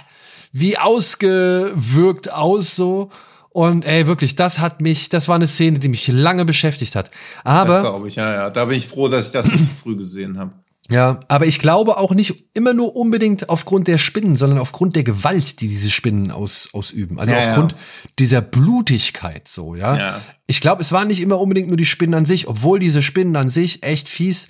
[0.52, 3.10] wie ausgewirkt aus so.
[3.50, 7.10] Und ey, wirklich, das hat mich, das war eine Szene, die mich lange beschäftigt hat.
[7.44, 8.50] Das Aber, glaube ich, ja, ja.
[8.50, 10.52] Da bin ich froh, dass ich das nicht so früh gesehen habe.
[10.90, 15.02] Ja, aber ich glaube auch nicht immer nur unbedingt aufgrund der Spinnen, sondern aufgrund der
[15.02, 17.18] Gewalt, die diese Spinnen aus, ausüben.
[17.18, 17.48] Also Ja, ja.
[17.48, 17.74] aufgrund
[18.18, 19.96] dieser Blutigkeit so, ja.
[19.96, 20.20] Ja.
[20.46, 23.34] Ich glaube, es waren nicht immer unbedingt nur die Spinnen an sich, obwohl diese Spinnen
[23.34, 24.48] an sich echt fies,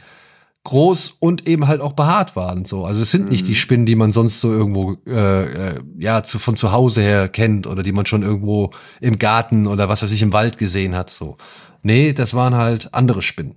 [0.64, 2.64] groß und eben halt auch behaart waren.
[2.64, 6.24] So, also es sind nicht die Spinnen, die man sonst so irgendwo äh, äh, ja
[6.24, 10.02] zu, von zu Hause her kennt oder die man schon irgendwo im Garten oder was
[10.02, 11.08] weiß ich im Wald gesehen hat.
[11.08, 11.36] So,
[11.82, 13.54] nee, das waren halt andere Spinnen.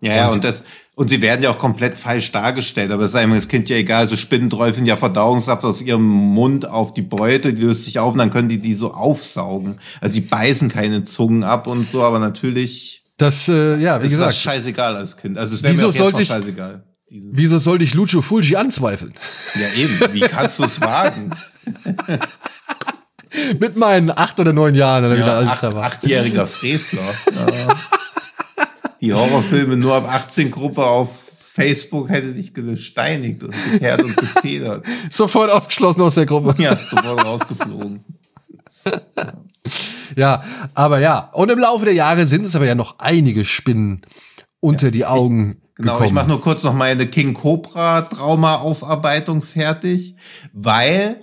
[0.00, 0.64] Ja, ja, und das,
[0.98, 3.76] und sie werden ja auch komplett falsch dargestellt, aber es ist einem das Kind ja
[3.76, 7.98] egal, so Spinnen träufeln ja Verdauungssaft aus ihrem Mund auf die Beute, die löst sich
[7.98, 9.78] auf und dann können die die so aufsaugen.
[10.00, 14.12] Also sie beißen keine Zungen ab und so, aber natürlich Das, äh, ja, wie ist
[14.12, 15.36] gesagt, das scheißegal als Kind.
[15.36, 16.82] Also es wäre mir auch jetzt sollte ich- scheißegal.
[17.08, 19.12] Wieso sollte ich Lucio Fulgi anzweifeln?
[19.54, 21.30] Ja eben, wie kannst du es wagen?
[23.60, 25.84] Mit meinen acht oder neun Jahren oder wieder alles acht, da war.
[25.84, 27.02] achtjähriger Frevler.
[27.34, 27.76] Ja.
[29.00, 31.08] Die Horrorfilme nur ab 18 Gruppe auf
[31.52, 34.84] Facebook hätte dich gesteinigt und geteert und gefedert.
[35.10, 36.54] Sofort ausgeschlossen aus der Gruppe.
[36.62, 38.04] Ja, sofort rausgeflogen.
[40.14, 40.42] Ja,
[40.74, 41.30] aber ja.
[41.32, 44.02] Und im Laufe der Jahre sind es aber ja noch einige Spinnen
[44.60, 46.06] unter die Augen Genau, gekommen.
[46.06, 50.16] ich mache nur kurz noch meine King Cobra Trauma Aufarbeitung fertig,
[50.54, 51.16] weil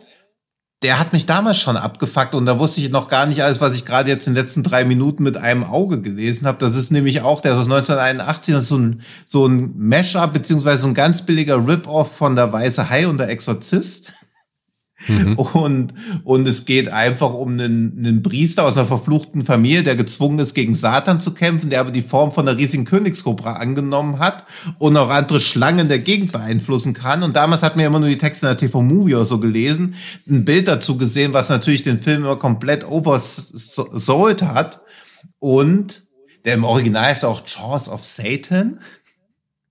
[0.84, 3.74] der hat mich damals schon abgefuckt und da wusste ich noch gar nicht alles, was
[3.76, 6.58] ich gerade jetzt in den letzten drei Minuten mit einem Auge gelesen habe.
[6.60, 10.34] Das ist nämlich auch, der ist aus 1981, das ist so ein, so ein Mashup,
[10.34, 14.12] beziehungsweise so ein ganz billiger Rip-Off von der Weiße Hai und der Exorzist.
[15.08, 15.94] Und,
[16.24, 20.54] und es geht einfach um einen, einen Priester aus einer verfluchten Familie, der gezwungen ist,
[20.54, 24.46] gegen Satan zu kämpfen, der aber die Form von einer riesigen Königskobra angenommen hat
[24.80, 27.24] und auch andere Schlangen der Gegend beeinflussen kann.
[27.24, 29.96] Und damals hat mir immer nur die Texte in der TV-Movie oder so gelesen,
[30.30, 34.82] ein Bild dazu gesehen, was natürlich den Film immer komplett oversold hat.
[35.40, 36.04] Und
[36.46, 38.80] der im Original ist auch Jaws of Satan.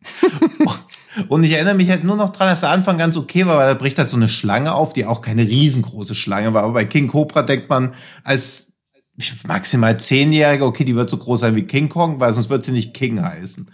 [1.28, 3.68] Und ich erinnere mich halt nur noch dran, dass der Anfang ganz okay war, weil
[3.68, 6.64] da bricht halt so eine Schlange auf, die auch keine riesengroße Schlange war.
[6.64, 7.94] Aber bei King Cobra denkt man
[8.24, 8.72] als
[9.46, 12.72] maximal Zehnjähriger, okay, die wird so groß sein wie King Kong, weil sonst wird sie
[12.72, 13.70] nicht King heißen.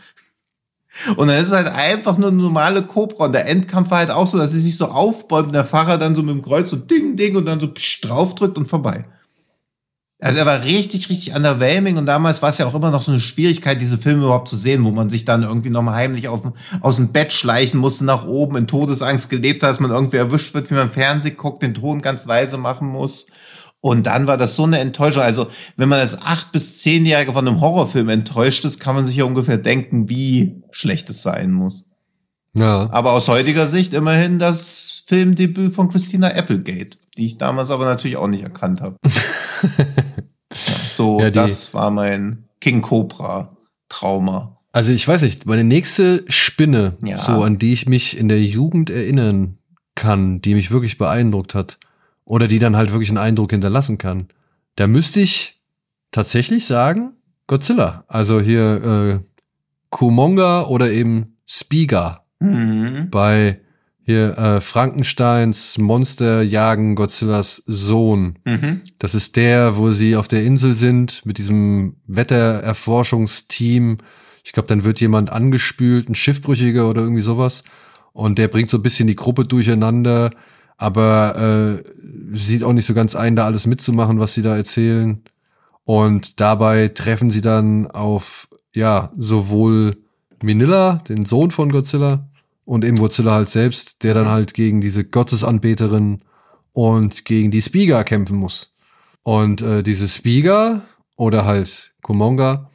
[1.17, 3.27] Und dann ist es halt einfach nur eine normale Cobra.
[3.27, 5.97] Und der Endkampf war halt auch so, dass sie sich so aufbäumt und der Fahrer
[5.97, 9.05] dann so mit dem Kreuz so ding, ding und dann so psch, draufdrückt und vorbei.
[10.21, 13.13] Also er war richtig, richtig underwhelming und damals war es ja auch immer noch so
[13.13, 16.43] eine Schwierigkeit, diese Filme überhaupt zu sehen, wo man sich dann irgendwie nochmal heimlich auf,
[16.81, 20.55] aus dem Bett schleichen musste, nach oben in Todesangst gelebt hat, dass man irgendwie erwischt
[20.55, 23.29] wird, wie man Fernsehen guckt, den Ton ganz leise machen muss.
[23.81, 25.23] Und dann war das so eine Enttäuschung.
[25.23, 29.15] Also, wenn man als acht bis zehnjährige von einem Horrorfilm enttäuscht ist, kann man sich
[29.15, 31.85] ja ungefähr denken, wie schlecht es sein muss.
[32.55, 32.89] Ja.
[32.91, 38.17] Aber aus heutiger Sicht immerhin das Filmdebüt von Christina Applegate, die ich damals aber natürlich
[38.17, 38.97] auch nicht erkannt habe.
[40.99, 43.57] so, Ja, das war mein King Cobra
[43.89, 44.59] Trauma.
[44.73, 47.19] Also ich weiß nicht, meine nächste Spinne, Ja.
[47.19, 49.57] so an die ich mich in der Jugend erinnern
[49.95, 51.79] kann, die mich wirklich beeindruckt hat
[52.25, 54.29] oder die dann halt wirklich einen Eindruck hinterlassen kann,
[54.77, 55.61] da müsste ich
[56.11, 57.13] tatsächlich sagen
[57.47, 58.05] Godzilla.
[58.09, 59.39] Also hier äh,
[59.91, 63.09] Kumonga oder eben Spiga Mhm.
[63.11, 63.61] bei
[64.09, 68.39] hier äh, Frankensteins Monster jagen Godzillas Sohn.
[68.47, 68.81] Mhm.
[68.99, 73.99] Das ist der, wo sie auf der Insel sind mit diesem Wettererforschungsteam.
[74.45, 77.65] Ich glaube, dann wird jemand angespült, ein Schiffbrüchiger oder irgendwie sowas.
[78.15, 80.31] Und der bringt so ein bisschen die Gruppe durcheinander,
[80.79, 85.21] aber äh, sieht auch nicht so ganz ein, da alles mitzumachen, was sie da erzählen.
[85.85, 89.99] Und dabei treffen sie dann auf, ja, sowohl
[90.43, 92.27] Minilla, den Sohn von Godzilla,
[92.69, 96.21] und eben Godzilla halt selbst, der dann halt gegen diese Gottesanbeterin
[96.73, 98.75] und gegen die Spiga kämpfen muss.
[99.23, 100.83] Und äh, diese Spiga
[101.17, 102.71] oder halt Kumonga,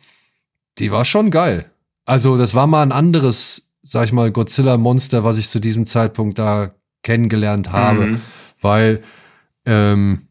[0.79, 1.69] die war schon geil.
[2.05, 6.39] Also das war mal ein anderes, sag ich mal, Godzilla-Monster, was ich zu diesem Zeitpunkt
[6.39, 6.73] da
[7.03, 8.07] kennengelernt habe.
[8.07, 8.21] Mhm.
[8.61, 9.03] Weil,
[9.67, 10.23] ähm,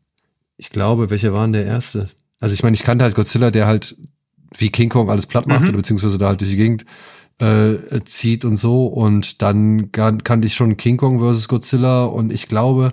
[0.56, 2.08] ich glaube, welcher war denn der erste?
[2.40, 3.96] Also ich meine, ich kannte halt Godzilla, der halt
[4.58, 5.76] wie King Kong alles platt macht Mhm.
[5.76, 6.84] beziehungsweise da halt durch die Gegend
[7.42, 8.86] äh, zieht und so.
[8.86, 12.92] Und dann kan- kannte ich schon King Kong versus Godzilla und ich glaube,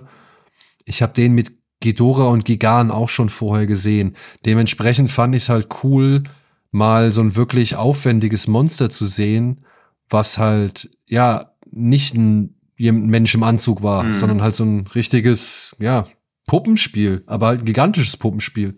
[0.84, 4.16] ich habe den mit Ghidorah und Gigan auch schon vorher gesehen.
[4.44, 6.24] Dementsprechend fand ich es halt cool,
[6.72, 9.64] mal so ein wirklich aufwendiges Monster zu sehen,
[10.08, 14.14] was halt, ja, nicht ein jem- Mensch im Anzug war, Mhm.
[14.14, 16.06] sondern halt so ein richtiges, ja,
[16.46, 18.74] Puppenspiel, aber halt ein gigantisches Puppenspiel.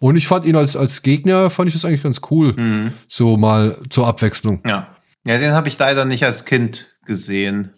[0.00, 2.54] Und ich fand ihn als, als Gegner, fand ich das eigentlich ganz cool.
[2.54, 2.92] Mhm.
[3.06, 4.60] So mal zur Abwechslung.
[4.66, 4.91] Ja.
[5.26, 7.72] Ja, den habe ich leider nicht als Kind gesehen.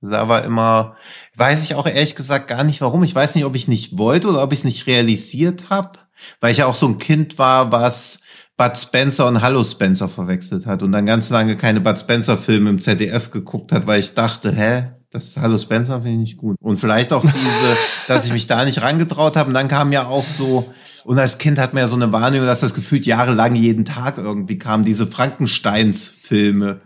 [0.00, 0.96] Da war immer,
[1.34, 3.02] weiß ich auch ehrlich gesagt gar nicht warum.
[3.02, 5.98] Ich weiß nicht, ob ich nicht wollte oder ob ich es nicht realisiert habe,
[6.40, 8.22] weil ich ja auch so ein Kind war, was
[8.56, 12.70] Bud Spencer und Hallo Spencer verwechselt hat und dann ganz lange keine Bud Spencer Filme
[12.70, 16.56] im ZDF geguckt hat, weil ich dachte, hä, das Hallo Spencer finde ich nicht gut.
[16.60, 17.76] Und vielleicht auch diese,
[18.08, 19.48] dass ich mich da nicht rangetraut habe.
[19.48, 20.72] Und dann kam ja auch so,
[21.08, 24.18] und als Kind hat man ja so eine Wahrnehmung, dass das gefühlt jahrelang jeden Tag
[24.18, 26.80] irgendwie kam, diese Frankensteins-Filme.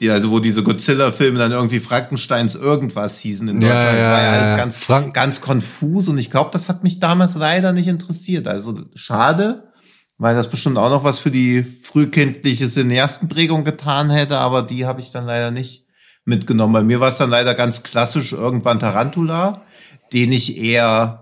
[0.00, 3.98] Die, also wo diese Godzilla-Filme dann irgendwie Frankensteins irgendwas hießen in Ja, Deutschland.
[4.00, 4.56] das ja, war ja alles ja.
[4.56, 8.48] ganz, Frank- ganz konfus und ich glaube, das hat mich damals leider nicht interessiert.
[8.48, 9.70] Also schade,
[10.18, 15.00] weil das bestimmt auch noch was für die frühkindliche Cineastenprägung getan hätte, aber die habe
[15.00, 15.86] ich dann leider nicht
[16.24, 16.72] mitgenommen.
[16.72, 19.62] Bei mir war es dann leider ganz klassisch irgendwann Tarantula,
[20.12, 21.21] den ich eher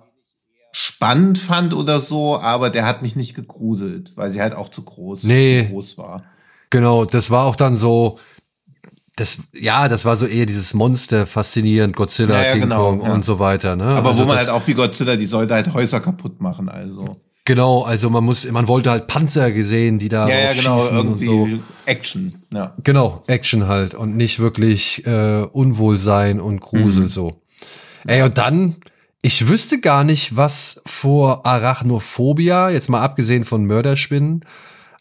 [0.73, 4.83] spannend fand oder so, aber der hat mich nicht gegruselt, weil sie halt auch zu
[4.83, 5.65] groß, Nee.
[5.65, 6.23] zu groß war.
[6.71, 8.19] Genau, das war auch dann so,
[9.17, 13.03] das, ja, das war so eher dieses Monster faszinierend, Godzilla, Ja, ja, King genau, Kong
[13.05, 13.13] ja.
[13.13, 13.77] und so weiter.
[13.77, 13.85] Ne?
[13.85, 17.17] Aber Also wo man halt auch wie Godzilla, die sollte halt Häuser kaputt machen, also.
[17.45, 20.99] Genau, also man muss, man wollte halt Panzer gesehen, die da Ja, ja, genau, schießen
[20.99, 21.49] und irgendwie so.
[21.87, 22.75] Action, ja.
[22.85, 27.09] Genau, Action halt und nicht wirklich äh, Unwohlsein und Grusel Mhm.
[27.09, 27.43] so.
[28.07, 28.77] Ey, und dann,
[29.23, 34.45] ich wüsste gar nicht, was vor Arachnophobia, jetzt mal abgesehen von Mörderspinnen,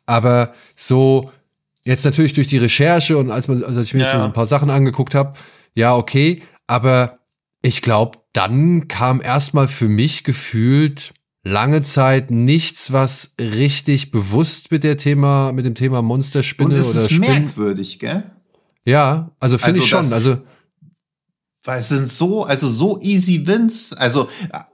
[0.06, 1.32] aber so
[1.86, 4.20] jetzt natürlich durch die Recherche und als, man, als ich mir jetzt Ja.
[4.20, 5.34] so ein paar Sachen angeguckt habe,
[5.74, 7.20] ja, okay, aber
[7.62, 11.14] ich glaube, dann kam erstmal für mich gefühlt
[11.44, 16.90] lange Zeit nichts, was richtig bewusst mit der Thema, mit dem Thema Und Monsterspinne es
[16.92, 17.46] oder ist Spinnen.
[17.46, 18.24] merkwürdig, gell?
[18.86, 20.14] Ja, also finde Also ich schon.
[20.14, 20.38] Also
[21.70, 23.94] Weil es sind so, also so easy wins.
[23.94, 24.28] Also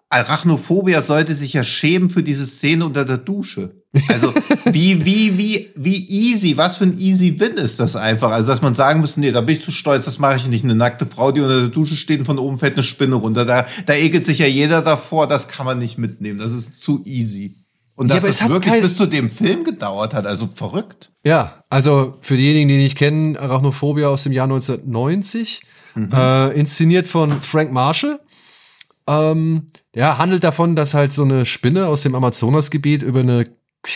[0.07, 3.81] Arachnophobia sollte sich ja schämen für diese Szene unter der Dusche.
[4.07, 4.33] Also
[4.63, 8.31] wie, wie, wie, wie easy, was für ein easy win ist das einfach?
[8.31, 10.63] Also dass man sagen muss, nee, da bin ich zu stolz, das mache ich nicht.
[10.63, 13.43] Eine nackte Frau, die unter der Dusche steht und von oben fällt eine Spinne runter.
[13.43, 16.39] Da, da ekelt sich ja jeder davor, das kann man nicht mitnehmen.
[16.39, 17.57] Das ist zu easy.
[17.95, 21.11] Und Ja, dass es das wirklich bis zu dem Film gedauert hat, also verrückt.
[21.25, 25.61] ja, also für diejenigen, die nicht kennen, Arachnophobia aus dem Jahr 1990,
[25.95, 28.19] äh, inszeniert von Frank Marshall.
[29.07, 33.45] Ähm, ja, handelt davon, dass halt so eine Spinne aus dem Amazonasgebiet über eine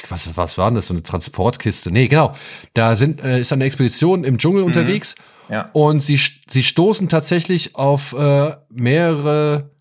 [0.10, 0.86] was, was war denn das?
[0.88, 1.92] So eine Transportkiste?
[1.92, 2.36] Nee, genau.
[2.76, 5.16] Da sind, äh, ist eine Expedition im Dschungel unterwegs
[5.50, 5.70] Ja.
[5.74, 9.72] und sie, sie stoßen tatsächlich auf äh, mehrere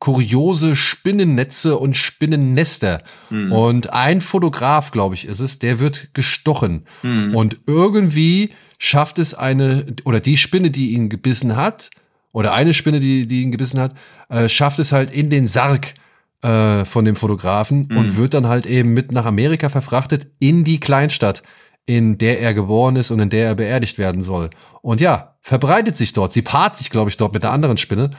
[0.00, 3.02] kuriose Spinnennetze und Spinnennester.
[3.30, 6.86] Und ein Fotograf, glaube ich, ist es, der wird gestochen.
[7.02, 11.90] Und irgendwie schafft es eine, oder die Spinne, die ihn gebissen hat,
[12.32, 13.94] oder eine Spinne, die, die ihn gebissen hat,
[14.28, 15.94] äh, schafft es halt in den Sarg
[16.42, 20.80] äh, von dem Fotografen und wird dann halt eben mit nach Amerika verfrachtet in die
[20.80, 21.42] Kleinstadt,
[21.86, 24.50] in der er geboren ist und in der er beerdigt werden soll.
[24.82, 26.32] Und ja, verbreitet sich dort.
[26.32, 28.10] Sie paart sich, glaube ich, dort mit einer anderen Spinne.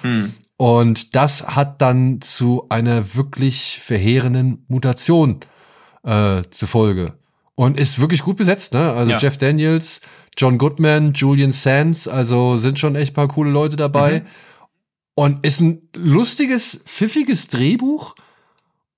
[0.58, 5.42] Und das hat dann zu einer wirklich verheerenden Mutation
[6.04, 7.14] äh, zufolge.
[7.56, 8.92] Und ist wirklich gut besetzt, ne?
[8.92, 9.18] Also Ja.
[9.18, 10.02] Jeff Daniels,
[10.38, 14.22] John Goodman, Julian Sands, also sind schon echt paar coole Leute dabei.
[14.22, 14.26] Mhm.
[15.18, 18.16] Und ist ein lustiges, pfiffiges Drehbuch.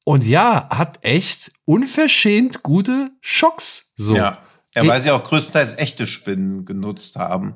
[0.03, 3.91] Und ja, hat echt unverschämt gute Schocks.
[3.97, 4.15] So.
[4.15, 4.39] Ja.
[4.73, 7.55] ja, weil sie auch größtenteils echte Spinnen genutzt haben.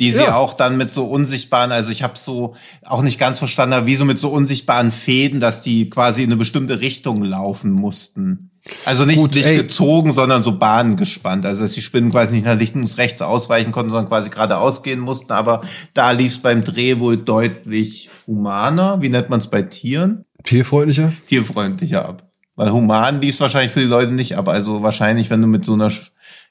[0.00, 0.34] Die sie Ja.
[0.34, 4.04] auch dann mit so unsichtbaren, also ich habe so auch nicht ganz verstanden, wie so
[4.04, 8.50] mit so unsichtbaren Fäden, dass die quasi in eine bestimmte Richtung laufen mussten.
[8.86, 9.56] Also nicht, Gut, nicht ey.
[9.56, 10.96] gezogen, sondern so bahnen
[11.42, 15.00] dass die Spinnen quasi nicht nach links und rechts ausweichen konnten, sondern quasi geradeaus gehen
[15.00, 15.32] mussten.
[15.32, 15.60] Aber
[15.92, 19.02] da lief es beim Dreh wohl deutlich humaner.
[19.02, 20.24] Wie nennt man es bei Tieren?
[20.44, 21.12] Tierfreundlicher.
[21.26, 22.30] tierfreundlicher ab.
[22.56, 24.48] Weil human lief es wahrscheinlich für die Leute nicht ab.
[24.48, 25.90] Also wahrscheinlich, wenn du mit so einer,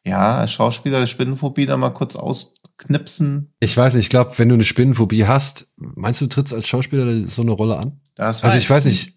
[0.06, 2.16] ja, als Schauspieler der Spinnenphobie da mal kurz
[2.84, 6.53] ausknipsen, Ich weiß nicht, ich glaube, wenn du eine Spinnenphobie hast, meinst du, du trittst
[6.53, 7.99] als Schauspieler so eine Rolle an?
[8.15, 9.13] das Also ich weiß nicht.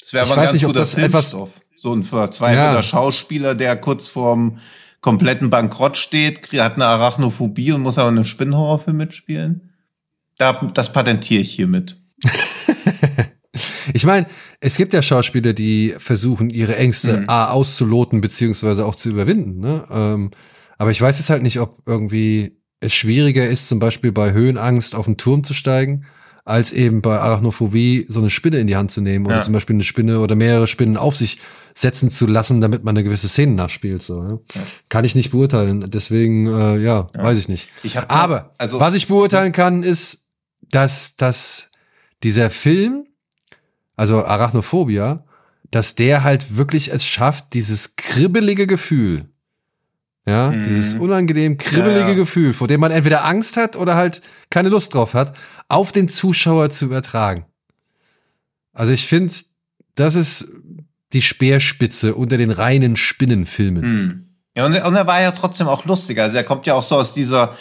[0.00, 1.60] Das wäre ich aber ein weiß ganz nicht, ob guter das etwas- Filmstoff.
[1.76, 2.82] So ein verzweifelter Ja.
[2.82, 4.58] Schauspieler, der kurz vorm
[5.00, 9.70] kompletten Bankrott steht, hat eine Arachnophobie und muss aber in einem Spinnenhorrorfilm mitspielen.
[10.38, 12.00] Da, das patentiere ich hiermit.
[13.94, 14.26] Ich meine,
[14.60, 17.28] es gibt ja Schauspieler, die versuchen, ihre Ängste Mhm.
[17.28, 19.58] A auszuloten, beziehungsweise auch zu überwinden.
[19.58, 19.84] Ne?
[19.90, 20.30] Ähm,
[20.78, 24.94] aber ich weiß jetzt halt nicht, ob irgendwie es schwieriger ist, zum Beispiel bei Höhenangst
[24.94, 26.04] auf den Turm zu steigen,
[26.44, 29.42] als eben bei Arachnophobie so eine Spinne in die Hand zu nehmen oder Ja.
[29.42, 31.38] zum Beispiel eine Spinne oder mehrere Spinnen auf sich
[31.74, 34.02] setzen zu lassen, damit man eine gewisse Szene nachspielt.
[34.02, 34.40] So, ne?
[34.88, 35.88] Kann ich nicht beurteilen.
[35.88, 37.68] Deswegen, äh, ja, weiß ich nicht.
[37.84, 40.26] Ich hab Aber also was ich beurteilen kann, ist,
[40.70, 41.70] dass, dass
[42.24, 43.06] dieser Film,
[43.96, 45.24] also Arachnophobia,
[45.70, 49.28] dass der halt wirklich es schafft, dieses kribbelige Gefühl,
[50.26, 50.64] ja, Mhm.
[50.64, 52.14] dieses unangenehm kribbelige Ja, ja.
[52.14, 55.36] Gefühl, vor dem man entweder Angst hat oder halt keine Lust drauf hat,
[55.68, 57.46] auf den Zuschauer zu übertragen.
[58.72, 59.32] Also ich finde,
[59.94, 60.48] das ist
[61.12, 63.82] die Speerspitze unter den reinen Spinnenfilmen.
[63.82, 64.28] Hm.
[64.56, 66.18] Ja, und, und er war ja trotzdem auch lustig.
[66.18, 67.56] Also er kommt ja auch so aus dieser,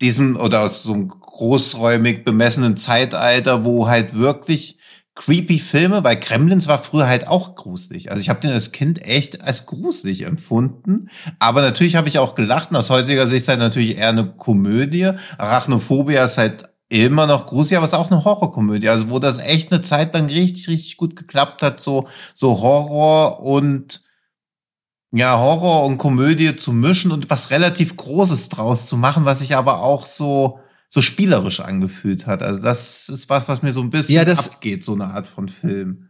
[0.00, 4.78] diesem, oder aus so einem großräumig bemessenen Zeitalter, wo halt wirklich
[5.14, 8.10] creepy Filme, weil Gremlins war früher halt auch gruselig.
[8.10, 11.08] Also ich habe den als Kind echt als gruselig empfunden.
[11.38, 12.70] Aber natürlich habe ich auch gelacht.
[12.70, 15.12] Und aus heutiger Sicht ist halt natürlich eher eine Komödie.
[15.38, 18.88] Arachnophobia ist halt immer noch gruselig, aber es ist auch eine Horrorkomödie.
[18.88, 23.40] Also wo das echt eine Zeit lang richtig, richtig gut geklappt hat, so, so Horror
[23.40, 24.02] und
[25.12, 29.54] ja, Horror und Komödie zu mischen und was relativ Großes draus zu machen, was sich
[29.54, 30.58] aber auch so,
[30.94, 32.40] so spielerisch angefühlt hat.
[32.40, 35.26] Also das ist was, was mir so ein bisschen Ja, das- abgeht, so eine Art
[35.26, 36.08] von Film.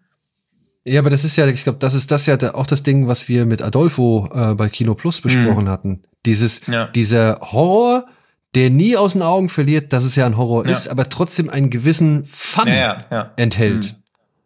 [0.84, 3.26] Ja, aber das ist ja, ich glaube, das ist das ja auch das Ding, was
[3.26, 6.02] wir mit Adolfo äh, bei Kino Plus besprochen hatten.
[6.26, 6.88] Dieses, Ja.
[6.88, 8.04] dieser Horror,
[8.54, 10.72] der nie aus den Augen verliert, dass es ja ein Horror Ja.
[10.74, 13.96] ist, aber trotzdem einen gewissen Fun Ja, enthält.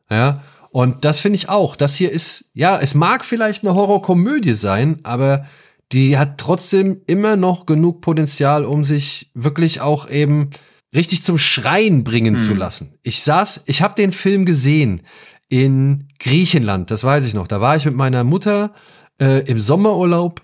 [0.09, 0.45] Ja.
[0.71, 1.75] Und das finde ich auch.
[1.75, 5.47] Das hier ist, ja, es mag vielleicht eine Horrorkomödie sein, aber
[5.93, 10.51] die hat trotzdem immer noch genug Potenzial, um sich wirklich auch eben
[10.95, 12.95] richtig zum Schreien bringen zu lassen.
[13.03, 15.03] Ich saß, ich habe den Film gesehen
[15.49, 17.47] in Griechenland, das weiß ich noch.
[17.47, 18.75] Da war ich mit meiner Mutter
[19.21, 20.43] äh, im Sommerurlaub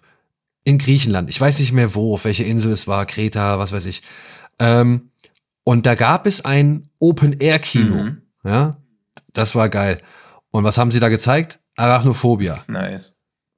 [0.64, 1.28] in Griechenland.
[1.28, 4.03] Ich weiß nicht mehr wo, auf welche Insel es war, Kreta, was weiß ich.
[4.59, 5.11] Ähm,
[5.62, 7.95] und da gab es ein Open-Air-Kino.
[7.95, 8.22] Mhm.
[8.45, 8.76] Ja,
[9.32, 10.01] das war geil.
[10.51, 11.59] Und was haben sie da gezeigt?
[11.76, 12.62] Arachnophobia.
[12.68, 13.13] Nice.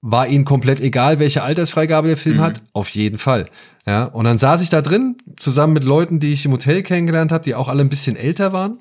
[0.08, 2.40] War ihnen komplett egal, welche Altersfreigabe der Film Mhm.
[2.40, 2.62] hat?
[2.72, 3.46] Auf jeden Fall.
[3.86, 7.32] Ja, und dann saß ich da drin, zusammen mit Leuten, die ich im Hotel kennengelernt
[7.32, 8.78] habe, die auch alle ein bisschen älter waren.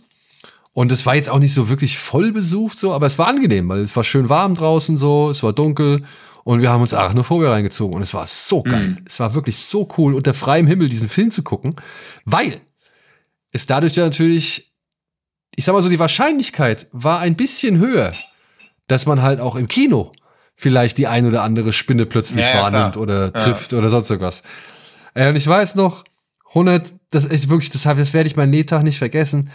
[0.73, 3.67] Und es war jetzt auch nicht so wirklich voll besucht, so, aber es war angenehm,
[3.69, 6.03] weil es war schön warm draußen so, es war dunkel
[6.43, 8.89] und wir haben uns Arachnophobia reingezogen und es war so geil.
[8.89, 8.97] Mhm.
[9.07, 11.75] Es war wirklich so cool, unter freiem Himmel diesen Film zu gucken,
[12.25, 12.61] weil
[13.51, 14.73] es dadurch ja natürlich,
[15.55, 18.13] ich sag mal so, die Wahrscheinlichkeit war ein bisschen höher,
[18.87, 20.11] dass man halt auch im Kino
[20.55, 23.03] vielleicht die ein oder andere Spinne plötzlich Ja, ja, wahrnimmt klar.
[23.03, 23.31] oder Ja.
[23.31, 24.43] trifft oder sonst irgendwas.
[25.13, 26.03] Äh, und ich weiß noch,
[26.49, 29.49] 100, das ist wirklich, das, das werde ich meinen Lebtag nicht vergessen.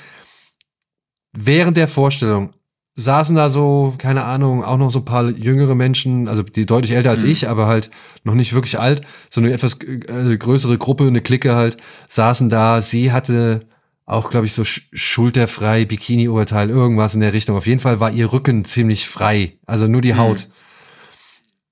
[1.32, 2.52] Während der Vorstellung
[2.94, 6.92] saßen da so, keine Ahnung, auch noch so ein paar jüngere Menschen, also die deutlich
[6.92, 7.90] älter als ich, aber halt
[8.24, 11.76] noch nicht wirklich alt, so eine etwas äh, größere Gruppe, eine Clique halt,
[12.08, 12.82] saßen da.
[12.82, 13.66] Sie hatte
[14.04, 17.56] auch, glaube ich, so sch schulterfrei, Bikini-Oberteil, irgendwas in der Richtung.
[17.56, 20.48] Auf jeden Fall war ihr Rücken ziemlich frei, also nur die Haut.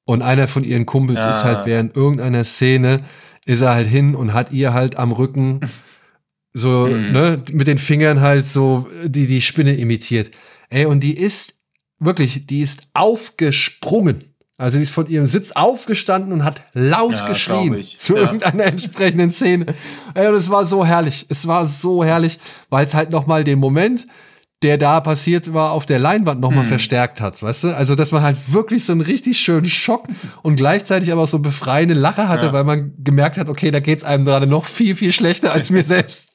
[0.08, 1.28] Und einer von ihren Kumpels Ah.
[1.28, 3.04] ist halt während irgendeiner Szene,
[3.44, 5.60] ist er halt hin und hat ihr halt am Rücken
[6.54, 10.30] so, ne, mit den Fingern halt so die, die Spinne imitiert.
[10.70, 11.60] Ey, und die ist
[11.98, 14.24] wirklich, die ist aufgesprungen.
[14.56, 18.22] Also die ist von ihrem Sitz aufgestanden und hat laut Ja, geschrien zu Ja.
[18.22, 19.66] irgendeiner entsprechenden Szene.
[20.14, 21.26] Ey, und es war so herrlich.
[21.28, 22.38] Es war so herrlich,
[22.70, 24.06] weil es halt noch mal den Moment,
[24.62, 26.68] der da passiert war, auf der Leinwand noch mal Hm.
[26.68, 27.76] verstärkt hat, weißt du?
[27.76, 30.04] Also, dass man halt wirklich so einen richtig schönen Schock
[30.42, 32.52] und gleichzeitig aber auch so eine befreiende Lache hatte, Ja.
[32.52, 35.84] weil man gemerkt hat, okay, da geht's einem gerade noch viel, viel schlechter als mir
[35.84, 36.30] selbst.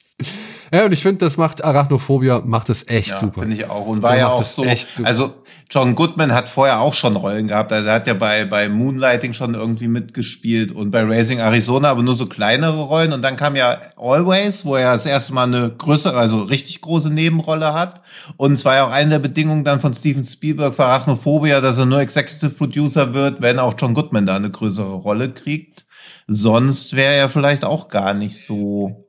[0.71, 3.41] Ja, und ich finde, das macht Arachnophobia, macht es echt Ja, super.
[3.41, 3.85] finde ich auch.
[3.87, 4.63] Und war ja auch das so.
[4.63, 5.07] echt super.
[5.09, 5.33] Also
[5.73, 7.73] John Goodman hat vorher auch schon Rollen gehabt.
[7.73, 12.03] Also er hat ja bei, bei Moonlighting schon irgendwie mitgespielt und bei Raising Arizona, aber
[12.03, 13.11] nur so kleinere Rollen.
[13.11, 17.09] Und dann kam ja Always, wo er das erste Mal eine größere, also richtig große
[17.09, 18.01] Nebenrolle hat.
[18.37, 21.79] Und es war ja auch eine der Bedingungen dann von Steven Spielberg für Arachnophobia, dass
[21.79, 25.87] er nur Executive Producer wird, wenn auch John Goodman da eine größere Rolle kriegt.
[26.27, 29.07] Sonst wäre er vielleicht auch gar nicht so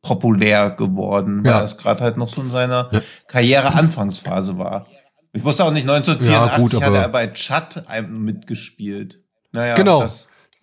[0.00, 1.62] populär geworden, weil Ja.
[1.64, 3.00] es gerade halt noch so in seiner Ja.
[3.26, 4.86] Karriere-Anfangsphase war.
[5.32, 9.22] Ich wusste auch nicht, 1984 Ja, gut, hat er bei Chad einem mitgespielt.
[9.52, 10.04] Naja, Genau.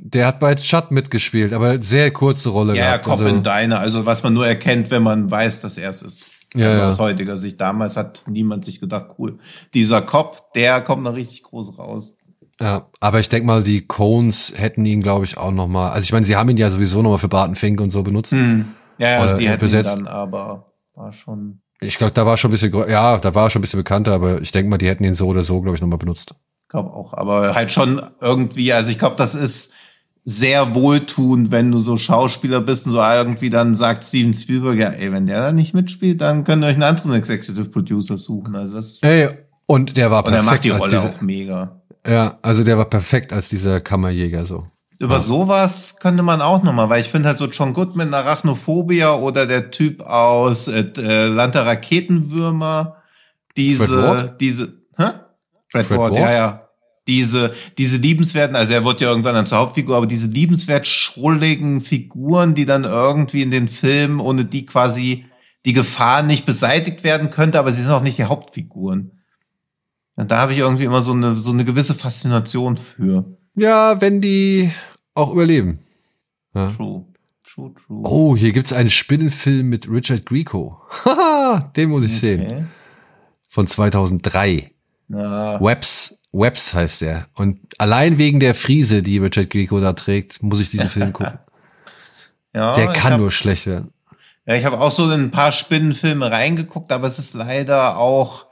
[0.02, 3.04] Der hat bei Chat mitgespielt, aber sehr kurze Rolle ja, gehabt.
[3.04, 6.02] Cop also, in Diner, also was man nur erkennt, wenn man weiß, dass er es
[6.02, 6.26] ist.
[6.56, 6.88] Ja, also ja.
[6.88, 7.60] aus heutiger Sicht.
[7.60, 9.40] Damals hat niemand sich gedacht, cool.
[9.74, 12.16] Dieser Cop, der kommt noch richtig groß raus.
[12.62, 15.92] ja, aber ich denke mal, die Cones hätten ihn, glaube ich, auch noch mal.
[15.92, 18.02] Also ich meine, sie haben ihn ja sowieso noch mal für Barton Fink und so
[18.02, 18.32] benutzt.
[18.32, 18.40] Ja,
[19.00, 19.98] ja, also Äh, die hätten besetzt.
[19.98, 21.62] ihn dann, aber war schon.
[21.82, 24.42] Ich glaube, da war schon ein bisschen, ja, da war schon ein bisschen bekannter, aber
[24.42, 26.34] ich denke mal, die hätten ihn so oder so, glaube ich, noch mal benutzt.
[26.68, 29.74] glaube auch, aber halt schon irgendwie, also ich glaube, das ist
[30.24, 34.90] sehr wohltuend, wenn du so Schauspieler bist und so irgendwie dann sagt Steven Spielberg, ja,
[34.90, 38.56] ey, wenn der da nicht mitspielt, dann könnt ihr euch einen anderen Executive Producer suchen.
[38.56, 39.30] Also das, Ey,
[39.66, 41.82] und der war und er macht perfekt die Rolle dieser, auch mega.
[42.08, 44.68] ja, also der war perfekt als dieser Kammerjäger so.
[45.00, 49.45] Über sowas könnte man auch nochmal, weil ich finde halt so John Goodman, Arachnophobia oder
[49.45, 52.97] der Typ aus äh, äh, Land der Raketenwürmer,
[53.56, 54.41] Fred diese, Ward?
[54.41, 55.12] diese, hä?
[55.70, 56.20] Fred, Fred Ward, Ward?
[56.20, 56.66] ja, ja.
[57.08, 61.82] Diese, diese liebenswerten, also er wird ja irgendwann dann zur Hauptfigur, aber diese liebenswert schrulligen
[61.82, 65.26] Figuren, die dann irgendwie in den Filmen, ohne die quasi
[65.66, 69.12] die Gefahr nicht beseitigt werden könnte, aber sie sind auch nicht die Hauptfiguren.
[70.16, 73.39] Und da habe ich irgendwie immer so eine, so eine gewisse Faszination für.
[73.60, 74.72] Ja, wenn die
[75.14, 75.80] auch überleben.
[76.53, 76.72] Ja.
[76.72, 77.05] True.
[77.43, 78.01] True, true.
[78.03, 80.80] Oh, hier gibt's einen Spinnenfilm mit Richard Grieco.
[81.05, 82.41] Haha, den muss ich sehen.
[82.41, 82.64] Okay.
[83.49, 84.72] Von 2003.
[85.07, 87.28] Na, Webs, Webs heißt der.
[87.36, 91.39] Und allein wegen der Friese, die Richard Grieco da trägt, muss ich diesen Film gucken.
[92.53, 93.91] ja, Der kann hab, nur schlecht werden.
[94.45, 98.45] Ja, ich habe auch so in ein paar Spinnenfilme reingeguckt, aber es ist leider auch,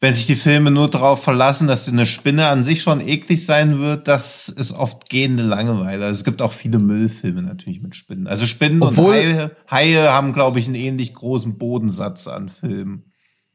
[0.00, 3.78] wenn sich die Filme nur darauf verlassen, dass eine Spinne an sich schon eklig sein
[3.80, 6.04] wird, das ist oft gehende Langeweile.
[6.04, 8.28] Also es gibt auch viele Müllfilme natürlich mit Spinnen.
[8.28, 13.04] Also Spinnen Obwohl- und Haie, Haie haben, glaube ich, einen ähnlich großen Bodensatz an Filmen.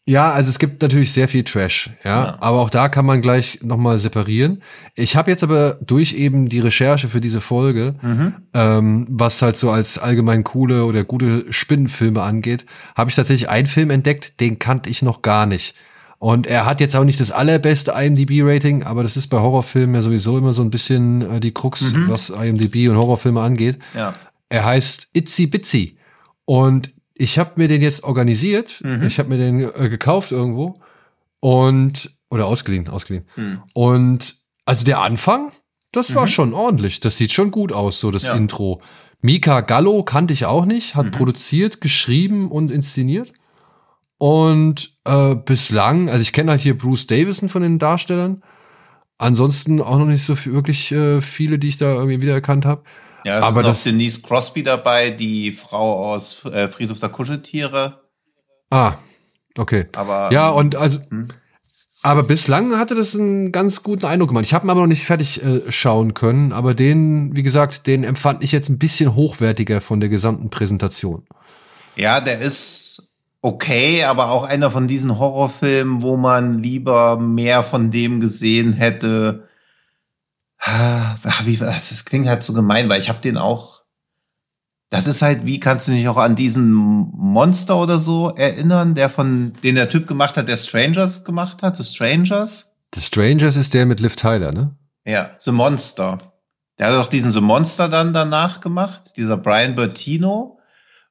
[0.06, 2.38] Ja, also es gibt natürlich sehr viel Trash, ja, Ja.
[2.42, 4.62] aber auch da kann man gleich nochmal separieren.
[4.96, 7.96] Ich habe jetzt aber durch eben die Recherche für diese Folge,
[8.54, 12.66] ähm, was halt so als allgemein coole oder gute Spinnenfilme angeht,
[12.98, 15.74] habe ich tatsächlich einen Film entdeckt, den kannte ich noch gar nicht.
[16.24, 20.02] Und er hat jetzt auch nicht das allerbeste IMDb-Rating, aber das ist bei Horrorfilmen ja
[20.02, 23.78] sowieso immer so ein bisschen äh, die Krux, was IMDb und Horrorfilme angeht.
[23.94, 24.14] Ja.
[24.48, 25.98] Er heißt Itzy Bitsy.
[26.46, 28.82] Und ich habe mir den jetzt organisiert.
[29.06, 30.76] Ich habe mir den äh, gekauft irgendwo.
[31.42, 33.26] Und, oder ausgeliehen, ausgeliehen.
[33.74, 35.52] Und also der Anfang,
[35.92, 37.02] das war schon ordentlich.
[37.02, 38.36] Das sieht schon gut aus, so das Ja.
[38.36, 38.82] Intro.
[39.20, 43.34] Mika Gallo kannte ich auch nicht, hat produziert, geschrieben und inszeniert.
[44.18, 48.42] Und äh, bislang, also ich kenne halt hier Bruce Davison von den Darstellern.
[49.18, 52.84] Ansonsten auch noch nicht so viel, wirklich äh, viele, die ich da irgendwie wiedererkannt habe.
[53.26, 57.10] Ja, es Aber ist noch das- Denise Crosby dabei, die Frau aus äh, Friedhof der
[57.10, 58.02] Kuscheltiere.
[58.70, 58.96] Ah,
[59.58, 59.86] okay.
[59.96, 61.00] Aber Ja, ähm, und also,
[62.02, 64.46] aber bislang hatte das einen ganz guten Eindruck gemacht.
[64.46, 68.04] Ich habe ihn aber noch nicht fertig äh, schauen können, aber den, wie gesagt, den
[68.04, 71.26] empfand ich jetzt ein bisschen hochwertiger von der gesamten Präsentation.
[71.96, 72.83] Ja, der ist
[73.44, 79.48] okay, aber auch einer von diesen Horrorfilmen, wo man lieber mehr von dem gesehen hätte.
[80.60, 83.84] Ah, Wie, das das klingt halt so gemein, weil ich habe den auch.
[84.90, 89.10] Das ist halt, wie kannst du dich auch an diesen Monster oder so erinnern, der
[89.10, 92.76] von, den der Typ gemacht hat, der Strangers gemacht hat, The Strangers?
[92.96, 94.76] The Strangers ist der mit Liv Tyler, ne?
[95.06, 96.20] Ja, The Monster.
[96.80, 100.60] Der hat auch diesen The Monster dann danach gemacht, dieser Brian Bertino,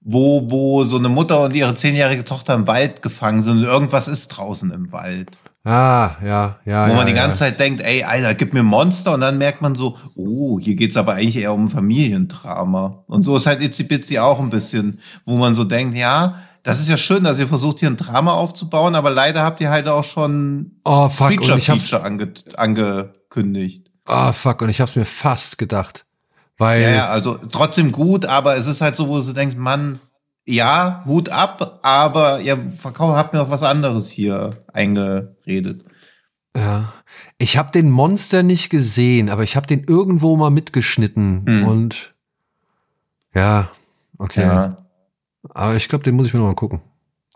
[0.05, 4.09] wo, wo so eine Mutter und ihre zehnjährige Tochter im Wald gefangen sind und irgendwas
[4.09, 5.30] ist draußen im Wald.
[5.64, 6.86] Ah, ja, ja.
[6.86, 7.22] Wo ja, man die ja.
[7.22, 10.74] ganze Zeit denkt, ey, Alter, gib mir Monster und dann merkt man so, oh, hier
[10.74, 13.05] geht's aber eigentlich eher um Familiendrama.
[13.07, 16.34] Und so ist halt Itzy Bitsy auch ein bisschen, wo man so denkt, ja,
[16.64, 19.70] das ist ja schön, dass ihr versucht, hier ein Drama aufzubauen, aber leider habt ihr
[19.70, 23.88] halt auch schon Oh, fuck, und Feature ich hab's, Feature ange angekündigt.
[24.09, 26.05] oh, fuck, und ich hab's mir fast gedacht.
[26.62, 29.98] Weil, Ja, ja, also trotzdem gut, aber es ist halt so, wo du denkst, Mann,
[30.44, 35.84] ja, Hut ab, aber ihr verkauft, habt mir noch was anderes hier eingeredet.
[36.56, 36.92] Ja.
[37.38, 41.66] Ich habe den Monster nicht gesehen, aber ich habe den irgendwo mal mitgeschnitten Hm.
[41.66, 42.14] und
[43.34, 43.70] ja,
[44.18, 44.42] okay.
[44.42, 44.76] Ja.
[45.50, 46.80] Aber ich glaube, den muss ich mir noch mal gucken.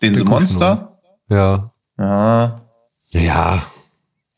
[0.01, 0.97] Den Den Monster?
[1.27, 1.71] Ja.
[1.97, 2.61] Ja.
[3.09, 3.63] Ja,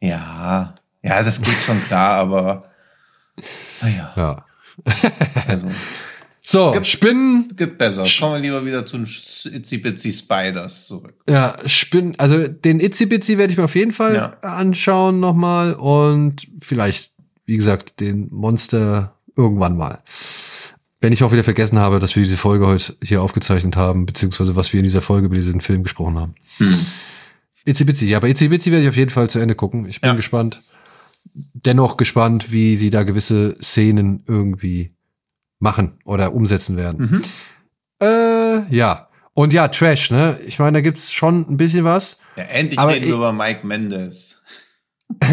[0.01, 0.73] Ja.
[1.03, 2.63] Ja, das geht schon klar, aber
[3.81, 4.45] naja, ja.
[5.47, 5.67] Also
[6.41, 8.05] So, Gibt- Spinnen, gibt besser.
[8.19, 11.13] Kommen wir lieber wieder zu den Itsy Bitsy Spiders zurück.
[11.29, 14.29] ja, Spinnen, also den Itzy Bitsy werde ich mir auf jeden Fall Ja.
[14.41, 17.11] anschauen noch mal und vielleicht,
[17.45, 19.99] wie gesagt, den Monster irgendwann mal.
[21.01, 24.55] Wenn ich auch wieder vergessen habe, dass wir diese Folge heute hier aufgezeichnet haben, beziehungsweise
[24.55, 26.33] was wir in dieser Folge über diesen Film gesprochen haben.
[26.57, 26.73] Hm.
[27.65, 29.85] Itzy Bitsy, ja, aber Itzy Bitsy werde ich auf jeden Fall zu Ende gucken.
[29.87, 30.15] Ich bin Ja.
[30.15, 30.59] gespannt.
[31.33, 34.93] Dennoch gespannt, wie sie da gewisse Szenen irgendwie
[35.59, 37.05] machen oder umsetzen werden.
[37.11, 37.23] Mhm.
[38.05, 39.09] Äh, ja.
[39.33, 40.39] Und ja, Trash, ne?
[40.45, 42.19] Ich meine, da gibt's schon ein bisschen was.
[42.35, 44.41] Ja, endlich Aber reden ich- wir über Mike Mendes.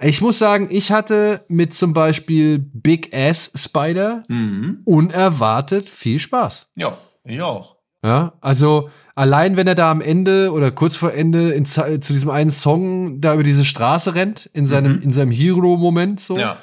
[0.00, 4.80] ich muss sagen, ich hatte mit zum Beispiel Big Ass Spider Mhm.
[4.84, 6.68] unerwartet viel Spaß.
[6.76, 7.76] Ja, ich auch.
[8.04, 11.82] Ja, also allein wenn er da am Ende oder kurz vor Ende in, zu
[12.12, 16.40] diesem einen Song da über diese Straße rennt, in seinem, in seinem Hero-Moment so, Mhm.
[16.40, 16.56] Ja.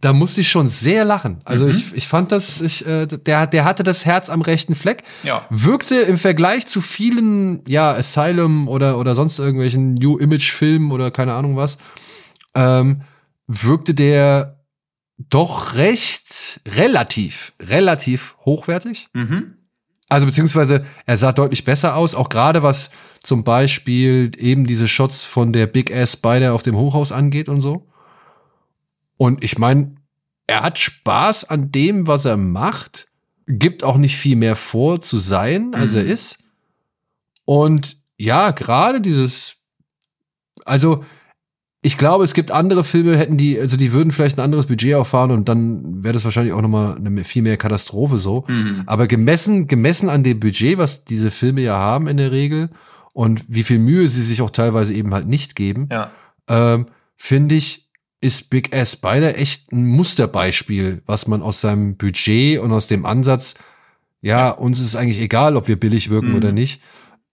[0.00, 1.40] da musste ich schon sehr lachen.
[1.44, 1.70] Also Mhm.
[1.72, 5.02] ich, ich fand das, ich, äh, der, der hatte das Herz am rechten Fleck.
[5.22, 5.44] Ja.
[5.50, 11.34] Wirkte im Vergleich zu vielen, ja, Asylum oder, oder sonst irgendwelchen New Image-Filmen oder keine
[11.34, 11.76] Ahnung was,
[12.54, 13.02] ähm,
[13.46, 14.56] wirkte der
[15.18, 19.08] doch recht, relativ, relativ hochwertig.
[19.12, 19.56] Mhm.
[20.10, 22.90] Also beziehungsweise er sah deutlich besser aus, auch gerade was
[23.22, 27.60] zum Beispiel eben diese Shots von der Big Ass Spider auf dem Hochhaus angeht und
[27.62, 27.86] so.
[29.16, 29.94] Und ich meine,
[30.46, 33.06] er hat Spaß an dem, was er macht,
[33.46, 36.10] gibt auch nicht viel mehr vor zu sein, als er Mhm.
[36.10, 36.44] ist.
[37.44, 39.56] Und ja, gerade dieses,
[40.64, 41.04] also
[41.82, 44.94] ich glaube, es gibt andere Filme, hätten die, also die würden vielleicht ein anderes Budget
[44.96, 48.44] auffahren und dann wäre das wahrscheinlich auch noch mal eine viel mehr Katastrophe so.
[48.48, 48.82] Mhm.
[48.86, 52.68] Aber gemessen, gemessen an dem Budget, was diese Filme ja haben in der Regel
[53.14, 56.10] und wie viel Mühe sie sich auch teilweise eben halt nicht geben, Ja.
[56.48, 57.88] ähm, finde ich,
[58.20, 63.06] ist Big Ass Spider echt ein Musterbeispiel, was man aus seinem Budget und aus dem
[63.06, 63.54] Ansatz,
[64.20, 66.34] ja, uns ist es eigentlich egal, ob wir billig wirken Mhm.
[66.36, 66.82] oder nicht,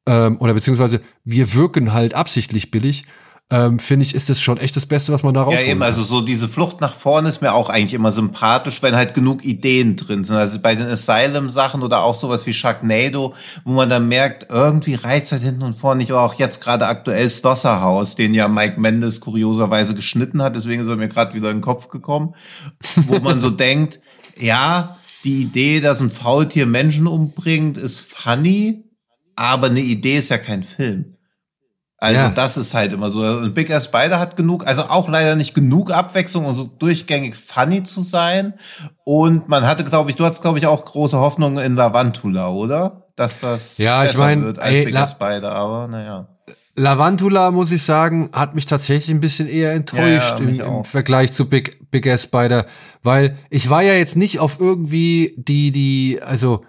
[0.06, 3.04] ähm, oder beziehungsweise wir wirken halt absichtlich billig,
[3.50, 5.62] ähm, finde ich, ist das schon echt das Beste, was man da rausholt.
[5.62, 8.94] Ja, eben, also so diese Flucht nach vorne ist mir auch eigentlich immer sympathisch, wenn
[8.94, 10.36] halt genug Ideen drin sind.
[10.36, 15.32] Also bei den Asylum-Sachen oder auch sowas wie Sharknado, wo man dann merkt, irgendwie reizt
[15.32, 19.22] halt hinten und vorne nicht, auch jetzt gerade aktuell Stosser House, den ja Mike Mendes
[19.22, 22.36] kurioserweise geschnitten hat, deswegen ist er mir gerade wieder in den Kopf gekommen,
[23.08, 24.02] wo man so denkt,
[24.38, 28.84] ja, die Idee, dass ein Faultier Menschen umbringt, ist funny,
[29.38, 31.17] aber eine Idee ist ja kein Film.
[32.00, 32.30] Also Ja.
[32.30, 33.22] das ist halt immer so.
[33.22, 37.36] Und Big Ass Spider hat genug, also auch leider nicht genug Abwechslung, um so durchgängig
[37.36, 38.54] funny zu sein.
[39.04, 43.08] Und man hatte, glaube ich, du hattest, glaube ich, auch große Hoffnungen in Lavantula, oder?
[43.16, 46.28] Dass das Ja, ich besser mein, wird als ey, Big Ass Spider, aber naja.
[46.76, 50.84] Lavantula, muss ich sagen, hat mich tatsächlich ein bisschen eher enttäuscht Ja, ja, im, im.
[50.84, 52.68] Vergleich zu Big, Big Ass Spider,
[53.02, 56.64] weil ich war ja jetzt nicht auf irgendwie die, die, also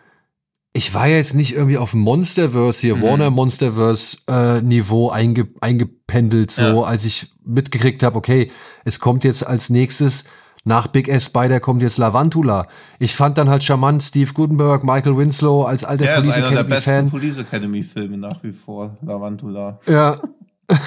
[0.73, 3.03] ich war ja jetzt nicht irgendwie auf Monsterverse hier, Mhm.
[3.03, 6.83] Warner Monsterverse äh, Niveau einge, eingependelt, so Ja.
[6.83, 8.51] als ich mitgekriegt habe, okay,
[8.85, 10.25] es kommt jetzt als nächstes
[10.65, 12.67] nach Big Ass Spider kommt jetzt Lavantula.
[12.99, 16.51] Ich fand dann halt charmant Steve Gutenberg, Michael Winslow als alter Der ist Police einer
[16.57, 17.11] der besten Fan.
[17.11, 19.81] Police Academy Filme nach wie vor, Lavantula.
[19.87, 20.21] Ja.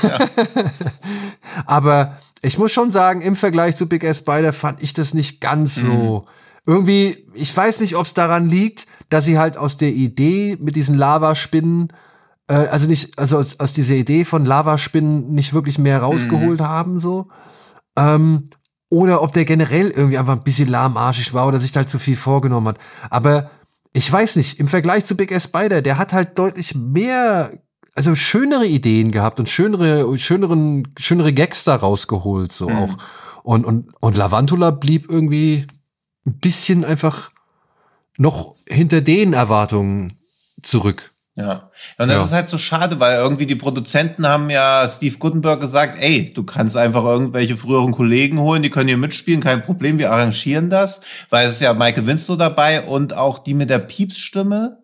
[1.65, 5.41] Aber ich muss schon sagen, im Vergleich zu Big Ass Spider fand ich das nicht
[5.41, 6.25] ganz so.
[6.65, 10.77] Irgendwie, ich weiß nicht, ob es daran liegt, dass sie halt aus der Idee mit
[10.77, 11.91] diesen Lavaspinnen,
[12.47, 16.97] äh, also nicht, also aus, aus dieser Idee von Lavaspinnen nicht wirklich mehr rausgeholt haben,
[16.97, 17.27] so.
[17.97, 18.45] Ähm,
[18.89, 22.15] oder ob der generell irgendwie einfach ein bisschen lahmarschig war oder sich halt zu viel
[22.15, 22.77] vorgenommen hat.
[23.09, 23.51] Aber
[23.91, 27.51] ich weiß nicht, im Vergleich zu Big Ass Spider, der hat halt deutlich mehr,
[27.95, 32.97] also schönere Ideen gehabt und schönere, schöneren, schönere Gags da rausgeholt, so auch.
[33.43, 35.67] Und, und, und Lavantula blieb irgendwie
[36.25, 37.31] ein bisschen einfach
[38.21, 40.13] noch hinter den Erwartungen
[40.61, 41.09] zurück.
[41.37, 41.71] Ja.
[41.97, 42.23] Und das Ja.
[42.23, 46.43] ist halt so schade, weil irgendwie die Produzenten haben ja Steve Gutenberg gesagt, ey, du
[46.43, 51.01] kannst einfach irgendwelche früheren Kollegen holen, die können hier mitspielen, kein Problem, wir arrangieren das,
[51.29, 54.77] weil es ist ja Michael Winslow dabei und auch die mit der Piepsstimme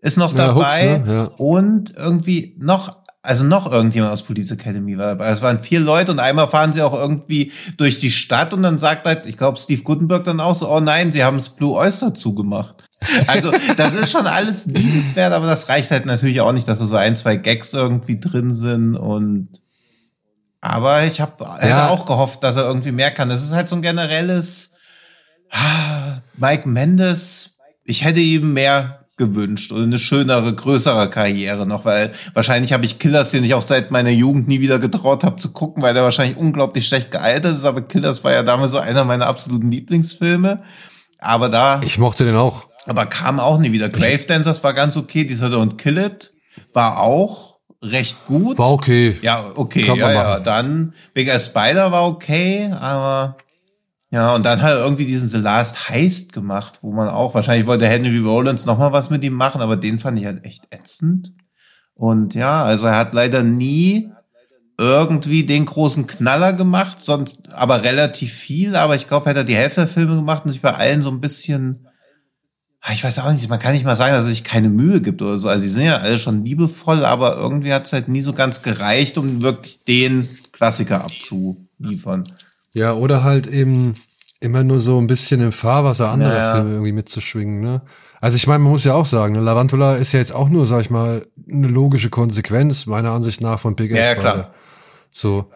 [0.00, 1.14] ist noch Ja, dabei ne?
[1.14, 1.24] Ja.
[1.36, 5.28] und irgendwie noch also noch irgendjemand aus Police Academy war dabei.
[5.28, 8.78] Es waren vier Leute und einmal fahren sie auch irgendwie durch die Stadt und dann
[8.78, 11.74] sagt halt, ich glaube, Steve Gutenberg dann auch so, oh nein, sie haben das Blue
[11.76, 12.88] Oyster zugemacht.
[13.26, 16.96] Also, das ist schon alles liebenswert, aber das reicht halt natürlich auch nicht, dass so
[16.96, 19.48] ein, zwei Gags irgendwie drin sind und
[20.60, 21.88] aber ich habe Ja.
[21.88, 23.28] auch gehofft, dass er irgendwie mehr kann.
[23.28, 24.74] Das ist halt so ein generelles
[25.50, 27.56] ah, Mike Mendes.
[27.84, 32.98] Ich hätte ihm mehr gewünscht und eine schönere, größere Karriere noch, weil wahrscheinlich habe ich
[32.98, 36.02] Killers, den ich auch seit meiner Jugend nie wieder getraut habe zu gucken, weil der
[36.02, 37.64] wahrscheinlich unglaublich schlecht gealtert ist.
[37.64, 40.62] Aber Killers war ja damals so einer meiner absoluten Lieblingsfilme.
[41.18, 42.66] Aber da Ich mochte den auch.
[42.86, 43.88] aber kam auch nie wieder.
[43.88, 45.24] Grave Dancers war ganz okay.
[45.24, 46.32] Dieser Don't Kill It
[46.72, 48.58] war auch recht gut.
[48.58, 49.16] War okay.
[49.22, 50.22] Ja, okay, Kann ja, ja.
[50.22, 50.44] machen.
[50.44, 53.36] Dann Big Ass Spider war okay, aber
[54.12, 57.66] ja, und dann hat er irgendwie diesen The Last Heist gemacht, wo man auch, wahrscheinlich
[57.66, 60.64] wollte Henry Rollins noch mal was mit ihm machen, aber den fand ich halt echt
[60.70, 61.32] ätzend.
[61.94, 64.10] Und ja, also er hat leider nie
[64.76, 69.56] irgendwie den großen Knaller gemacht, sonst aber relativ viel, aber ich glaube, hätte er die
[69.56, 71.86] Hälfte der Filme gemacht und sich bei allen so ein bisschen
[72.84, 75.00] Ah, ich weiß auch nicht, man kann nicht mal sagen, dass es sich keine Mühe
[75.00, 75.48] gibt oder so.
[75.48, 78.62] Also sie sind ja alle schon liebevoll, aber irgendwie hat es halt nie so ganz
[78.62, 82.24] gereicht, um wirklich den Klassiker abzuliefern.
[82.74, 83.94] Ja, oder halt eben
[84.40, 86.54] immer nur so ein bisschen im Fahrwasser anderer Ja, ja.
[86.54, 87.82] Filme irgendwie mitzuschwingen, ne?
[88.20, 90.66] Also ich meine, man muss ja auch sagen, ne, Lavantula ist ja jetzt auch nur,
[90.66, 94.50] sag ich mal, eine logische Konsequenz, meiner Ansicht nach, von Big Ja, ja, klar.
[95.10, 95.46] So.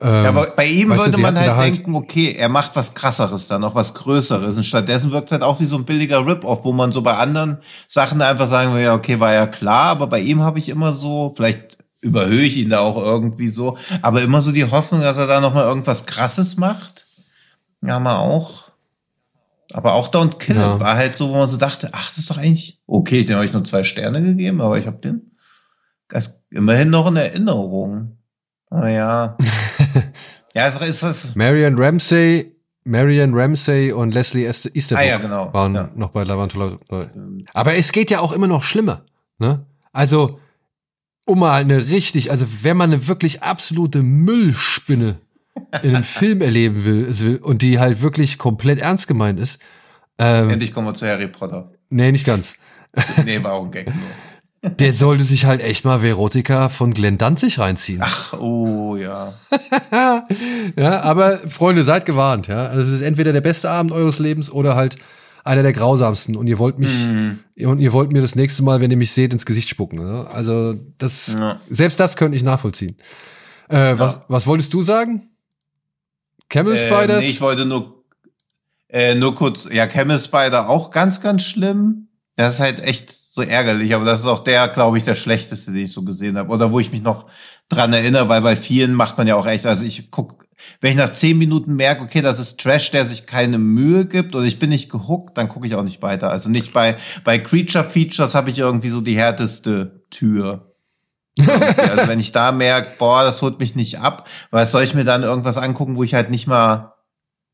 [0.00, 3.48] Ähm, Ja, aber bei ihm würde man halt halt- denken, okay, er macht was krasseres
[3.48, 4.56] dann, noch was Größeres.
[4.58, 7.16] Und stattdessen wirkt es halt auch wie so ein billiger Rip-Off, wo man so bei
[7.16, 10.68] anderen Sachen einfach sagen will, ja, okay, war ja klar, aber bei ihm habe ich
[10.68, 15.00] immer so, vielleicht überhöhe ich ihn da auch irgendwie so, aber immer so die Hoffnung,
[15.00, 17.06] dass er da noch mal irgendwas Krasses macht.
[17.80, 18.70] Ja, mal auch.
[19.72, 20.78] Aber auch Don't Kill Ja.
[20.78, 23.46] War halt so, wo man so dachte, ach, das ist doch eigentlich okay, den habe
[23.46, 25.30] ich nur zwei Sterne gegeben, aber ich habe den
[26.08, 28.18] das immerhin noch in Erinnerung.
[28.68, 29.38] Aber ja.
[30.54, 31.34] ja, es ist es.
[31.34, 32.52] Marion Ramsey,
[32.84, 35.54] Marion Ramsey und Leslie Easterbrook Ah ja, genau.
[35.54, 35.88] waren Ja.
[35.94, 36.76] noch bei Lavantula.
[37.54, 39.06] Aber es geht ja auch immer noch schlimmer,
[39.38, 39.64] ne?
[39.92, 40.38] Also,
[41.32, 45.16] um mal eine richtig, also wenn man eine wirklich absolute Müllspinne
[45.82, 49.58] in einem Film erleben will, und die halt wirklich komplett ernst gemeint ist,
[50.18, 51.72] ähm, Endlich kommen wir zu Harry Potter.
[51.88, 52.54] nee, nicht ganz.
[53.24, 54.70] Nee, war auch ein Gag nur.
[54.78, 58.00] Der sollte sich halt echt mal Verotika von Glenn Danzig reinziehen.
[58.04, 59.32] Ach, oh ja.
[60.78, 62.66] Ja, aber Freunde, seid gewarnt, ja.
[62.66, 64.98] Also es ist entweder der beste Abend eures Lebens oder halt
[65.44, 67.38] einer der grausamsten und ihr wollt mich Mhm.
[67.66, 69.98] und ihr wollt mir das nächste Mal, wenn ihr mich seht, ins Gesicht spucken.
[69.98, 70.26] Ne?
[70.32, 71.60] Also das Ja.
[71.68, 72.96] selbst das könnte ich nachvollziehen.
[73.68, 75.28] Äh, was, was wolltest du sagen?
[76.48, 77.24] Camel Ähm, Spiders?
[77.24, 78.04] nee, ich wollte nur,
[78.88, 82.08] äh, nur kurz, ja, Camel Spider auch ganz, ganz schlimm.
[82.36, 85.72] Das ist halt echt so ärgerlich, aber das ist auch der, glaube ich, der schlechteste,
[85.72, 86.50] den ich so gesehen habe.
[86.52, 87.26] Oder wo ich mich noch
[87.68, 90.41] dran erinnere, weil bei vielen macht man ja auch echt, also ich guck,
[90.80, 94.34] wenn ich nach zehn Minuten merke, okay, das ist Trash, der sich keine Mühe gibt
[94.34, 96.30] oder ich bin nicht gehuckt, dann gucke ich auch nicht weiter.
[96.30, 100.72] Also nicht bei, bei Creature Features habe ich irgendwie so die härteste Tür.
[101.38, 105.04] Also wenn ich da merke, boah, das holt mich nicht ab, weil soll ich mir
[105.04, 106.92] dann irgendwas angucken, wo ich halt nicht mal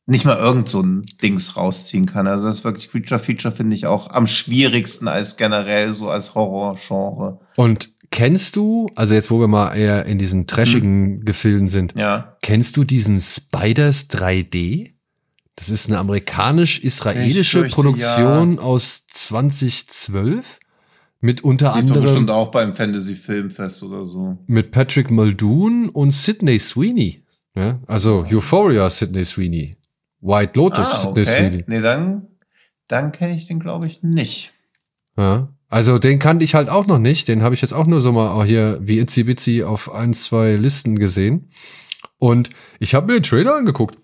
[0.09, 2.27] nicht mal irgend so ein Dings rausziehen kann.
[2.27, 6.35] Also das ist wirklich Creature Feature finde ich auch am schwierigsten als generell so als
[6.35, 7.41] Horror-Genre.
[7.57, 12.37] Und kennst du, also jetzt wo wir mal eher in diesen trashigen Gefilden sind, Ja.
[12.43, 14.95] kennst du diesen Spiders 3D?
[15.57, 20.61] Das ist eine amerikanisch-israelische Produktion aus 2012
[21.21, 24.39] mit unter Lief doch bestimmt anderem auch beim Fantasy Filmfest oder so.
[24.47, 27.25] mit Patrick Muldoon und Sidney Sweeney.
[27.57, 29.77] Ja, also Euphoria Sidney Sweeney.
[30.21, 31.25] White Lotus Ah, Sidney okay.
[31.25, 31.65] Sweeney.
[31.67, 32.29] Nee, dann,
[32.87, 34.53] dann kenne ich den, glaube ich, nicht.
[35.17, 35.53] Ja.
[35.69, 37.29] Also den kannte ich halt auch noch nicht.
[37.29, 40.15] Den habe ich jetzt auch nur so mal auch hier wie Itzy Bitsy auf ein,
[40.15, 41.51] zwei Listen gesehen.
[42.19, 42.49] Und
[42.81, 43.99] ich habe mir den Trailer angeguckt.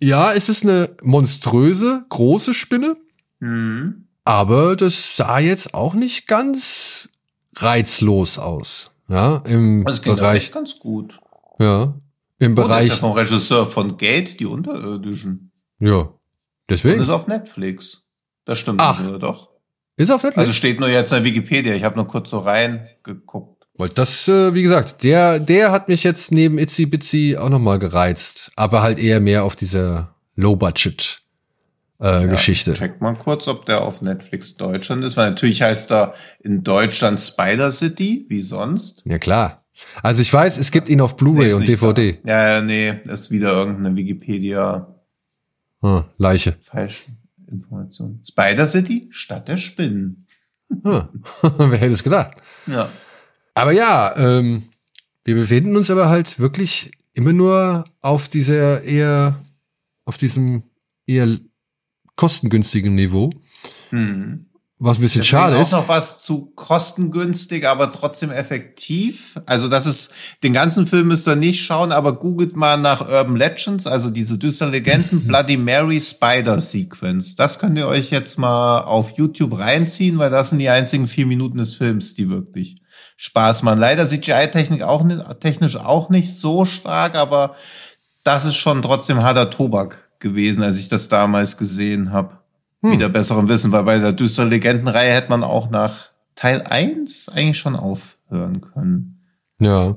[0.00, 2.96] Ja, es ist eine monströse, große Spinne,
[3.40, 4.08] Mhm.
[4.24, 7.08] aber das sah jetzt auch nicht ganz
[7.56, 8.90] reizlos aus.
[9.08, 11.18] Ja, im Das geht Bereich, echt ganz gut.
[11.58, 11.94] ja,
[12.38, 15.52] im Oh, der ist ja Bereich, vom Regisseur von Gate, die Unterirdischen.
[15.78, 16.10] ja, Und
[16.68, 17.00] deswegen.
[17.00, 18.02] ist auf Netflix.
[18.44, 19.00] Das stimmt, Ach.
[19.18, 19.50] doch?
[19.96, 20.38] Ist auf Netflix.
[20.48, 21.74] Also steht nur jetzt in der Wikipedia.
[21.74, 23.66] Ich habe nur kurz so reingeguckt.
[23.78, 27.78] Weil das, äh, wie gesagt, der, der hat mich jetzt neben Itzy Bitsy auch nochmal
[27.78, 28.50] gereizt.
[28.56, 31.22] Aber halt eher mehr auf dieser Low-Budget
[32.00, 32.74] äh, Ja, Geschichte.
[32.74, 37.20] Check mal kurz, ob der auf Netflix Deutschland ist, weil natürlich heißt er in Deutschland
[37.20, 39.02] Spider City, wie sonst.
[39.04, 39.62] Ja, klar.
[40.02, 42.18] Also ich weiß, es gibt ihn auf Nee, Blu-ray ist und DVD.
[42.24, 42.28] Da.
[42.30, 44.86] Ja, ja, nee, ist wieder irgendeine Wikipedia
[45.82, 46.56] Ah, Leiche.
[46.60, 47.02] falsche
[47.50, 48.20] Information.
[48.28, 50.26] Spider City, Stadt der Spinnen.
[50.84, 51.08] Ah.
[51.42, 52.40] Wer hätte es gedacht?
[52.66, 52.90] Ja.
[53.54, 54.64] Aber ja, ähm,
[55.24, 59.40] wir befinden uns aber halt wirklich immer nur auf dieser eher,
[60.04, 60.64] auf diesem
[61.06, 61.38] eher
[62.16, 63.32] kostengünstigen Niveau.
[63.90, 64.46] Hm.
[64.78, 65.72] Was ein bisschen Deswegen schade auch ist.
[65.72, 69.40] noch was zu kostengünstig, aber trotzdem effektiv.
[69.46, 70.12] Also das ist,
[70.42, 74.36] den ganzen Film müsst ihr nicht schauen, aber googelt mal nach Urban Legends, also diese
[74.36, 77.36] düsteren Legenden, Bloody Mary Spider Sequence.
[77.36, 81.24] Das könnt ihr euch jetzt mal auf YouTube reinziehen, weil das sind die einzigen vier
[81.24, 82.76] Minuten des Films, die wirklich
[83.16, 83.78] Spaß machen.
[83.78, 87.56] Leider CGI-Technik auch nicht, technisch auch nicht so stark, aber
[88.24, 92.40] das ist schon trotzdem harter Tobak gewesen, als ich das damals gesehen habe.
[92.92, 97.58] Wieder besserem Wissen, weil bei der düsteren Legendenreihe hätte man auch nach Teil 1 eigentlich
[97.58, 99.12] schon aufhören können.
[99.58, 99.96] Ja.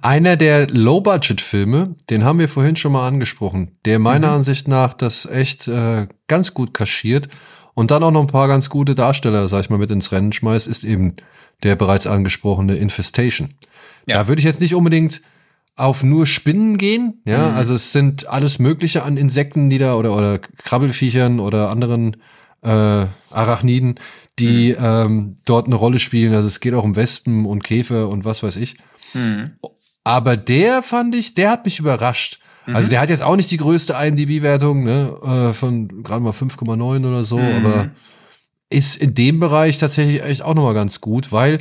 [0.00, 5.26] Einer der Low-Budget-Filme, den haben wir vorhin schon mal angesprochen, der meiner Ansicht nach das
[5.26, 7.28] echt äh, ganz gut kaschiert
[7.74, 10.32] und dann auch noch ein paar ganz gute Darsteller, sag ich mal, mit ins Rennen
[10.32, 11.16] schmeißt, ist eben
[11.62, 13.50] der bereits angesprochene Infestation.
[14.06, 14.18] Ja.
[14.18, 15.20] Da würde ich jetzt nicht unbedingt
[15.76, 20.16] auf nur Spinnen gehen, ja, also es sind alles Mögliche an Insekten, die da oder,
[20.16, 22.16] oder Krabbelfiechern oder anderen
[22.62, 23.96] äh, Arachniden,
[24.38, 26.34] die ähm, dort eine Rolle spielen.
[26.34, 28.76] Also es geht auch um Wespen und Käfer und was weiß ich.
[30.04, 32.40] Aber der fand ich, der hat mich überrascht.
[32.66, 37.06] Also der hat jetzt auch nicht die größte IMDb-Wertung, ne, äh, von gerade mal 5,9
[37.06, 37.90] oder so, aber
[38.70, 41.58] ist in dem Bereich tatsächlich echt auch nochmal ganz gut, weil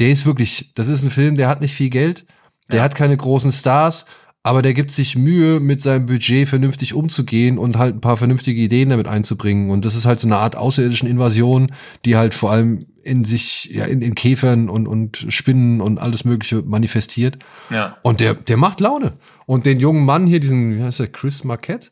[0.00, 2.26] der ist wirklich, das ist ein Film, der hat nicht viel Geld,
[2.72, 4.04] der hat keine großen Stars,
[4.42, 8.60] aber der gibt sich Mühe, mit seinem Budget vernünftig umzugehen und halt ein paar vernünftige
[8.60, 9.70] Ideen damit einzubringen.
[9.70, 11.72] Und das ist halt so eine Art außerirdischen Invasion,
[12.06, 16.24] die halt vor allem in sich, ja, in, in Käfern und, und Spinnen und alles
[16.24, 17.38] Mögliche manifestiert.
[17.68, 17.98] Ja.
[18.02, 19.14] Und der, der macht Laune.
[19.46, 21.90] Und den jungen Mann hier, diesen, wie heißt der, Chris Marquette,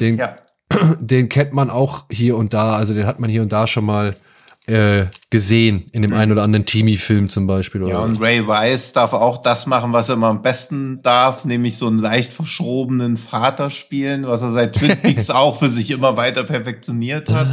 [0.00, 0.36] den, Ja.
[1.00, 3.84] den kennt man auch hier und da, also den hat man hier und da schon
[3.84, 4.16] mal
[4.66, 7.82] äh, gesehen, in dem einen oder anderen Teenie-Film zum Beispiel.
[7.82, 11.44] Oder Ja, und Ray Weiss darf auch das machen, was er immer am besten darf,
[11.44, 15.90] nämlich so einen leicht verschrobenen Vater spielen, was er seit Twin Peaks auch für sich
[15.90, 17.46] immer weiter perfektioniert hat.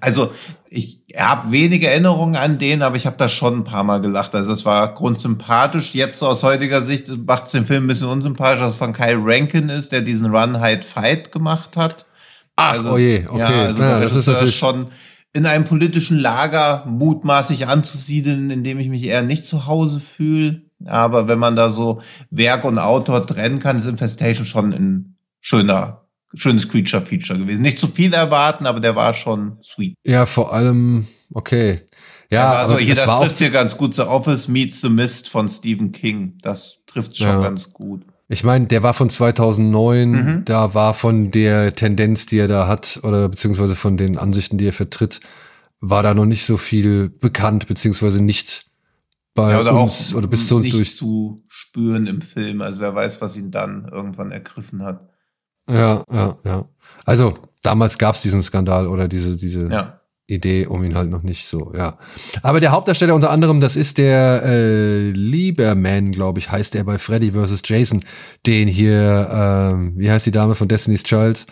[0.00, 0.30] Also
[0.68, 4.34] ich habe wenige Erinnerungen an den, aber ich habe da schon ein paar Mal gelacht.
[4.34, 5.94] Also es war grundsympathisch.
[5.94, 9.18] Jetzt aus heutiger Sicht macht es den Film ein bisschen unsympathisch, dass es von Kyle
[9.22, 12.04] Rankin ist, der diesen Run, Hide, Fight gemacht hat.
[12.56, 13.38] Ach, oh je, okay.
[13.38, 14.88] Ja, also Ja, das ist natürlich- schon
[15.34, 20.62] in einem politischen Lager mutmaßlich anzusiedeln, in dem ich mich eher nicht zu Hause fühle.
[20.86, 22.00] Aber wenn man da so
[22.30, 27.62] Werk und Autor trennen kann, ist Infestation schon ein schöner, schönes Creature-Feature gewesen.
[27.62, 29.94] Nicht zu viel erwarten, aber der war schon sweet.
[30.04, 31.80] Ja, vor allem, okay.
[32.30, 33.94] Ja, also hier, das, auch, trifft hier ganz gut.
[33.94, 36.38] The Office Meets the Mist von Stephen King.
[36.42, 37.40] Das trifft schon Ja.
[37.40, 38.04] ganz gut.
[38.28, 40.44] Ich meine, der war von 2009, Mhm.
[40.44, 44.66] da war von der Tendenz, die er da hat, oder beziehungsweise von den Ansichten, die
[44.66, 45.20] er vertritt,
[45.80, 48.66] war da noch nicht so viel bekannt, beziehungsweise nicht
[49.34, 50.94] bei Ja, oder uns auch oder bis zu uns durch.
[50.94, 52.60] zu spüren im Film.
[52.60, 55.08] Also wer weiß, was ihn dann irgendwann ergriffen hat.
[55.70, 56.68] Ja, ja, ja.
[57.04, 59.97] Also damals gab es diesen Skandal oder diese, diese Ja.
[60.28, 61.98] Idee um ihn halt noch nicht so, ja.
[62.42, 66.98] Aber der Hauptdarsteller unter anderem, das ist der äh, Lieberman, glaube ich, heißt er bei
[66.98, 67.62] Freddy vs.
[67.64, 68.04] Jason,
[68.46, 71.46] den hier, ähm, wie heißt die Dame von Destiny's Child?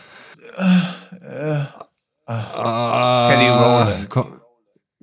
[2.26, 4.08] Ah, Kelly Rowland.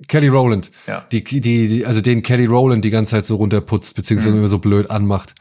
[0.08, 0.70] Kelly Rowland.
[0.86, 1.04] Ja.
[1.10, 4.38] Die, die, die, also den Kelly Rowland die ganze Zeit so runterputzt, beziehungsweise Mhm.
[4.40, 5.34] immer so blöd anmacht.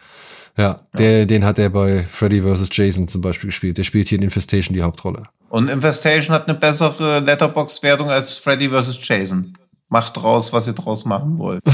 [0.58, 2.70] Ja, Der, den hat er bei Freddy vs.
[2.72, 3.78] Jason zum Beispiel gespielt.
[3.78, 5.24] Der spielt hier in Infestation die Hauptrolle.
[5.50, 9.00] Und Infestation hat eine bessere Letterbox-Wertung als Freddy vs.
[9.02, 9.54] Jason.
[9.90, 11.62] Macht draus, was ihr draus machen wollt.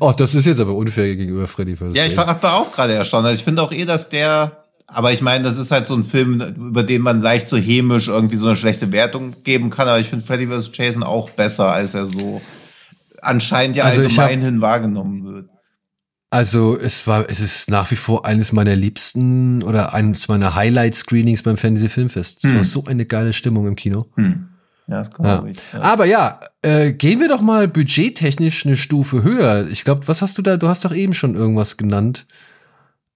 [0.00, 1.94] Oh, das ist jetzt aber unfair gegenüber Freddy vs.
[1.94, 2.36] Ja, ich Jason.
[2.42, 3.26] war, auch gerade erstaunt.
[3.26, 6.04] Also ich finde auch eh, dass der, aber ich meine, das ist halt so ein
[6.04, 9.88] Film, über den man leicht so hämisch irgendwie so eine schlechte Wertung geben kann.
[9.88, 10.70] Aber ich finde Freddy vs.
[10.72, 12.40] Jason auch besser, als er so
[13.20, 15.48] anscheinend ja Also ich hab- allgemein hin wahrgenommen wird.
[16.30, 21.42] Also es war, es ist nach wie vor eines meiner liebsten oder eines meiner Highlight-Screenings
[21.42, 22.44] beim Fantasy Filmfest.
[22.44, 22.56] Es Hm.
[22.58, 24.06] war so eine geile Stimmung im Kino.
[24.16, 24.48] Hm.
[24.88, 25.14] Ja, das Ja.
[25.36, 25.58] glaube ich.
[25.72, 25.80] Ja.
[25.80, 29.66] Aber ja, äh, gehen wir doch mal budgettechnisch eine Stufe höher.
[29.70, 30.56] Ich glaube, was hast du da?
[30.58, 32.26] Du hast doch eben schon irgendwas genannt.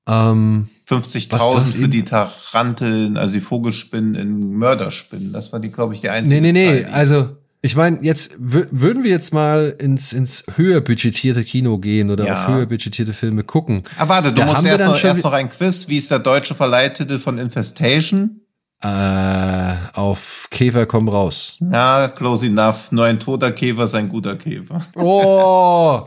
[0.08, 5.32] Ähm, Was, du 50.000 hast für die Taranteln, also die Vogelspinnen in Mörderspinnen.
[5.32, 6.40] Das war die, glaube ich, die einzige.
[6.40, 6.78] nee, nee, nee.
[6.80, 11.78] Die- Also, ich meine, jetzt wür- würden wir jetzt mal ins, ins höher budgetierte Kino
[11.78, 12.34] gehen oder Ja.
[12.42, 13.84] auf höher budgetierte Filme gucken.
[13.96, 15.86] Ah, warte, du Da musst erst noch, erst noch ein Quiz.
[15.88, 18.40] Wie ist der deutsche Verleihtitel von Infestation?
[18.82, 21.56] Äh, auf Käfer komm raus.
[21.72, 22.90] Ja, close enough.
[22.90, 24.84] Nur ein toter Käfer ist ein guter Käfer.
[24.96, 26.02] Oh,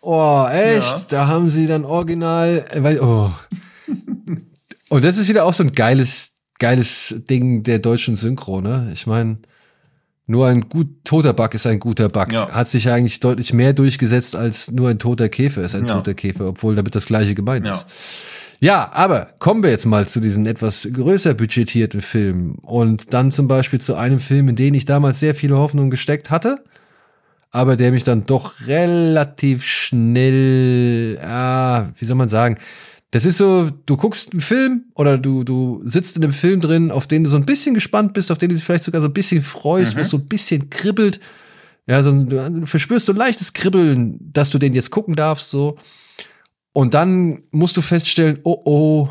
[0.00, 0.88] oh, echt?
[0.88, 1.04] Ja.
[1.10, 3.30] Da haben sie dann original, äh, weil, oh.
[4.88, 8.90] Und das ist wieder auch so ein geiles, geiles Ding der deutschen Synchro, ne?
[8.94, 9.36] Ich meine,
[10.26, 12.32] nur ein gut toter Bug ist ein guter Bug.
[12.32, 12.48] Ja.
[12.50, 15.94] Hat sich eigentlich deutlich mehr durchgesetzt als nur ein toter Käfer ist ein Ja.
[15.96, 17.72] toter Käfer, obwohl damit das gleiche gemeint Ja.
[17.72, 17.86] ist.
[18.60, 23.48] Ja, aber kommen wir jetzt mal zu diesen etwas größer budgetierten Filmen und dann zum
[23.48, 26.62] Beispiel zu einem Film, in den ich damals sehr viele Hoffnungen gesteckt hatte,
[27.50, 32.56] aber der mich dann doch relativ schnell, ah, wie soll man sagen,
[33.12, 36.90] das ist so, du guckst einen Film oder du, du sitzt in einem Film drin,
[36.90, 39.08] auf den du so ein bisschen gespannt bist, auf den du dich vielleicht sogar so
[39.08, 41.20] ein bisschen freust, wo es so ein bisschen kribbelt.
[41.86, 45.76] Ja, so, du verspürst so ein leichtes Kribbeln, dass du den jetzt gucken darfst, so.
[46.72, 49.08] Und dann musst du feststellen, oh oh,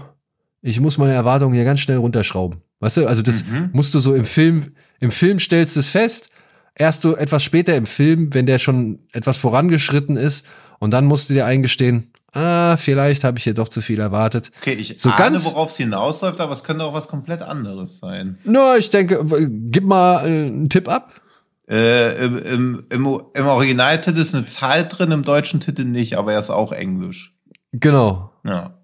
[0.64, 2.62] ich muss meine Erwartungen hier ganz schnell runterschrauben.
[2.80, 6.32] Weißt du, also das musst du so im Film, im Film stellst du es fest,
[6.74, 10.48] erst so etwas später im Film, wenn der schon etwas vorangeschritten ist,
[10.80, 14.52] und dann musst du dir eingestehen, ah, vielleicht habe ich hier doch zu viel erwartet.
[14.62, 18.00] Okay, ich So ahne, ganz- worauf es hinausläuft, aber es könnte auch was komplett anderes
[18.00, 18.38] sein.
[18.44, 21.14] Na, ich denke, gib mal äh, einen Tipp ab.
[21.70, 26.34] Äh, im, im, im, Im Originaltitel ist eine Zahl drin, im deutschen Titel nicht, aber
[26.34, 27.34] er ist auch Englisch.
[27.72, 28.78] Genau, Ja.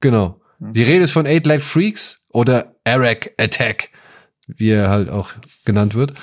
[0.00, 0.40] genau.
[0.58, 3.90] Die Rede ist von Eight Leg Freaks oder Eric Attack,
[4.46, 5.30] wie er halt auch
[5.64, 6.14] genannt wird.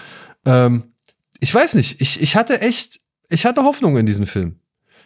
[0.46, 0.94] Ähm,
[1.40, 4.60] ich weiß nicht, ich, ich hatte echt, ich hatte Hoffnung in diesen Film.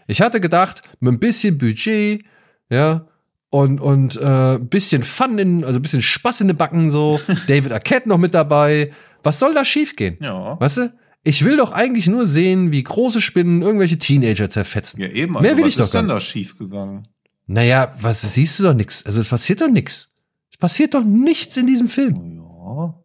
[0.08, 2.24] Ich hatte gedacht, mit ein bisschen Budget,
[2.70, 3.08] ja,
[3.50, 7.20] und, und äh, ein bisschen Fun in, also ein bisschen Spaß in den Backen, so,
[7.48, 8.92] David Arquette noch mit dabei.
[9.24, 10.18] Was soll da schiefgehen?
[10.22, 10.60] Ja.
[10.60, 10.94] Weißt du?
[11.24, 15.02] Ich will doch eigentlich nur sehen, wie große Spinnen irgendwelche Teenager zerfetzen.
[15.02, 15.34] Ja, eben.
[15.34, 17.04] Mehr will was ich doch ist denn da schiefgegangen?
[17.48, 19.06] Naja, was siehst du doch nix.
[19.06, 20.14] Also es passiert doch nix.
[20.52, 22.40] Es passiert doch nichts in diesem Film.
[22.40, 23.04] Ja.